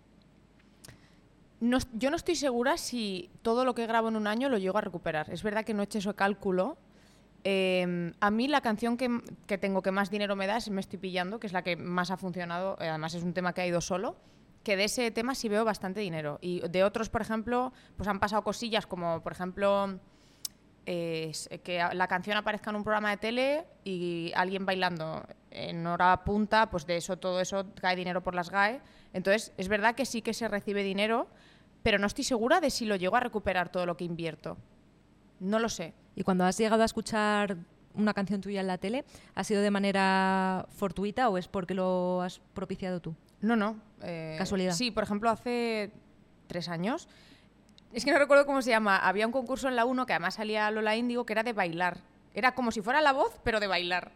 No 1.61 1.79
yo 1.95 2.11
no 2.11 2.17
estoy 2.17 2.37
segura 2.37 2.77
si 2.77 3.31
todo 3.43 3.65
lo 3.65 3.75
que 3.75 3.87
grabo 3.87 4.09
en 4.09 4.17
un 4.17 4.29
año 4.29 4.49
lo 4.49 4.59
llego 4.59 4.79
a 4.79 4.81
recuperar. 4.81 5.29
Es 5.31 5.43
verdad 5.43 5.65
que 5.65 5.75
no 5.75 5.83
he 5.83 5.85
hecho 5.87 5.99
ese 5.99 6.15
cálculo. 6.15 6.77
Eh, 7.43 8.13
a 8.21 8.31
mí 8.31 8.47
la 8.47 8.61
canción 8.61 8.97
que, 8.97 9.21
que 9.47 9.59
tengo 9.59 9.83
que 9.83 9.91
más 9.91 10.11
dinero 10.11 10.37
me 10.37 10.47
da 10.47 10.57
es 10.57 10.71
Me 10.71 10.81
estoy 10.81 10.99
pillando, 10.99 11.41
que 11.41 11.49
es 11.49 11.53
la 11.53 11.63
que 11.63 11.77
más 11.77 12.11
ha 12.13 12.17
funcionado. 12.17 12.77
eh, 12.81 12.89
Además 12.89 13.15
es 13.15 13.25
un 13.25 13.33
tema 13.33 13.53
que 13.55 13.63
ha 13.63 13.67
ido 13.67 13.81
solo. 13.81 14.17
Que 14.69 14.77
de 14.77 14.85
ese 14.85 15.11
tema 15.11 15.35
sí 15.35 15.49
veo 15.49 15.65
bastante 15.65 16.01
dinero. 16.01 16.39
Y 16.43 16.61
de 16.61 16.85
otros, 16.85 17.09
por 17.09 17.23
ejemplo, 17.23 17.73
pues 17.97 18.07
han 18.07 18.21
pasado 18.21 18.45
cosillas 18.45 18.87
como, 18.87 19.23
por 19.23 19.33
ejemplo, 19.33 19.99
eh, 20.85 21.33
que 21.65 21.83
la 21.95 22.07
canción 22.07 22.37
aparezca 22.37 22.69
en 22.69 22.77
un 22.77 22.85
programa 22.85 23.09
de 23.09 23.17
tele 23.17 23.65
y 23.83 24.31
alguien 24.37 24.67
bailando 24.67 25.25
en 25.51 25.87
hora 25.87 26.23
punta, 26.23 26.69
pues 26.69 26.85
de 26.85 26.99
eso, 26.99 27.17
todo 27.17 27.41
eso 27.41 27.65
cae 27.81 27.97
dinero 27.97 28.23
por 28.23 28.35
las 28.35 28.51
GAE. 28.51 28.83
Entonces, 29.15 29.55
es 29.57 29.69
verdad 29.69 29.95
que 29.95 30.05
sí 30.05 30.21
que 30.21 30.35
se 30.35 30.47
recibe 30.49 30.83
dinero, 30.83 31.29
pero 31.83 31.99
no 31.99 32.07
estoy 32.07 32.25
segura 32.25 32.61
de 32.61 32.69
si 32.69 32.85
lo 32.85 32.97
llego 32.97 33.17
a 33.17 33.21
recuperar 33.21 33.71
todo 33.71 33.87
lo 33.87 33.97
que 33.97 34.05
invierto. 34.05 34.59
No 35.41 35.61
lo 35.61 35.71
sé. 35.71 35.95
Y 36.15 36.25
cuando 36.25 36.45
has 36.45 36.59
llegado 36.59 36.83
a 36.83 36.85
escuchar 36.85 37.57
una 37.95 38.13
canción 38.13 38.43
tuya 38.43 38.61
en 38.61 38.67
la 38.67 38.77
tele, 38.77 39.07
¿ha 39.35 39.45
sido 39.45 39.63
de 39.63 39.71
manera 39.71 40.67
fortuita 40.69 41.31
o 41.31 41.39
es 41.39 41.49
porque 41.49 41.73
lo 41.73 42.21
has 42.21 42.41
propiciado 42.53 43.01
tú? 43.01 43.17
No, 43.41 43.57
no. 43.57 43.77
eh, 44.03 44.37
Casualidad. 44.39 44.73
Sí, 44.75 44.91
por 44.91 45.05
ejemplo, 45.05 45.31
hace 45.31 45.93
tres 46.47 46.69
años. 46.69 47.09
Es 47.93 48.05
que 48.05 48.13
no 48.13 48.19
recuerdo 48.19 48.45
cómo 48.47 48.61
se 48.63 48.71
llama. 48.71 48.99
Había 48.99 49.27
un 49.27 49.33
concurso 49.33 49.69
en 49.69 49.77
la 49.77 49.85
1 49.85 50.07
que 50.07 50.13
además 50.13 50.35
salía 50.35 50.71
Lola 50.71 50.97
Índigo 50.97 51.25
que 51.25 51.33
era 51.33 51.43
de 51.43 51.53
bailar. 51.53 51.99
Era 52.35 52.53
como 52.55 52.71
si 52.71 52.83
fuera 52.83 53.01
la 53.01 53.13
voz, 53.13 53.41
pero 53.45 53.61
de 53.61 53.67
bailar. 53.67 54.13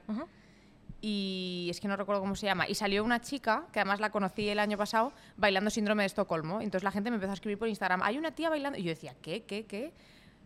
Y 1.01 1.67
es 1.71 1.81
que 1.81 1.89
no 1.89 1.97
recuerdo 1.97 2.21
cómo 2.21 2.37
se 2.37 2.47
llama. 2.47 2.69
Y 2.69 2.75
salió 2.75 3.03
una 3.03 3.21
chica, 3.21 3.65
que 3.73 3.81
además 3.81 3.99
la 3.99 4.11
conocí 4.11 4.49
el 4.49 4.59
año 4.61 4.79
pasado, 4.79 5.13
bailando 5.37 5.71
Síndrome 5.71 6.05
de 6.05 6.07
Estocolmo. 6.09 6.61
Entonces 6.61 6.85
la 6.85 6.93
gente 6.93 7.11
me 7.11 7.17
empezó 7.17 7.33
a 7.33 7.35
escribir 7.35 7.59
por 7.59 7.69
Instagram, 7.69 8.03
hay 8.03 8.19
una 8.19 8.33
tía 8.33 8.51
bailando. 8.51 8.79
Y 8.79 8.83
yo 8.85 8.91
decía, 8.91 9.15
¿qué, 9.21 9.43
qué, 9.45 9.65
qué? 9.67 9.93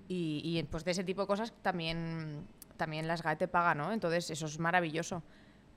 Y, 0.09 0.41
y 0.45 0.63
pues 0.65 0.85
de 0.85 0.93
ese 0.93 1.05
tipo 1.05 1.21
de 1.23 1.27
cosas 1.27 1.53
también, 1.63 2.47
también 2.77 3.07
las 3.09 3.23
GAE 3.23 3.37
te 3.37 3.49
pagan, 3.49 3.79
¿no? 3.79 3.93
Entonces 3.93 4.31
eso 4.31 4.47
es 4.47 4.59
maravilloso. 4.59 5.23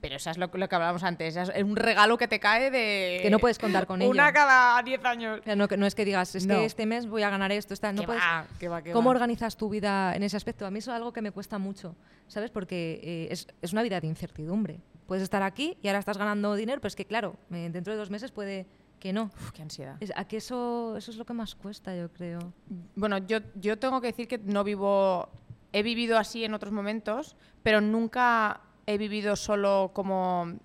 Pero 0.00 0.16
eso 0.16 0.30
es 0.30 0.38
lo, 0.38 0.50
lo 0.52 0.68
que 0.68 0.74
hablábamos 0.74 1.02
antes, 1.02 1.36
es 1.36 1.50
un 1.62 1.76
regalo 1.76 2.16
que 2.16 2.26
te 2.26 2.40
cae 2.40 2.70
de... 2.70 3.18
Que 3.20 3.28
no 3.28 3.38
puedes 3.38 3.58
contar 3.58 3.86
con 3.86 4.00
Una 4.00 4.24
ello. 4.28 4.34
cada 4.34 4.82
10 4.82 5.04
años. 5.04 5.40
O 5.40 5.42
sea, 5.42 5.56
no, 5.56 5.86
es 5.86 5.94
que 5.94 6.04
digas, 6.06 6.34
es 6.34 6.46
No. 6.46 6.54
que 6.56 6.64
este 6.64 6.86
mes 6.86 7.06
voy 7.06 7.22
a 7.22 7.28
ganar 7.28 7.52
esto, 7.52 7.74
esta, 7.74 7.92
no 7.92 8.04
puedes- 8.04 8.22
va, 8.22 8.46
que 8.58 8.68
va, 8.68 8.82
¿Cómo 8.82 9.10
va. 9.10 9.16
organizas 9.16 9.58
tu 9.58 9.68
vida 9.68 10.14
en 10.16 10.22
ese 10.22 10.38
aspecto? 10.38 10.64
A 10.64 10.70
mí 10.70 10.78
eso 10.78 10.90
es 10.90 10.96
algo 10.96 11.12
que 11.12 11.20
me 11.20 11.32
cuesta 11.32 11.58
mucho, 11.58 11.96
¿sabes? 12.28 12.50
Porque 12.50 12.98
eh, 13.02 13.28
es, 13.30 13.46
es 13.60 13.72
una 13.72 13.82
vida 13.82 14.00
de 14.00 14.06
incertidumbre. 14.06 14.80
Puedes 15.06 15.22
estar 15.22 15.42
aquí 15.42 15.76
y 15.82 15.88
ahora 15.88 15.98
estás 15.98 16.16
ganando 16.16 16.54
dinero, 16.54 16.80
pero 16.80 16.88
es 16.88 16.96
que, 16.96 17.04
claro, 17.04 17.36
eh, 17.52 17.68
dentro 17.70 17.92
de 17.92 17.98
dos 17.98 18.08
meses 18.10 18.30
puede 18.32 18.66
que 19.00 19.12
no. 19.12 19.24
Uf, 19.24 19.50
qué 19.52 19.60
ansiedad. 19.60 19.96
Es, 20.00 20.12
a 20.16 20.24
que 20.26 20.38
eso, 20.38 20.96
eso 20.96 21.10
es 21.10 21.18
lo 21.18 21.26
que 21.26 21.34
más 21.34 21.54
cuesta, 21.54 21.94
yo 21.94 22.10
creo. 22.10 22.54
Bueno, 22.94 23.18
yo, 23.18 23.40
yo 23.54 23.78
tengo 23.78 24.00
que 24.00 24.06
decir 24.08 24.28
que 24.28 24.38
no 24.38 24.64
vivo. 24.64 25.28
He 25.72 25.82
vivido 25.82 26.16
así 26.18 26.42
en 26.44 26.54
otros 26.54 26.72
momentos, 26.72 27.36
pero 27.62 27.80
nunca 27.80 28.60
he 28.90 28.98
vivido 28.98 29.36
solo 29.36 29.90
como 29.94 30.58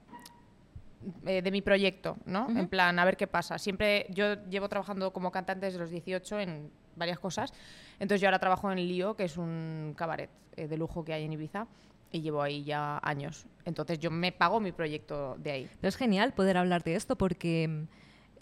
eh, 1.26 1.42
de 1.42 1.52
mi 1.52 1.62
proyecto, 1.62 2.18
¿no? 2.26 2.46
Ujú. 2.46 2.58
En 2.58 2.68
plan, 2.68 2.98
a 2.98 3.06
ver 3.06 3.18
qué 3.18 3.28
pasa. 3.28 3.58
Siempre 3.60 4.08
yo 4.10 4.36
llevo 4.50 4.68
trabajando 4.68 5.14
como 5.14 5.32
cantante 5.32 5.68
desde 5.68 5.80
los 5.80 5.92
18 5.92 6.40
en 6.40 6.72
varias 6.96 7.20
cosas. 7.20 7.54
Entonces 8.00 8.22
yo 8.22 8.28
ahora 8.28 8.40
trabajo 8.40 8.72
en 8.72 8.78
Lío, 8.78 9.16
que 9.16 9.26
es 9.26 9.38
un 9.38 9.94
cabaret 9.96 10.30
eh, 10.56 10.68
de 10.68 10.78
lujo 10.78 11.04
que 11.06 11.14
hay 11.14 11.24
en 11.24 11.34
Ibiza, 11.34 11.68
y 12.12 12.22
llevo 12.22 12.42
ahí 12.42 12.64
ya 12.64 13.00
años. 13.04 13.46
Entonces 13.66 14.00
yo 14.00 14.10
me 14.10 14.32
pago 14.32 14.60
mi 14.60 14.72
proyecto 14.72 15.36
de 15.38 15.52
ahí. 15.52 15.70
Pero 15.80 15.90
es 15.90 15.96
genial 15.96 16.34
poder 16.34 16.58
hablar 16.58 16.84
de 16.84 16.96
esto 16.96 17.16
porque 17.18 17.68
mm, 17.68 17.84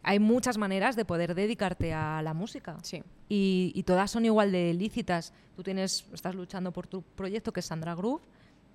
hay 0.03 0.19
muchas 0.19 0.57
maneras 0.57 0.95
de 0.95 1.03
poder 1.03 1.35
dedicarte 1.35 1.93
a 1.93 2.21
la 2.21 2.33
música. 2.33 2.77
Sí. 2.83 3.03
y, 3.27 3.73
y 3.75 3.83
todas 3.83 4.09
son 4.11 4.23
igual 4.25 4.51
de 4.51 4.73
lícitas. 4.73 5.33
Tú 5.55 5.63
tienes, 5.63 6.05
estás 6.13 6.35
luchando 6.35 6.71
por 6.71 6.87
tu 6.87 7.01
proyecto 7.01 7.51
que 7.51 7.59
es 7.59 7.65
Sandra 7.65 7.93
Groove, 7.95 8.23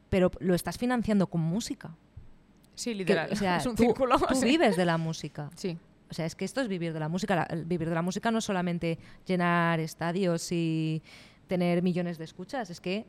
pero 0.09 0.31
lo 0.41 0.55
estás 0.55 0.79
financiando 0.79 1.27
con 1.29 1.41
música. 1.41 1.95
Sí, 2.75 2.91
Que, 2.93 2.97
literal. 2.97 3.29
o 3.33 3.37
sea, 3.37 3.57
es 3.57 3.67
un 3.67 3.75
tú, 3.77 3.83
círculo. 3.85 4.19
tú 4.19 4.35
sí. 4.35 4.45
vives 4.45 4.77
de 4.77 4.85
la 4.85 4.99
música. 4.99 5.51
Sí. 5.57 5.79
O 6.11 6.15
sea, 6.15 6.25
es 6.25 6.35
que 6.35 6.47
esto 6.47 6.63
es 6.63 6.69
vivir 6.69 6.95
de 6.95 7.01
la 7.01 7.09
música. 7.11 7.37
La- 7.37 7.63
vivir 7.67 7.89
de 7.89 7.95
la 7.95 8.01
música 8.01 8.31
no 8.31 8.39
es 8.39 8.45
solamente 8.45 8.99
llenar 9.27 9.79
estadios 9.79 10.51
y 10.53 11.03
tener 11.49 11.83
millones 11.83 12.17
de 12.17 12.25
escuchas, 12.25 12.71
es 12.71 12.81
que 12.81 13.05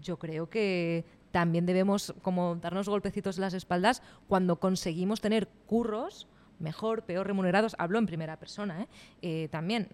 yo 0.00 0.16
creo 0.18 0.48
que 0.48 1.04
también 1.32 1.66
debemos 1.66 2.14
como 2.22 2.54
darnos 2.56 2.88
golpecitos 2.88 3.36
en 3.38 3.42
las 3.42 3.54
espaldas 3.54 4.00
cuando 4.28 4.60
conseguimos 4.60 5.20
tener 5.20 5.48
curros 5.66 6.28
mejor, 6.60 7.02
peor 7.04 7.26
remunerados. 7.26 7.74
Hablo 7.78 7.98
en 7.98 8.06
primera 8.06 8.38
persona, 8.38 8.82
¿eh? 8.82 8.88
Eh, 9.22 9.48
también 9.50 9.88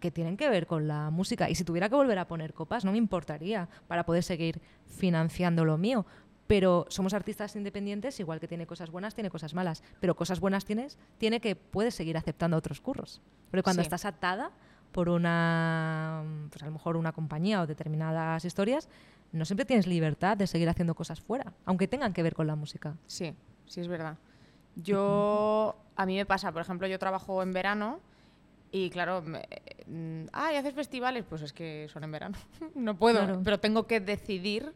que 0.00 0.10
tienen 0.10 0.36
que 0.36 0.48
ver 0.48 0.66
con 0.66 0.88
la 0.88 1.10
música. 1.10 1.48
Y 1.48 1.54
si 1.54 1.62
tuviera 1.64 1.88
que 1.88 1.94
volver 1.94 2.18
a 2.18 2.26
poner 2.26 2.54
copas, 2.54 2.84
no 2.84 2.92
me 2.92 2.98
importaría 2.98 3.68
para 3.86 4.04
poder 4.04 4.22
seguir 4.22 4.60
financiando 4.86 5.64
lo 5.64 5.78
mío. 5.78 6.04
pero 6.46 6.84
somos 6.88 7.14
artistas 7.14 7.54
independientes, 7.54 8.18
igual 8.18 8.40
que 8.40 8.48
tiene 8.48 8.66
cosas 8.66 8.90
buenas, 8.90 9.14
tiene 9.14 9.30
cosas 9.30 9.54
malas. 9.54 9.84
Pero 10.00 10.16
cosas 10.16 10.40
buenas 10.40 10.64
tienes, 10.64 10.98
tiene 11.18 11.40
que 11.40 11.54
puedes 11.54 11.94
seguir 11.94 12.16
aceptando 12.16 12.56
otros 12.56 12.80
curros. 12.80 13.22
Pero 13.52 13.62
cuando 13.62 13.82
Sí. 13.82 13.86
estás 13.86 14.04
atada 14.04 14.50
por 14.90 15.08
una, 15.08 16.24
pues 16.50 16.60
a 16.64 16.66
lo 16.66 16.72
mejor 16.72 16.96
una 16.96 17.12
compañía 17.12 17.62
o 17.62 17.68
determinadas 17.68 18.44
historias, 18.44 18.88
no 19.30 19.44
siempre 19.44 19.64
tienes 19.64 19.86
libertad 19.86 20.36
de 20.36 20.48
seguir 20.48 20.68
haciendo 20.68 20.96
cosas 20.96 21.20
fuera, 21.20 21.52
aunque 21.66 21.86
tengan 21.86 22.12
que 22.12 22.24
ver 22.24 22.34
con 22.34 22.48
la 22.48 22.56
música. 22.56 22.96
Sí, 23.06 23.32
sí 23.66 23.80
es 23.80 23.86
verdad. 23.86 24.16
Yo, 24.74 25.76
a 25.94 26.04
mí 26.04 26.16
me 26.16 26.26
pasa, 26.26 26.50
por 26.50 26.62
ejemplo, 26.62 26.88
yo 26.88 26.98
trabajo 26.98 27.44
en 27.44 27.52
verano 27.52 28.00
y 28.72 28.90
claro, 28.90 29.22
me, 29.22 29.40
mm, 29.86 30.26
ah, 30.32 30.52
¿y 30.52 30.56
haces 30.56 30.74
festivales? 30.74 31.24
Pues 31.28 31.42
es 31.42 31.52
que 31.52 31.88
son 31.92 32.04
en 32.04 32.12
verano. 32.12 32.36
no 32.74 32.96
puedo, 32.96 33.18
Claro. 33.24 33.40
pero 33.44 33.58
tengo 33.60 33.86
que 33.86 34.00
decidir, 34.00 34.72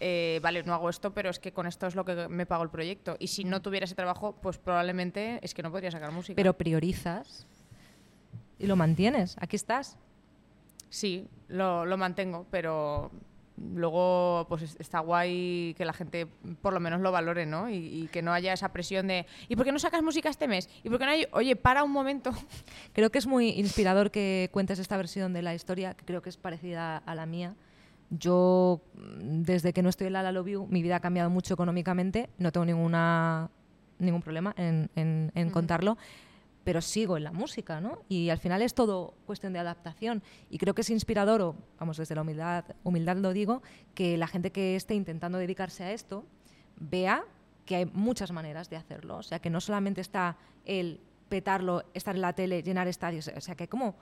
eh, 0.00 0.38
vale, 0.42 0.62
no 0.62 0.74
hago 0.74 0.88
esto, 0.90 1.12
pero 1.12 1.30
es 1.30 1.38
que 1.38 1.52
con 1.52 1.66
esto 1.66 1.86
es 1.86 1.94
lo 1.94 2.04
que 2.04 2.28
me 2.28 2.46
pago 2.46 2.62
el 2.62 2.70
proyecto. 2.70 3.16
Y 3.18 3.28
si 3.28 3.44
no 3.44 3.62
tuviera 3.62 3.84
ese 3.84 3.94
trabajo, 3.94 4.36
pues 4.42 4.58
probablemente 4.58 5.38
es 5.42 5.54
que 5.54 5.62
no 5.62 5.70
podría 5.70 5.90
sacar 5.90 6.12
música. 6.12 6.36
Pero 6.36 6.56
priorizas 6.56 7.46
y 8.58 8.66
lo 8.66 8.76
mantienes. 8.76 9.36
Aquí 9.40 9.56
estás. 9.56 9.96
Sí, 10.88 11.28
lo, 11.48 11.84
lo 11.84 11.96
mantengo, 11.96 12.46
pero 12.50 13.10
luego 13.74 14.46
pues 14.48 14.62
es- 14.62 14.76
está 14.78 15.00
guay 15.00 15.74
que 15.76 15.84
la 15.84 15.92
gente 15.92 16.26
por 16.62 16.72
lo 16.72 16.80
menos 16.80 17.00
lo 17.00 17.10
valore, 17.12 17.46
¿no? 17.46 17.68
Y, 17.70 17.74
y 17.76 18.08
que 18.08 18.22
no 18.22 18.32
haya 18.32 18.52
esa 18.52 18.70
presión 18.72 19.06
de 19.06 19.26
¿y 19.48 19.56
por 19.56 19.64
qué 19.64 19.72
no 19.72 19.78
sacas 19.78 20.02
música 20.02 20.28
este 20.28 20.46
mes? 20.48 20.68
¿Y 20.84 20.90
por 20.90 20.98
qué 20.98 21.04
no 21.06 21.10
hay... 21.12 21.26
Oye, 21.32 21.56
para 21.56 21.82
un 21.84 21.90
momento. 21.92 22.30
Creo 22.92 23.10
que 23.10 23.18
es 23.18 23.26
muy 23.26 23.50
inspirador 23.50 24.10
que 24.10 24.48
cuentes 24.52 24.78
esta 24.78 24.96
versión 24.96 25.32
de 25.32 25.42
la 25.42 25.54
historia, 25.54 25.94
que 25.94 26.04
creo 26.04 26.22
que 26.22 26.28
es 26.28 26.36
parecida 26.36 26.98
a 26.98 27.14
la 27.14 27.26
mía. 27.26 27.54
Yo, 28.10 28.80
desde 29.20 29.72
que 29.72 29.82
no 29.82 29.88
estoy 29.88 30.06
en 30.06 30.12
la 30.12 30.22
La 30.22 30.30
Love 30.32 30.46
You, 30.48 30.66
mi 30.70 30.82
vida 30.82 30.96
ha 30.96 31.00
cambiado 31.00 31.28
mucho 31.28 31.54
económicamente, 31.54 32.28
no 32.38 32.52
tengo 32.52 32.64
ninguna, 32.64 33.50
ningún 33.98 34.22
problema 34.22 34.54
en, 34.56 34.90
en- 34.94 35.32
en 35.34 35.50
contarlo, 35.50 35.98
pero 36.66 36.80
sigo 36.80 37.16
en 37.16 37.22
la 37.22 37.30
música, 37.30 37.80
¿no? 37.80 38.02
Y 38.08 38.28
al 38.30 38.40
final 38.40 38.60
es 38.60 38.74
todo 38.74 39.14
cuestión 39.24 39.52
de 39.52 39.60
adaptación. 39.60 40.20
Y 40.50 40.58
creo 40.58 40.74
que 40.74 40.80
es 40.80 40.90
inspirador, 40.90 41.40
o 41.40 41.54
vamos, 41.78 41.96
desde 41.96 42.16
la 42.16 42.22
humildad, 42.22 42.64
humildad 42.82 43.18
lo 43.18 43.32
digo, 43.32 43.62
que 43.94 44.16
la 44.16 44.26
gente 44.26 44.50
que 44.50 44.74
esté 44.74 44.94
intentando 44.96 45.38
dedicarse 45.38 45.84
a 45.84 45.92
esto 45.92 46.24
vea 46.74 47.22
que 47.66 47.76
hay 47.76 47.86
muchas 47.86 48.32
maneras 48.32 48.68
de 48.68 48.74
hacerlo. 48.74 49.18
O 49.18 49.22
sea, 49.22 49.38
que 49.38 49.48
no 49.48 49.60
solamente 49.60 50.00
está 50.00 50.38
el 50.64 50.98
petarlo, 51.28 51.84
estar 51.94 52.16
en 52.16 52.22
la 52.22 52.32
tele, 52.32 52.64
llenar 52.64 52.88
estadios. 52.88 53.30
O 53.36 53.40
sea, 53.40 53.54
que 53.54 53.68
como 53.68 53.94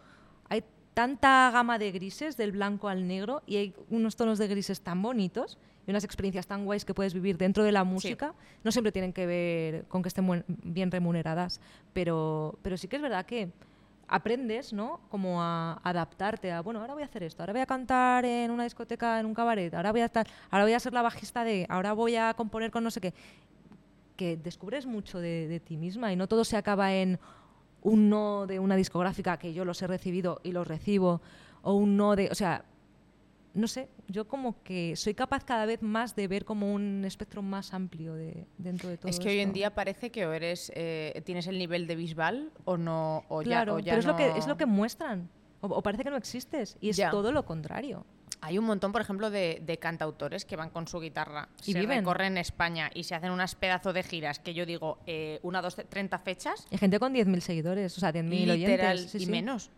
hay 0.49 0.65
tanta 0.95 1.51
gama 1.53 1.79
de 1.79 1.93
grises, 1.93 2.39
del 2.39 2.53
blanco 2.53 2.89
al 2.89 3.07
negro, 3.07 3.43
y 3.45 3.57
hay 3.57 3.75
unos 3.91 4.17
tonos 4.17 4.39
de 4.39 4.49
grises 4.49 4.81
tan 4.81 5.03
bonitos 5.03 5.59
y 5.87 5.91
unas 5.91 6.05
experiencias 6.05 6.47
tan 6.47 6.65
guays 6.65 6.85
que 6.85 6.95
puedes 6.95 7.15
vivir 7.15 7.37
dentro 7.39 7.63
de 7.65 7.73
la 7.73 7.85
música. 7.85 8.35
No 8.63 8.73
siempre 8.73 8.93
tienen 8.93 9.13
que 9.13 9.27
ver 9.27 9.85
con 9.87 10.03
que 10.03 10.09
estén 10.09 10.27
buen- 10.27 10.45
bien 10.49 10.91
remuneradas, 10.91 11.61
pero, 11.93 12.59
pero 12.63 12.77
sí 12.77 12.89
que 12.89 12.97
es 12.97 13.03
verdad 13.03 13.27
que 13.27 13.51
aprendes, 14.07 14.73
¿no? 14.73 15.01
Como 15.09 15.43
a 15.43 15.81
adaptarte 15.83 16.53
a, 16.53 16.61
bueno, 16.61 16.81
ahora 16.81 16.95
voy 16.95 17.03
a 17.03 17.07
hacer 17.07 17.23
esto, 17.23 17.43
ahora 17.43 17.53
voy 17.55 17.63
a 17.63 17.67
cantar 17.67 18.25
en 18.25 18.51
una 18.51 18.65
discoteca, 18.65 19.19
en 19.19 19.27
un 19.27 19.35
cabaret, 19.35 19.73
ahora 19.75 19.93
voy 19.93 20.03
a 20.03 20.07
estar, 20.07 20.27
ahora 20.51 20.65
voy 20.65 20.75
a 20.75 20.81
ser 20.81 20.93
la 20.93 21.03
bajista 21.03 21.43
de, 21.45 21.67
ahora 21.71 21.93
voy 21.95 22.17
a 22.17 22.35
componer 22.35 22.71
con 22.71 22.85
no 22.85 22.91
sé 22.91 23.01
qué. 23.01 23.15
Que 24.17 24.37
descubres 24.37 24.87
mucho 24.87 25.19
de, 25.19 25.49
de 25.49 25.59
ti 25.59 25.77
misma 25.77 26.13
y 26.13 26.17
no 26.17 26.29
todo 26.29 26.45
se 26.45 26.57
acaba 26.57 26.95
en 26.95 27.19
un 27.83 28.09
no 28.09 28.47
de 28.47 28.59
una 28.61 28.77
discográfica 28.77 29.39
que 29.39 29.53
yo 29.53 29.65
los 29.65 29.83
he 29.83 29.87
recibido 29.87 30.41
y 30.45 30.53
los 30.53 30.67
recibo, 30.69 31.21
o 31.63 31.73
un 31.75 31.97
no 31.97 32.15
de, 32.15 32.29
o 32.31 32.35
sea, 32.35 32.65
no 33.55 33.69
sé, 33.69 33.89
yo 34.09 34.27
como 34.29 34.63
que 34.63 34.97
soy 34.97 35.15
capaz 35.15 35.45
cada 35.45 35.65
vez 35.67 35.81
más 35.83 36.15
de 36.17 36.29
ver 36.29 36.45
como 36.45 36.73
un 36.75 37.05
espectro 37.05 37.41
más 37.43 37.73
amplio 37.73 38.15
de, 38.15 38.47
dentro 38.59 38.89
de 38.89 38.99
todo 38.99 39.09
es 39.09 39.19
que 39.21 39.29
hoy 39.29 39.39
en 39.39 39.53
día 39.53 39.75
parece 39.75 40.11
que 40.11 40.27
o 40.27 40.33
eres 40.33 40.73
eh, 40.75 41.23
tienes 41.25 41.47
el 41.47 41.57
nivel 41.59 41.87
de 41.87 41.97
Bisbal 41.97 42.51
o 42.65 42.77
no 42.77 43.25
o 43.29 43.43
Claro, 43.43 43.79
ya, 43.79 43.83
o 43.83 43.85
ya 43.87 43.93
pero 43.93 44.01
es 44.01 44.07
lo, 44.07 44.17
que, 44.17 44.39
es 44.39 44.47
lo 44.47 44.57
que 44.57 44.67
muestran. 44.67 45.29
O, 45.61 45.69
o 45.69 45.83
parece 45.83 46.05
que 46.05 46.11
no 46.11 46.17
existes. 46.17 46.77
Y 46.81 46.91
es 46.91 46.97
Ya. 46.97 47.11
todo 47.11 47.33
lo 47.33 47.45
contrario. 47.47 48.05
Hay 48.43 48.59
un 48.59 48.67
montón, 48.67 48.93
por 48.93 49.01
ejemplo, 49.01 49.31
de, 49.31 49.63
de 49.65 49.79
cantautores 49.79 50.45
que 50.45 50.57
van 50.57 50.69
con 50.69 50.87
su 50.87 51.01
guitarra, 51.01 51.49
Y 51.65 51.73
se 51.73 51.81
viven. 51.81 52.01
recorren 52.01 52.37
España 52.37 52.91
y 52.93 53.05
se 53.05 53.15
hacen 53.15 53.31
unas 53.31 53.55
pedazos 53.55 53.95
de 53.95 54.03
giras 54.03 54.39
que 54.39 54.53
yo 54.53 54.67
digo, 54.67 54.99
eh, 55.07 55.39
una, 55.43 55.63
dos, 55.63 55.79
tre- 55.79 55.87
30 55.89 56.19
fechas, 56.19 56.67
Y 56.71 56.77
gente 56.77 56.99
con 56.99 57.15
10.000 57.15 57.41
seguidores, 57.41 57.97
o 57.97 58.01
sea, 58.01 58.13
10.000 58.13 58.29
literal 58.59 58.97
oyentes. 58.97 59.11
sí, 59.13 59.19
y 59.19 59.25
sí. 59.25 59.31
menos. 59.31 59.71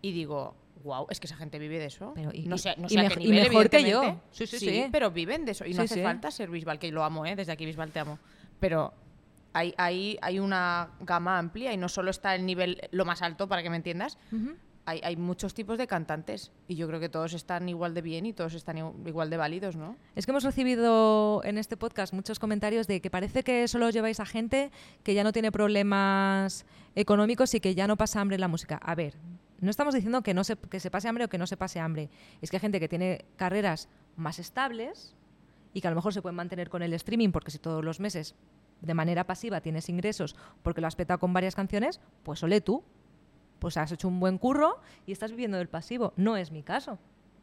Y 0.00 0.12
digo, 0.12 0.54
wow, 0.82 1.06
es 1.10 1.20
que 1.20 1.26
esa 1.26 1.36
gente 1.36 1.58
vive 1.58 1.78
de 1.78 1.86
eso. 1.86 2.12
Pero 2.14 2.30
y- 2.32 2.46
no 2.46 2.58
sé, 2.58 2.74
no 2.78 2.86
y 2.86 2.90
sé 2.90 3.00
a 3.00 3.02
mej- 3.04 3.14
qué 3.18 3.22
y 3.24 3.30
nivel, 3.30 3.48
mejor 3.48 3.70
que 3.70 3.90
yo. 3.90 4.20
Sí, 4.30 4.46
sí, 4.46 4.58
sí. 4.58 4.86
pero 4.92 5.10
viven 5.10 5.44
de 5.44 5.52
eso. 5.52 5.64
Y 5.64 5.70
no 5.70 5.76
Sí, 5.76 5.80
hace 5.86 5.94
sí. 5.96 6.02
falta 6.02 6.30
ser 6.30 6.50
Bisbal, 6.50 6.78
que 6.78 6.90
lo 6.92 7.04
amo, 7.04 7.26
¿eh? 7.26 7.36
desde 7.36 7.52
aquí 7.52 7.64
Bisbal 7.66 7.90
te 7.92 8.00
amo. 8.00 8.18
Pero 8.60 8.92
hay, 9.52 9.74
hay, 9.76 10.18
hay 10.22 10.38
una 10.38 10.90
gama 11.00 11.38
amplia 11.38 11.72
y 11.72 11.76
no 11.76 11.88
solo 11.88 12.10
está 12.10 12.34
el 12.34 12.44
nivel 12.46 12.80
lo 12.90 13.04
más 13.04 13.22
alto, 13.22 13.48
para 13.48 13.62
que 13.62 13.70
me 13.70 13.76
entiendas, 13.76 14.18
hay, 14.84 15.00
hay 15.02 15.16
muchos 15.16 15.52
tipos 15.52 15.76
de 15.76 15.86
cantantes 15.86 16.50
y 16.66 16.74
yo 16.76 16.86
creo 16.88 16.98
que 16.98 17.08
todos 17.10 17.34
están 17.34 17.68
igual 17.68 17.92
de 17.92 18.00
bien 18.00 18.24
y 18.24 18.32
todos 18.32 18.54
están 18.54 18.76
igu- 18.78 19.06
igual 19.06 19.28
de 19.28 19.36
válidos, 19.36 19.76
¿no? 19.76 19.96
Es 20.16 20.24
que 20.24 20.32
hemos 20.32 20.44
recibido 20.44 21.42
en 21.44 21.58
este 21.58 21.76
podcast 21.76 22.14
muchos 22.14 22.38
comentarios 22.38 22.86
de 22.86 23.00
que 23.02 23.10
parece 23.10 23.42
que 23.42 23.68
solo 23.68 23.90
lleváis 23.90 24.18
a 24.20 24.24
gente 24.26 24.70
que 25.02 25.12
ya 25.14 25.24
no 25.24 25.32
tiene 25.32 25.52
problemas 25.52 26.64
económicos 26.94 27.54
y 27.54 27.60
que 27.60 27.74
ya 27.74 27.86
no 27.86 27.96
pasa 27.96 28.20
hambre 28.20 28.36
en 28.36 28.40
la 28.40 28.48
música. 28.48 28.76
A 28.82 28.94
ver, 28.94 29.14
no 29.60 29.70
estamos 29.70 29.94
diciendo 29.94 30.22
que, 30.22 30.34
no 30.34 30.44
se, 30.44 30.56
que 30.56 30.80
se 30.80 30.90
pase 30.90 31.08
hambre 31.08 31.24
o 31.24 31.28
que 31.28 31.38
no 31.38 31.46
se 31.46 31.56
pase 31.56 31.80
hambre. 31.80 32.10
Es 32.40 32.50
que 32.50 32.56
hay 32.56 32.60
gente 32.60 32.80
que 32.80 32.88
tiene 32.88 33.24
carreras 33.36 33.88
más 34.16 34.38
estables 34.38 35.14
y 35.72 35.80
que 35.80 35.88
a 35.88 35.90
lo 35.90 35.96
mejor 35.96 36.12
se 36.12 36.22
pueden 36.22 36.36
mantener 36.36 36.70
con 36.70 36.82
el 36.82 36.92
streaming 36.94 37.30
porque 37.30 37.50
si 37.50 37.58
todos 37.58 37.84
los 37.84 38.00
meses 38.00 38.34
de 38.80 38.94
manera 38.94 39.24
pasiva 39.24 39.60
tienes 39.60 39.88
ingresos 39.88 40.36
porque 40.62 40.80
lo 40.80 40.86
has 40.86 40.96
petado 40.96 41.18
con 41.18 41.32
varias 41.32 41.54
canciones, 41.54 42.00
pues 42.22 42.42
ole 42.42 42.60
tú. 42.60 42.84
Pues 43.58 43.76
has 43.76 43.90
hecho 43.90 44.06
un 44.06 44.20
buen 44.20 44.38
curro 44.38 44.80
y 45.04 45.10
estás 45.10 45.32
viviendo 45.32 45.58
del 45.58 45.68
pasivo. 45.68 46.12
No 46.16 46.36
es 46.36 46.52
mi 46.52 46.62
caso 46.62 46.98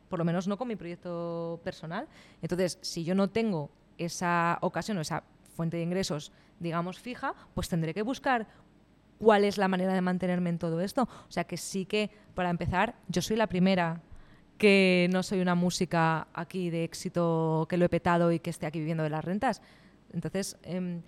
por 0.10 0.20
lo 0.20 0.26
menos 0.26 0.48
no 0.48 0.58
con 0.58 0.68
mi 0.68 0.76
proyecto 0.76 1.60
personal. 1.64 2.08
Entonces, 2.42 2.78
si 2.82 3.04
yo 3.04 3.16
no 3.16 3.30
tengo 3.30 3.70
esa 3.98 4.58
ocasión 4.62 4.98
o 4.98 5.02
esa 5.02 5.24
fuente 5.56 5.78
de 5.78 5.84
ingresos, 5.84 6.32
digamos, 6.60 7.00
fija, 7.00 7.34
pues 7.54 7.70
tendré 7.70 7.94
que 7.94 8.02
buscar 8.02 8.48
cuál 9.20 9.44
es 9.44 9.58
la 9.58 9.68
manera 9.68 9.94
de 9.94 10.02
mantenerme 10.02 10.50
en 10.50 10.60
todo 10.60 10.82
esto. 10.82 11.04
O 11.04 11.32
sea 11.32 11.46
que 11.46 11.58
sí 11.58 11.86
que, 11.86 12.10
para 12.34 12.50
empezar, 12.50 12.96
yo 13.08 13.22
soy 13.22 13.38
la 13.38 13.48
primera 13.48 14.02
que 14.58 15.10
no 15.12 15.24
soy 15.24 15.42
una 15.42 15.56
música 15.56 16.28
aquí 16.34 16.70
de 16.70 16.84
éxito, 16.84 17.68
que 17.70 17.78
lo 17.78 17.86
he 17.86 17.90
petado 17.90 18.32
y 18.32 18.40
que 18.40 18.50
esté 18.50 18.66
aquí 18.66 18.80
viviendo 18.80 19.04
de 19.04 19.10
las 19.10 19.24
rentas. 19.24 19.62
Entonces, 20.14 20.58
em, 20.64 21.02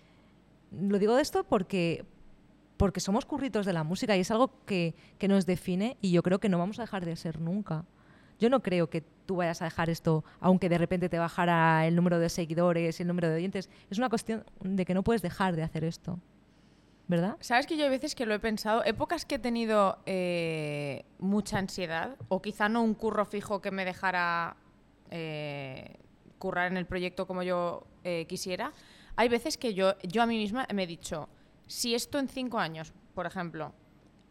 lo 0.71 0.99
digo 0.99 1.15
de 1.15 1.21
esto 1.21 1.45
porque, 1.45 2.05
porque 2.75 2.99
somos 2.99 3.25
curritos 3.25 3.65
de 3.65 3.73
la 3.73 3.83
música 3.83 4.17
y 4.17 4.21
es 4.21 4.31
algo 4.31 4.51
que, 4.65 4.95
que 5.17 5.27
nos 5.27 5.45
define 5.45 5.97
y 6.01 6.11
yo 6.11 6.23
creo 6.23 6.39
que 6.39 6.49
no 6.49 6.57
vamos 6.57 6.79
a 6.79 6.83
dejar 6.83 7.05
de 7.05 7.15
ser 7.15 7.39
nunca. 7.39 7.85
Yo 8.39 8.49
no 8.49 8.61
creo 8.61 8.89
que 8.89 9.01
tú 9.25 9.37
vayas 9.37 9.61
a 9.61 9.65
dejar 9.65 9.89
esto, 9.89 10.23
aunque 10.39 10.69
de 10.69 10.77
repente 10.77 11.09
te 11.09 11.17
bajara 11.17 11.87
el 11.87 11.95
número 11.95 12.19
de 12.19 12.29
seguidores 12.29 12.99
y 12.99 13.03
el 13.03 13.07
número 13.07 13.29
de 13.29 13.35
oyentes. 13.35 13.69
Es 13.89 13.97
una 13.97 14.09
cuestión 14.09 14.43
de 14.61 14.85
que 14.85 14.93
no 14.93 15.03
puedes 15.03 15.21
dejar 15.21 15.55
de 15.55 15.63
hacer 15.63 15.83
esto. 15.83 16.19
¿Verdad? 17.07 17.37
Sabes 17.39 17.67
que 17.67 17.77
yo 17.77 17.85
hay 17.85 17.89
veces 17.89 18.15
que 18.15 18.25
lo 18.25 18.33
he 18.33 18.39
pensado, 18.39 18.83
épocas 18.83 19.25
que 19.25 19.35
he 19.35 19.39
tenido 19.39 19.99
eh, 20.05 21.05
mucha 21.19 21.57
ansiedad, 21.57 22.17
o 22.27 22.41
quizá 22.41 22.67
no 22.67 22.83
un 22.83 22.93
curro 22.93 23.25
fijo 23.25 23.61
que 23.61 23.71
me 23.71 23.85
dejara 23.85 24.57
eh, 25.09 25.99
currar 26.37 26.69
en 26.69 26.75
el 26.75 26.85
proyecto 26.85 27.25
como 27.25 27.43
yo 27.43 27.87
eh, 28.03 28.25
quisiera, 28.27 28.73
hay 29.15 29.29
veces 29.29 29.57
que 29.57 29.73
yo, 29.73 29.97
yo 30.03 30.21
a 30.21 30.25
mí 30.25 30.37
misma 30.37 30.67
me 30.73 30.83
he 30.83 30.87
dicho, 30.87 31.29
si 31.65 31.95
esto 31.95 32.19
en 32.19 32.27
cinco 32.27 32.59
años, 32.59 32.93
por 33.13 33.25
ejemplo, 33.25 33.73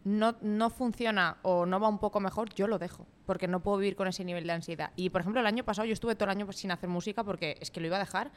no, 0.05 0.37
no 0.43 0.71
funciona 0.71 1.39
o 1.43 1.67
no 1.67 1.81
va 1.81 1.89
un 1.89 1.99
poco 1.99 2.21
mejor, 2.21 2.55
yo 2.55 2.67
lo 2.69 2.79
dejo, 2.79 3.07
porque 3.25 3.49
no 3.49 3.63
puedo 3.63 3.79
vivir 3.79 3.97
con 3.97 4.07
ese 4.07 4.25
nivel 4.25 4.47
de 4.47 4.53
ansiedad. 4.53 4.93
Y 4.97 5.11
por 5.11 5.23
ejemplo, 5.23 5.41
el 5.41 5.47
año 5.47 5.65
pasado 5.65 5.87
yo 5.87 5.93
estuve 5.93 6.15
todo 6.15 6.31
el 6.31 6.37
año 6.37 6.53
sin 6.53 6.71
hacer 6.71 6.89
música 6.89 7.25
porque 7.25 7.57
es 7.61 7.71
que 7.71 7.81
lo 7.81 7.87
iba 7.87 7.97
a 7.97 8.01
dejar, 8.01 8.31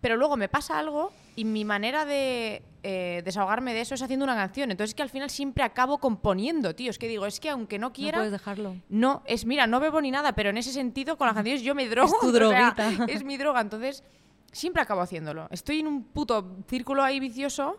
pero 0.00 0.16
luego 0.16 0.36
me 0.36 0.48
pasa 0.48 0.78
algo 0.78 1.12
y 1.36 1.44
mi 1.44 1.64
manera 1.64 2.04
de 2.04 2.62
eh, 2.82 3.22
desahogarme 3.24 3.74
de 3.74 3.80
eso 3.80 3.94
es 3.94 4.02
haciendo 4.02 4.24
una 4.24 4.34
canción. 4.34 4.70
Entonces 4.70 4.90
es 4.90 4.94
que 4.94 5.02
al 5.02 5.10
final 5.10 5.30
siempre 5.30 5.64
acabo 5.64 5.98
componiendo, 5.98 6.74
tío. 6.74 6.90
Es 6.90 6.98
que 6.98 7.08
digo, 7.08 7.26
es 7.26 7.40
que 7.40 7.50
aunque 7.50 7.78
no 7.78 7.88
No 7.88 7.92
quiera... 7.92 8.18
puedes 8.18 8.32
dejarlo. 8.32 8.76
No, 8.88 9.22
es, 9.26 9.44
mira, 9.44 9.66
no 9.66 9.80
bebo 9.80 10.00
ni 10.00 10.10
nada, 10.10 10.32
pero 10.32 10.50
en 10.50 10.58
ese 10.58 10.72
sentido, 10.72 11.16
con 11.16 11.26
las 11.26 11.34
canciones 11.34 11.62
yo 11.62 11.74
me 11.74 11.88
drogo. 11.88 12.16
tu 12.20 12.28
o 12.28 12.30
sea, 12.30 12.72
droguita. 12.74 13.04
es 13.08 13.24
mi 13.24 13.36
droga, 13.36 13.60
entonces 13.60 14.04
siempre 14.52 14.82
acabo 14.82 15.00
haciéndolo. 15.00 15.48
Estoy 15.50 15.80
en 15.80 15.86
un 15.86 16.04
puto 16.04 16.56
círculo 16.68 17.02
ahí 17.02 17.20
vicioso, 17.20 17.78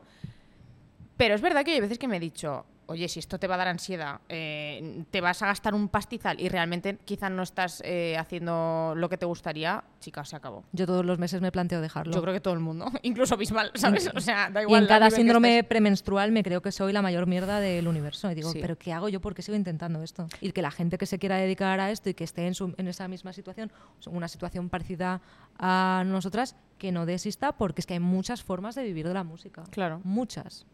pero 1.18 1.36
es 1.36 1.42
verdad 1.42 1.64
que 1.64 1.72
hay 1.72 1.80
veces 1.80 1.98
que 1.98 2.08
me 2.08 2.18
he 2.18 2.20
dicho, 2.20 2.66
oye, 2.90 3.08
si 3.08 3.20
esto 3.20 3.40
te 3.40 3.48
va 3.48 3.56
a 3.56 3.58
dar 3.60 3.68
ansiedad, 3.70 4.20
eh, 4.30 5.04
te 5.12 5.22
vas 5.22 5.42
a 5.42 5.48
gastar 5.48 5.74
un 5.74 5.88
pastizal 5.90 6.40
y 6.40 6.50
realmente 6.50 6.98
quizás 7.06 7.32
no 7.32 7.44
estás 7.44 7.82
eh, 7.86 8.18
haciendo 8.18 8.94
lo 8.96 9.08
que 9.10 9.18
te 9.18 9.26
gustaría, 9.26 9.84
chica, 10.00 10.26
se 10.26 10.36
acabó. 10.36 10.64
Yo 10.72 10.86
todos 10.86 11.06
los 11.06 11.20
meses 11.20 11.42
me 11.42 11.52
planteo 11.52 11.82
dejarlo. 11.82 12.14
Yo 12.14 12.22
creo 12.22 12.34
que 12.34 12.42
todo 12.42 12.54
el 12.54 12.60
mundo, 12.60 12.92
incluso 13.04 13.38
Bisbal, 13.38 13.72
¿sabes? 13.76 14.10
O 14.16 14.20
sea, 14.20 14.50
da 14.50 14.62
y 14.62 14.64
igual. 14.64 14.80
en 14.80 14.84
al 14.84 14.88
cada 14.90 15.10
síndrome 15.12 15.64
premenstrual 15.64 16.32
me 16.32 16.44
creo 16.44 16.62
que 16.62 16.72
soy 16.72 16.92
la 16.94 17.02
mayor 17.02 17.26
mierda 17.28 17.60
del 17.60 17.88
universo. 17.88 18.30
Y 18.32 18.36
digo, 18.36 18.52
Sí. 18.52 18.60
¿pero 18.62 18.78
qué 18.78 18.92
hago 18.94 19.08
yo? 19.10 19.22
¿Por 19.22 19.36
qué 19.36 19.42
sigo 19.42 19.56
intentando 19.56 20.02
esto? 20.04 20.28
Y 20.42 20.52
que 20.52 20.62
la 20.62 20.72
gente 20.72 20.98
que 20.98 21.06
se 21.06 21.20
quiera 21.20 21.38
dedicar 21.38 21.80
a 21.80 21.92
esto 21.92 22.10
y 22.10 22.14
que 22.16 22.24
esté 22.24 22.48
en, 22.48 22.54
su- 22.56 22.74
en 22.78 22.88
esa 22.88 23.08
misma 23.08 23.34
situación, 23.34 23.72
una 24.08 24.28
situación 24.28 24.70
parecida 24.70 25.22
a 25.58 26.04
nosotras, 26.06 26.56
que 26.78 26.92
no 26.92 27.06
desista 27.06 27.52
porque 27.54 27.82
es 27.82 27.86
que 27.86 27.94
hay 27.94 28.00
muchas 28.00 28.42
formas 28.42 28.74
de 28.76 28.84
vivir 28.84 29.08
de 29.08 29.14
la 29.14 29.24
música. 29.24 29.64
Claro. 29.70 30.02
Muchas. 30.04 30.66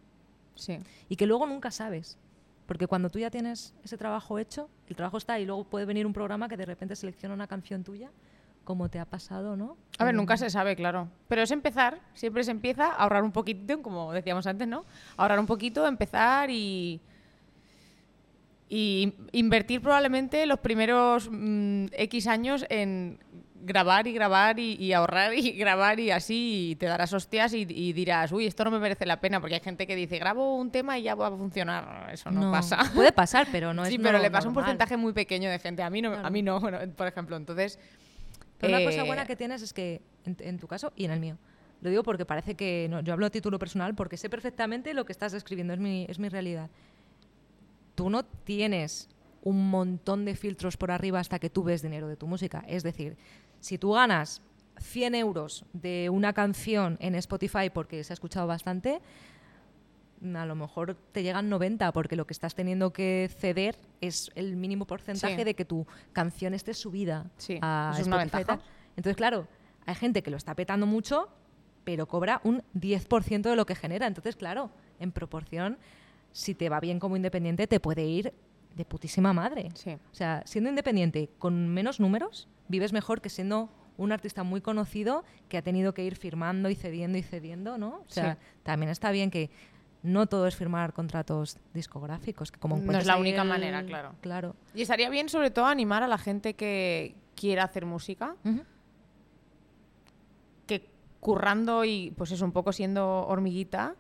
Sí. 0.56 0.80
Y 1.10 1.16
que 1.16 1.26
luego 1.26 1.46
nunca 1.46 1.72
sabes. 1.72 2.18
Porque 2.66 2.88
cuando 2.88 3.10
tú 3.10 3.20
ya 3.20 3.30
tienes 3.30 3.76
ese 3.84 3.98
trabajo 3.98 4.40
hecho, 4.40 4.70
el 4.88 4.96
trabajo 4.96 5.18
está 5.18 5.40
y 5.40 5.46
luego 5.46 5.64
puede 5.66 5.86
venir 5.86 6.06
un 6.06 6.14
programa 6.14 6.50
que 6.50 6.58
de 6.58 6.66
repente 6.66 6.96
selecciona 6.96 7.36
una 7.36 7.48
canción 7.48 7.84
tuya, 7.84 8.10
como 8.64 8.90
te 8.90 9.00
ha 9.00 9.06
pasado, 9.06 9.56
¿no? 9.56 9.78
A 10.00 10.06
ver, 10.06 10.16
nunca 10.16 10.36
se 10.36 10.50
sabe, 10.50 10.76
claro. 10.76 11.08
Pero 11.28 11.44
es 11.44 11.52
empezar, 11.52 12.00
siempre 12.16 12.44
se 12.44 12.52
empieza 12.52 12.88
a 12.88 12.96
ahorrar 12.96 13.24
un 13.24 13.32
poquito, 13.32 13.82
como 13.82 14.12
decíamos 14.12 14.48
antes, 14.48 14.68
¿no? 14.68 14.84
Ahorrar 15.18 15.40
un 15.40 15.46
poquito, 15.46 15.86
empezar 15.88 16.50
y. 16.50 17.00
Y 18.68 19.14
invertir 19.32 19.80
probablemente 19.80 20.44
los 20.48 20.58
primeros 20.58 21.30
mm, 21.32 21.86
X 21.92 22.26
años 22.26 22.66
en 22.70 23.20
grabar 23.66 24.08
y 24.08 24.14
grabar 24.14 24.60
y, 24.60 24.76
y 24.76 24.94
ahorrar 24.94 25.34
y 25.34 25.52
grabar 25.58 26.00
y 26.00 26.12
así 26.12 26.72
y 26.72 26.76
te 26.76 26.86
darás 26.86 27.12
hostias 27.14 27.54
y, 27.54 27.66
y 27.70 27.94
dirás, 27.94 28.32
uy, 28.32 28.46
esto 28.46 28.64
no 28.64 28.72
me 28.72 28.80
merece 28.80 29.06
la 29.06 29.20
pena, 29.20 29.40
porque 29.40 29.56
hay 29.56 29.62
gente 29.62 29.88
que 29.88 29.96
dice, 29.96 30.20
grabo 30.20 30.56
un 30.56 30.72
tema 30.72 30.98
y 30.98 31.04
ya 31.04 31.16
va 31.16 31.28
a 31.28 31.32
funcionar. 31.32 32.14
Eso 32.14 32.32
no, 32.32 32.52
pasa. 32.52 32.78
Puede 32.94 33.12
pasar, 33.12 33.48
pero 33.52 33.74
no 33.74 33.84
es 33.84 33.90
sí, 33.90 33.98
pero 34.00 34.20
le 34.20 34.32
pasa 34.32 34.48
un 34.48 34.54
porcentaje 34.54 34.96
muy 34.98 35.14
pequeño 35.14 35.50
de 35.50 35.60
gente. 35.60 35.84
A 35.84 35.90
mí 35.90 36.02
no, 36.02 36.12
Claro. 36.12 36.28
a 36.28 36.30
mí 36.30 36.42
no 36.42 36.62
por 36.96 37.08
ejemplo. 37.08 37.36
Entonces. 37.36 37.80
Pero 38.58 38.78
una 38.78 38.86
cosa 38.86 39.02
eh, 39.02 39.06
buena 39.06 39.26
que 39.26 39.36
tienes 39.36 39.62
es 39.62 39.74
que, 39.74 40.02
en, 40.24 40.38
en 40.40 40.60
tu 40.60 40.68
caso 40.68 40.94
y 40.96 41.04
en 41.06 41.12
el 41.12 41.20
mío, 41.20 41.38
lo 41.82 41.90
digo 41.90 42.04
porque 42.04 42.26
parece 42.26 42.56
que, 42.56 42.88
no, 42.90 43.02
yo 43.02 43.14
hablo 43.14 43.26
a 43.26 43.30
título 43.30 43.60
personal 43.60 43.96
porque 43.96 44.18
sé 44.18 44.30
perfectamente 44.30 44.94
lo 44.94 45.06
que 45.06 45.12
estás 45.12 45.34
describiendo, 45.34 45.74
es 45.74 45.80
mi, 45.80 46.06
es 46.10 46.20
mi 46.20 46.30
realidad. 46.30 46.70
Tú 47.96 48.10
no 48.10 48.24
tienes 48.26 49.10
un 49.44 49.70
montón 49.70 50.26
de 50.26 50.36
filtros 50.36 50.78
por 50.78 50.90
arriba 50.90 51.20
hasta 51.20 51.38
que 51.38 51.50
tú 51.50 51.64
ves 51.64 51.82
dinero 51.82 52.08
de 52.08 52.16
tu 52.16 52.28
música. 52.28 52.64
Es 52.68 52.82
decir, 52.84 53.18
si 53.60 53.78
tú 53.78 53.92
ganas 53.92 54.42
100 54.80 55.16
euros 55.16 55.66
de 55.74 56.10
una 56.10 56.34
canción 56.34 56.98
en 57.00 57.16
Spotify 57.16 57.70
porque 57.74 58.04
se 58.04 58.14
ha 58.14 58.16
escuchado 58.16 58.46
bastante, 58.48 59.02
a 60.36 60.46
lo 60.46 60.56
mejor 60.56 60.96
te 61.12 61.24
llegan 61.24 61.50
90 61.50 61.92
porque 61.92 62.16
lo 62.16 62.26
que 62.26 62.34
estás 62.34 62.56
teniendo 62.56 62.92
que 62.92 63.30
ceder 63.38 63.76
es 64.02 64.32
el 64.36 64.56
mínimo 64.56 64.86
porcentaje 64.86 65.38
Sí. 65.38 65.44
de 65.44 65.54
que 65.54 65.66
tu 65.66 65.86
canción 66.14 66.54
esté 66.54 66.74
subida 66.74 67.26
Sí, 67.38 67.60
a 67.62 67.96
es 68.00 68.08
una 68.08 68.24
Spotify 68.24 68.38
ventaja. 68.48 68.60
Entonces, 68.96 69.18
claro, 69.18 69.48
hay 69.86 69.96
gente 69.96 70.24
que 70.24 70.32
lo 70.32 70.38
está 70.38 70.56
petando 70.56 70.86
mucho, 70.86 71.30
pero 71.84 72.08
cobra 72.08 72.42
un 72.44 72.64
10% 72.74 73.50
de 73.50 73.56
lo 73.56 73.66
que 73.66 73.76
genera. 73.76 74.08
Entonces, 74.08 74.36
claro, 74.36 74.72
en 75.00 75.12
proporción, 75.12 75.78
si 76.32 76.56
te 76.56 76.70
va 76.70 76.80
bien 76.80 77.00
como 77.00 77.16
independiente, 77.16 77.68
te 77.68 77.80
puede 77.80 78.06
ir 78.06 78.34
de 78.76 78.86
putísima 78.86 79.34
madre. 79.34 79.70
Sí. 79.74 79.92
O 79.94 80.14
sea, 80.16 80.44
siendo 80.46 80.70
independiente 80.70 81.30
con 81.40 81.68
menos 81.70 82.00
números, 82.00 82.48
vives 82.68 82.94
mejor 82.94 83.22
que 83.22 83.30
siendo 83.30 83.70
un 83.98 84.12
artista 84.12 84.44
muy 84.44 84.60
conocido 84.62 85.24
que 85.48 85.58
ha 85.58 85.62
tenido 85.62 85.94
que 85.94 86.04
ir 86.04 86.16
firmando 86.18 86.70
y 86.70 86.76
cediendo 86.76 87.18
y 87.18 87.24
cediendo, 87.24 87.78
¿no? 87.78 88.02
O 88.08 88.10
sea, 88.10 88.34
Sí. 88.36 88.40
también 88.64 88.90
está 88.92 89.12
bien 89.12 89.32
que 89.32 89.50
no 90.04 90.28
todo 90.28 90.46
es 90.48 90.56
firmar 90.56 90.94
contratos 90.94 91.58
discográficos, 91.74 92.52
que 92.52 92.60
como 92.60 92.78
No 92.78 92.98
es 92.98 93.06
la 93.08 93.18
única 93.18 93.42
el- 93.44 93.48
manera, 93.48 93.84
claro. 93.86 94.14
Claro. 94.22 94.56
Y 94.76 94.82
estaría 94.82 95.10
bien, 95.10 95.30
sobre 95.30 95.50
todo, 95.50 95.66
animar 95.66 96.04
a 96.04 96.08
la 96.08 96.18
gente 96.18 96.54
que 96.54 97.16
quiera 97.36 97.64
hacer 97.64 97.86
música, 97.86 98.36
que 100.68 100.90
currando 101.20 101.86
y, 101.86 102.12
pues 102.18 102.32
eso, 102.32 102.46
un 102.46 102.52
poco 102.52 102.72
siendo 102.72 103.26
hormiguita, 103.28 103.96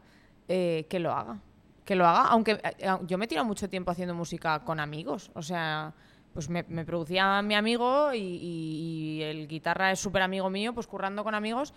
eh, 0.48 0.86
que 0.90 1.00
lo 1.00 1.12
haga. 1.14 1.40
Que 1.86 1.96
lo 1.96 2.06
haga, 2.08 2.24
aunque 2.30 2.60
eh, 2.64 2.98
yo 3.06 3.18
me 3.18 3.26
he 3.26 3.28
tirado 3.28 3.46
mucho 3.46 3.70
tiempo 3.70 3.92
haciendo 3.92 4.14
música 4.14 4.60
con 4.66 4.80
amigos. 4.80 5.32
O 5.36 5.42
sea, 5.42 5.94
pues 6.36 6.50
me, 6.50 6.64
producía 6.84 7.42
mi 7.42 7.56
amigo 7.56 8.14
y, 8.14 9.22
el 9.24 9.48
guitarra 9.48 9.94
es 9.94 10.00
súper 10.02 10.22
amigo 10.22 10.50
mío, 10.50 10.74
pues 10.74 10.86
currando 10.86 11.24
con 11.24 11.34
amigos 11.34 11.74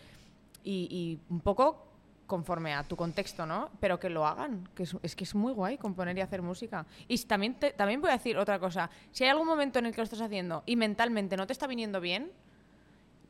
y, 0.64 1.20
un 1.28 1.40
poco 1.40 1.86
conforme 2.26 2.74
a 2.74 2.82
tu 2.82 2.96
contexto, 2.96 3.46
¿no? 3.46 3.70
Pero 3.78 4.00
que 4.00 4.11
lo 4.11 4.26
hagan, 4.26 4.68
que 4.74 4.82
es, 4.82 5.14
que 5.14 5.24
es 5.24 5.34
muy 5.36 5.52
guay 5.52 5.78
componer 5.78 6.18
y 6.18 6.22
hacer 6.22 6.42
música. 6.42 6.84
Y 7.06 7.16
también, 7.18 7.56
también 7.76 8.00
voy 8.00 8.11
a 8.11 8.14
decir 8.14 8.36
otra 8.36 8.59
cosa. 8.59 8.90
Si 9.12 9.22
hay 9.22 9.30
algún 9.30 9.46
momento 9.46 9.78
en 9.78 9.86
el 9.86 9.92
que 9.92 9.98
lo 9.98 10.04
estás 10.04 10.20
haciendo 10.20 10.64
y 10.66 10.74
mentalmente 10.74 11.36
no 11.36 11.46
te 11.46 11.52
está 11.52 11.68
viniendo 11.68 12.00
bien, 12.00 12.32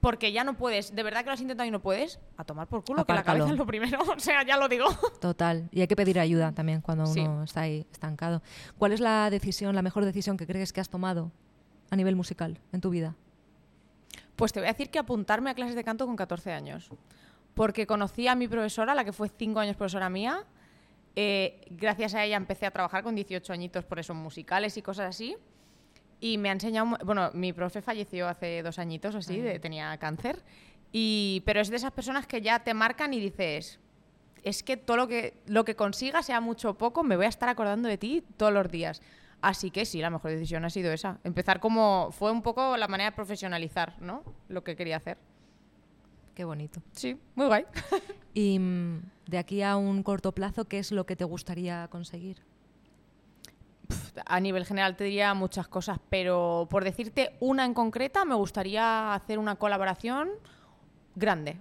porque 0.01 0.31
ya 0.33 0.45
no 0.45 0.57
puedes, 0.57 0.95
de 0.95 1.03
verdad 1.03 1.21
que 1.21 1.27
lo 1.27 1.33
has 1.33 1.41
intentado 1.41 1.67
y 1.67 1.71
no 1.73 1.81
puedes, 1.81 2.21
a 2.37 2.45
tomar 2.45 2.69
por 2.69 2.85
culo, 2.85 3.05
que 3.05 3.13
la 3.13 3.23
cabeza 3.25 3.51
es 3.51 3.57
lo 3.57 3.67
primero. 3.67 3.99
o 4.17 4.21
sea, 4.21 4.45
ya 4.45 4.57
lo 4.57 4.69
digo. 4.69 4.87
Total. 5.21 5.69
Y 5.73 5.81
hay 5.81 5.89
que 5.89 5.97
pedir 5.97 6.21
ayuda 6.21 6.53
también 6.53 6.81
cuando 6.81 7.07
Sí. 7.07 7.21
uno 7.21 7.43
está 7.43 7.63
ahí 7.63 7.85
estancado. 7.93 8.43
¿Cuál 8.79 8.93
es 8.93 9.01
la 9.01 9.29
decisión, 9.31 9.75
la 9.75 9.83
mejor 9.83 10.05
decisión 10.05 10.37
que 10.37 10.47
crees 10.47 10.73
que 10.73 10.81
has 10.81 10.89
tomado 10.89 11.33
a 11.91 11.97
nivel 11.97 12.15
musical 12.15 12.61
en 12.73 12.81
tu 12.81 12.91
vida? 12.91 13.17
Pues 14.37 14.53
te 14.53 14.61
voy 14.61 14.69
a 14.69 14.73
decir 14.73 14.89
que 14.91 15.01
apuntarme 15.01 15.51
a 15.51 15.55
clases 15.55 15.75
de 15.75 15.83
canto 15.83 16.07
con 16.07 16.15
14 16.15 16.53
años. 16.53 16.91
Porque 17.55 17.89
conocí 17.89 18.29
a 18.29 18.37
mi 18.37 18.47
profesora, 18.47 18.95
la 18.95 19.05
que 19.05 19.13
fue 19.13 19.29
5 19.29 19.59
años 19.59 19.77
profesora 19.77 20.09
mía. 20.09 20.45
Eh, 21.17 21.61
gracias 21.71 22.15
a 22.15 22.25
ella 22.25 22.37
empecé 22.37 22.67
a 22.67 22.71
trabajar 22.71 23.03
con 23.03 23.17
18 23.17 23.53
añitos 23.53 23.85
por 23.85 23.99
eso, 23.99 24.13
en 24.13 24.21
musicales 24.21 24.77
y 24.77 24.83
cosas 24.83 25.09
así. 25.09 25.37
Y 26.21 26.39
me 26.39 26.49
ha 26.49 26.53
enseñado. 26.53 26.97
Bueno, 27.05 27.31
mi 27.35 27.53
profe 27.53 27.81
falleció 27.83 28.29
hace 28.29 28.63
dos 28.63 28.79
añitos 28.79 29.15
así, 29.15 29.41
de- 29.41 29.59
tenía 29.61 29.97
cáncer. 29.99 30.43
Y, 30.93 31.43
pero 31.47 31.61
es 31.61 31.69
de 31.69 31.77
esas 31.77 31.93
personas 31.93 32.27
que 32.27 32.41
ya 32.41 32.61
te 32.65 32.75
marcan 32.75 33.13
y 33.15 33.21
dices. 33.21 33.79
Es 34.43 34.63
que 34.63 34.77
todo 34.77 34.97
lo 34.97 35.09
que, 35.09 35.35
lo 35.47 35.65
que 35.65 35.75
consiga, 35.77 36.23
sea 36.23 36.41
mucho 36.41 36.71
o 36.71 36.75
poco, 36.79 37.03
me 37.05 37.17
voy 37.17 37.27
a 37.27 37.29
estar 37.29 37.49
acordando 37.49 37.89
de 37.89 37.99
ti 37.99 38.23
todos 38.37 38.53
los 38.53 38.71
días. 38.71 39.03
Así 39.41 39.71
que 39.71 39.85
sí, 39.85 40.01
la 40.01 40.11
mejor 40.11 40.31
decisión 40.33 40.65
ha 40.65 40.71
sido 40.71 40.93
esa. 40.93 41.19
Empezar 41.25 41.61
como. 41.61 42.11
Fue 42.13 42.33
un 42.33 42.43
poco 42.43 42.77
la 42.77 42.89
manera 42.89 43.11
de 43.11 43.17
profesionalizar, 43.17 44.01
¿no? 44.01 44.23
Lo 44.49 44.65
que 44.65 44.75
quería 44.75 44.97
hacer. 44.97 45.19
Qué 46.35 46.45
bonito. 46.45 46.83
Sí, 46.93 47.17
muy 47.35 47.47
guay. 47.47 47.65
Y 48.35 48.59
mm, 48.61 49.03
de 49.27 49.39
aquí 49.39 49.63
a 49.63 49.77
un 49.77 50.03
corto 50.05 50.31
plazo, 50.33 50.67
¿qué 50.67 50.79
es 50.79 50.93
lo 50.93 51.07
que 51.07 51.17
te 51.17 51.25
gustaría 51.25 51.89
conseguir? 51.91 52.45
A 54.27 54.41
nivel 54.41 54.67
general 54.67 54.97
te 54.97 55.05
diría 55.05 55.33
muchas 55.35 55.69
cosas, 55.69 55.99
pero 56.11 56.67
por 56.71 56.85
decirte 56.85 57.37
una 57.41 57.65
en 57.65 57.75
concreta, 57.75 58.25
me 58.25 58.35
gustaría 58.35 59.15
hacer 59.15 59.39
una 59.39 59.57
colaboración 59.57 60.31
grande. 61.15 61.59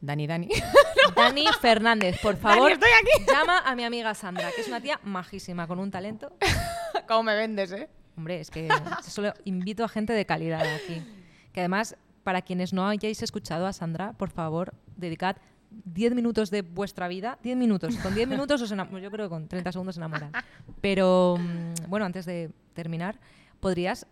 Dani, 0.00 0.26
Dani. 0.26 0.48
Dani 1.16 1.46
Fernández, 1.60 2.20
por 2.20 2.38
Dani, 2.40 2.54
favor, 2.54 2.72
estoy 2.72 2.90
aquí. 3.00 3.24
llama 3.30 3.58
a 3.58 3.74
mi 3.74 3.84
amiga 3.84 4.14
Sandra, 4.14 4.50
que 4.54 4.60
es 4.60 4.68
una 4.68 4.80
tía 4.80 5.00
majísima, 5.02 5.66
con 5.66 5.78
un 5.78 5.90
talento. 5.90 6.32
¿Cómo 7.08 7.24
me 7.24 7.34
vendes, 7.34 7.72
eh? 7.72 7.88
Hombre, 8.16 8.40
es 8.40 8.50
que 8.50 8.68
solo 9.02 9.32
invito 9.44 9.84
a 9.84 9.88
gente 9.88 10.12
de 10.12 10.24
calidad 10.24 10.62
aquí. 10.74 11.02
Que 11.52 11.60
además, 11.60 11.96
para 12.22 12.42
quienes 12.42 12.72
no 12.72 12.86
hayáis 12.86 13.22
escuchado 13.22 13.66
a 13.66 13.72
Sandra, 13.72 14.12
por 14.14 14.30
favor, 14.30 14.74
dedicad 14.96 15.36
10 15.84 16.14
minutos 16.14 16.50
de 16.50 16.62
vuestra 16.62 17.08
vida. 17.08 17.38
10 17.42 17.56
minutos. 17.56 17.96
Con 17.98 18.14
10 18.14 18.28
minutos 18.28 18.60
os 18.62 18.72
enam- 18.72 18.98
Yo 19.00 19.10
creo 19.10 19.26
que 19.26 19.30
con 19.30 19.48
30 19.48 19.72
segundos 19.72 19.94
se 19.94 20.00
enamoran. 20.00 20.32
Pero, 20.80 21.36
mm, 21.38 21.88
bueno, 21.88 22.06
antes 22.06 22.26
de 22.26 22.50
terminar, 22.74 23.18
¿podrías 23.60 24.06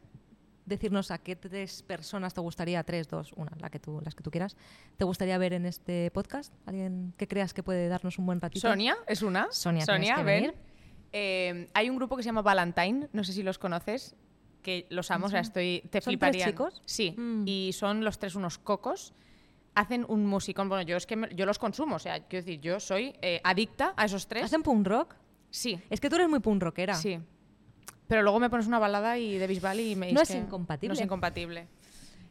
decirnos 0.67 1.11
a 1.11 1.19
qué 1.19 1.37
tres 1.37 1.83
personas 1.83 2.33
te 2.33 2.41
gustaría, 2.41 2.83
tres, 2.85 3.09
dos, 3.09 3.33
una, 3.37 3.53
la 3.61 3.69
que 3.69 3.79
tú, 3.79 4.01
las 4.03 4.15
que 4.15 4.23
tú 4.23 4.31
quieras, 4.31 4.57
te 4.97 5.05
gustaría 5.05 5.37
ver 5.39 5.53
en 5.53 5.67
este 5.67 6.11
podcast? 6.11 6.55
¿Alguien 6.67 7.13
que 7.19 7.29
creas 7.29 7.53
que 7.53 7.63
puede 7.63 7.89
darnos 7.89 8.19
un 8.19 8.27
buen 8.27 8.41
ratito? 8.41 8.67
Sonia 8.67 8.97
es 9.07 9.21
una. 9.23 9.49
Sonia, 9.51 9.85
que 9.85 10.23
ven. 10.23 10.25
venir. 10.25 10.55
Eh, 11.13 11.69
hay 11.75 11.91
un 11.91 11.97
grupo 11.97 12.17
que 12.17 12.23
se 12.23 12.29
llama 12.29 12.43
Valentine, 12.43 13.09
no 13.13 13.23
sé 13.25 13.33
si 13.33 13.43
los 13.43 13.59
conoces, 13.59 14.17
que 14.63 14.87
los 14.91 15.11
amo, 15.11 15.27
o 15.27 15.29
sea, 15.29 15.41
estoy, 15.41 15.83
te 15.91 16.01
¿Son 16.01 16.19
tres 16.19 16.43
chicos? 16.45 16.83
Sí, 16.87 17.15
Mm. 17.17 17.43
y 17.47 17.73
son 17.75 18.03
los 18.03 18.19
tres 18.19 18.35
unos 18.35 18.57
cocos. 18.59 19.13
Hacen 19.75 20.05
un 20.09 20.25
musicón, 20.27 20.69
bueno, 20.69 20.83
yo 20.83 20.97
es 20.97 21.07
que 21.07 21.17
me- 21.17 21.35
yo 21.35 21.47
los 21.47 21.59
consumo, 21.59 21.97
o 21.97 21.99
sea, 21.99 22.21
quiero 22.27 22.45
decir, 22.45 22.61
yo 22.61 22.79
soy 22.79 23.15
eh, 23.23 23.41
adicta 23.43 23.93
a 23.97 24.05
esos 24.05 24.27
tres. 24.29 24.45
¿Hacen 24.45 24.63
punk 24.63 24.87
rock? 24.87 25.15
Sí, 25.51 25.81
Es 25.91 26.01
que 26.01 26.09
tú 26.09 26.17
eres 26.17 26.29
muy 26.29 26.41
punk 26.41 26.63
rockera. 26.63 26.95
sí. 26.95 27.19
Pero 28.07 28.23
luego 28.23 28.39
me 28.39 28.51
pones 28.51 28.67
una 28.67 28.79
balada 28.79 29.17
y 29.19 29.39
de 29.39 29.47
Bisbal 29.47 29.81
y 29.81 29.97
me 29.97 30.13
No 30.13 30.21
es 30.21 30.29
que 30.29 30.37
incompatible. 30.37 30.89
No 30.89 30.95
es 30.95 31.01
incompatible. 31.05 31.67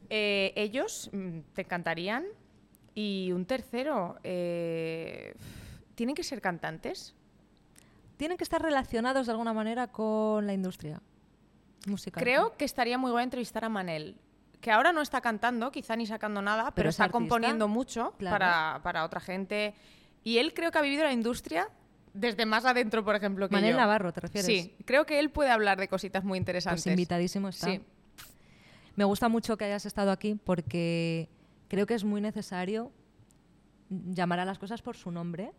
Eh, 0.09 0.53
ellos 0.55 1.09
mm, 1.11 1.39
te 1.53 1.61
encantarían. 1.63 2.25
Y 2.93 3.31
un 3.31 3.45
tercero, 3.45 4.19
eh, 4.23 5.33
¿tienen 5.95 6.13
que 6.15 6.23
ser 6.23 6.41
cantantes? 6.41 7.15
tienen 8.17 8.37
que 8.37 8.43
estar 8.43 8.61
relacionados 8.61 9.25
de 9.25 9.31
alguna 9.31 9.51
manera 9.53 9.87
con 9.87 10.45
la 10.45 10.53
industria 10.53 11.01
musical. 11.87 12.21
Creo 12.23 12.55
que 12.55 12.63
estaría 12.63 12.97
muy 12.99 13.09
guay 13.11 13.23
entrevistar 13.23 13.65
a 13.65 13.69
Manel, 13.69 14.15
que 14.63 14.71
ahora 14.71 14.93
no 14.93 15.01
está 15.01 15.19
cantando, 15.19 15.71
quizá 15.73 15.97
ni 15.97 16.05
sacando 16.07 16.41
nada, 16.41 16.63
pero, 16.63 16.75
Pero 16.75 16.89
es 16.89 16.93
está 16.95 17.03
artista. 17.03 17.19
componiendo 17.19 17.67
mucho 17.67 18.13
Claro. 18.17 18.33
para, 18.35 18.79
para 18.81 19.03
otra 19.03 19.19
gente. 19.19 19.75
Y 20.23 20.37
él 20.37 20.53
creo 20.53 20.71
que 20.71 20.77
ha 20.77 20.81
vivido 20.81 21.03
la 21.03 21.11
industria 21.11 21.67
desde 22.13 22.45
más 22.45 22.63
adentro, 22.63 23.03
por 23.03 23.13
ejemplo, 23.15 23.49
que 23.49 23.55
Manel 23.55 23.71
yo. 23.73 23.77
Navarro, 23.77 24.13
¿te 24.13 24.21
refieres? 24.21 24.45
Sí, 24.45 24.73
creo 24.85 25.05
que 25.05 25.19
él 25.19 25.31
puede 25.31 25.49
hablar 25.51 25.77
de 25.81 25.89
cositas 25.89 26.23
muy 26.23 26.37
interesantes. 26.37 26.83
Pues 26.85 26.93
invitadísimo 26.93 27.49
está. 27.49 27.67
Sí. 27.67 27.81
Me 28.95 29.03
gusta 29.03 29.27
mucho 29.27 29.57
que 29.57 29.65
hayas 29.65 29.85
estado 29.85 30.11
aquí 30.11 30.35
porque 30.35 31.27
creo 31.67 31.85
que 31.85 31.95
es 31.95 32.05
muy 32.05 32.21
necesario 32.21 32.89
llamar 33.89 34.39
a 34.39 34.45
las 34.45 34.59
cosas 34.59 34.81
por 34.81 34.95
su 34.95 35.11
nombre 35.11 35.51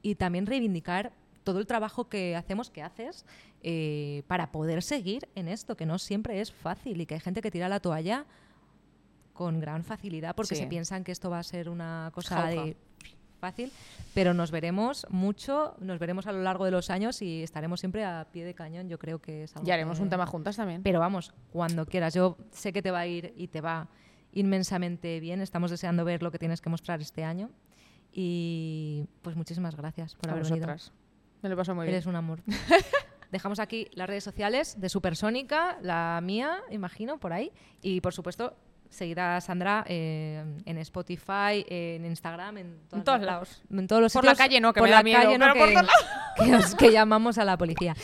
y 0.00 0.14
también 0.14 0.46
reivindicar 0.46 1.12
todo 1.42 1.58
el 1.58 1.66
trabajo 1.66 2.08
que 2.08 2.36
hacemos, 2.36 2.70
que 2.70 2.82
haces, 2.82 3.26
eh, 3.62 4.22
para 4.28 4.52
poder 4.52 4.80
seguir 4.82 5.28
en 5.34 5.48
esto, 5.48 5.76
que 5.76 5.86
no 5.86 5.98
siempre 5.98 6.40
es 6.40 6.52
fácil 6.52 7.00
y 7.00 7.06
que 7.06 7.14
hay 7.14 7.20
gente 7.20 7.42
que 7.42 7.50
tira 7.50 7.68
la 7.68 7.80
toalla 7.80 8.26
con 9.34 9.60
gran 9.60 9.84
facilidad 9.84 10.34
porque 10.34 10.54
Sí. 10.54 10.62
se 10.62 10.66
piensan 10.68 11.04
que 11.04 11.12
esto 11.12 11.28
va 11.28 11.40
a 11.40 11.42
ser 11.42 11.68
una 11.68 12.10
cosa 12.14 12.36
Jauja. 12.42 12.64
de 12.64 12.76
fácil, 13.40 13.70
pero 14.14 14.32
nos 14.32 14.50
veremos 14.50 15.06
mucho, 15.10 15.74
nos 15.78 15.98
veremos 15.98 16.26
a 16.26 16.32
lo 16.32 16.40
largo 16.42 16.64
de 16.64 16.70
los 16.70 16.88
años 16.88 17.20
y 17.20 17.42
estaremos 17.42 17.80
siempre 17.80 18.02
a 18.04 18.26
pie 18.32 18.42
de 18.46 18.54
cañón. 18.54 18.88
Yo 18.88 18.98
creo 18.98 19.20
que 19.20 19.42
es 19.44 19.54
algo 19.54 19.68
Y 19.68 19.70
haremos 19.70 19.98
que- 19.98 20.02
un 20.04 20.08
tema 20.08 20.24
juntas 20.24 20.56
también. 20.56 20.82
pero 20.82 20.98
vamos, 21.00 21.34
cuando 21.52 21.84
quieras. 21.84 22.14
Yo 22.14 22.38
sé 22.52 22.72
que 22.72 22.80
te 22.80 22.90
va 22.90 23.00
a 23.00 23.06
ir 23.06 23.34
y 23.36 23.48
te 23.48 23.60
va 23.60 23.88
inmensamente 24.32 25.20
bien. 25.20 25.42
Estamos 25.42 25.70
deseando 25.70 26.04
ver 26.06 26.22
lo 26.22 26.30
que 26.30 26.38
tienes 26.38 26.60
que 26.62 26.70
mostrar 26.70 27.00
este 27.02 27.22
año. 27.22 27.50
Y 28.12 29.06
pues 29.22 29.36
muchísimas 29.36 29.74
gracias 29.76 30.14
por 30.14 30.30
a 30.30 30.32
haber 30.32 30.44
vosotras. 30.44 30.92
Me 31.42 31.48
lo 31.48 31.56
paso 31.56 31.74
muy 31.74 31.82
venido. 31.86 31.96
Eres 31.96 32.04
bien. 32.06 32.10
un 32.10 32.16
amor. 32.16 32.40
Dejamos 33.32 33.58
aquí 33.58 33.88
las 33.94 34.08
redes 34.08 34.22
sociales 34.22 34.80
de 34.80 34.88
Supersónica, 34.88 35.76
la 35.82 36.20
mía, 36.22 36.58
imagino, 36.70 37.18
por 37.18 37.32
ahí. 37.32 37.50
Y 37.82 38.00
por 38.00 38.14
supuesto, 38.14 38.56
seguir 38.94 39.20
a 39.20 39.40
Sandra 39.40 39.84
eh, 39.88 40.42
en 40.64 40.78
Spotify, 40.78 41.64
en 41.68 42.04
Instagram, 42.06 42.58
en, 42.58 42.78
todas 42.88 42.98
En 43.00 43.04
todos 43.04 43.20
las- 43.20 43.26
lados. 43.26 43.62
En 43.70 43.86
todos 43.86 44.02
los 44.02 44.12
Por 44.12 44.24
la 44.24 44.34
calle 44.34 44.60
no, 44.60 44.72
que 44.72 44.80
por 44.80 44.86
me 44.88 44.90
la 44.92 44.96
da 44.98 45.02
miedo, 45.02 45.22
calle 45.22 45.38
no, 45.38 45.46
pero 45.52 45.72
por 46.36 46.44
que 46.46 46.54
os- 46.56 46.74
que 46.74 46.92
llamamos 46.92 47.38
a 47.38 47.44
la 47.44 47.56
policía. 47.58 47.94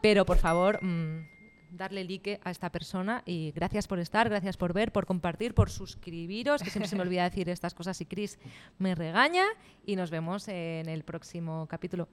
Pero 0.00 0.24
por 0.24 0.38
favor, 0.38 0.82
mm, 0.82 1.28
darle 1.72 2.04
like 2.04 2.40
a 2.44 2.50
esta 2.50 2.70
persona 2.70 3.22
y 3.26 3.52
gracias 3.52 3.86
por 3.86 3.98
estar, 3.98 4.28
gracias 4.28 4.56
por 4.56 4.72
ver, 4.72 4.90
por 4.92 5.04
compartir, 5.06 5.54
por 5.54 5.70
suscribiros, 5.70 6.62
que 6.62 6.70
siempre 6.70 6.88
se 6.88 6.96
me 6.96 7.02
olvida 7.02 7.24
decir 7.24 7.48
estas 7.48 7.74
cosas 7.74 8.00
y 8.00 8.06
Chris 8.06 8.38
me 8.78 8.94
regaña 8.94 9.44
y 9.84 9.96
nos 9.96 10.10
vemos 10.10 10.48
en 10.48 10.88
el 10.88 11.04
próximo 11.04 11.66
capítulo. 11.68 12.08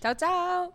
Chao, 0.00 0.14
chao. 0.14 0.74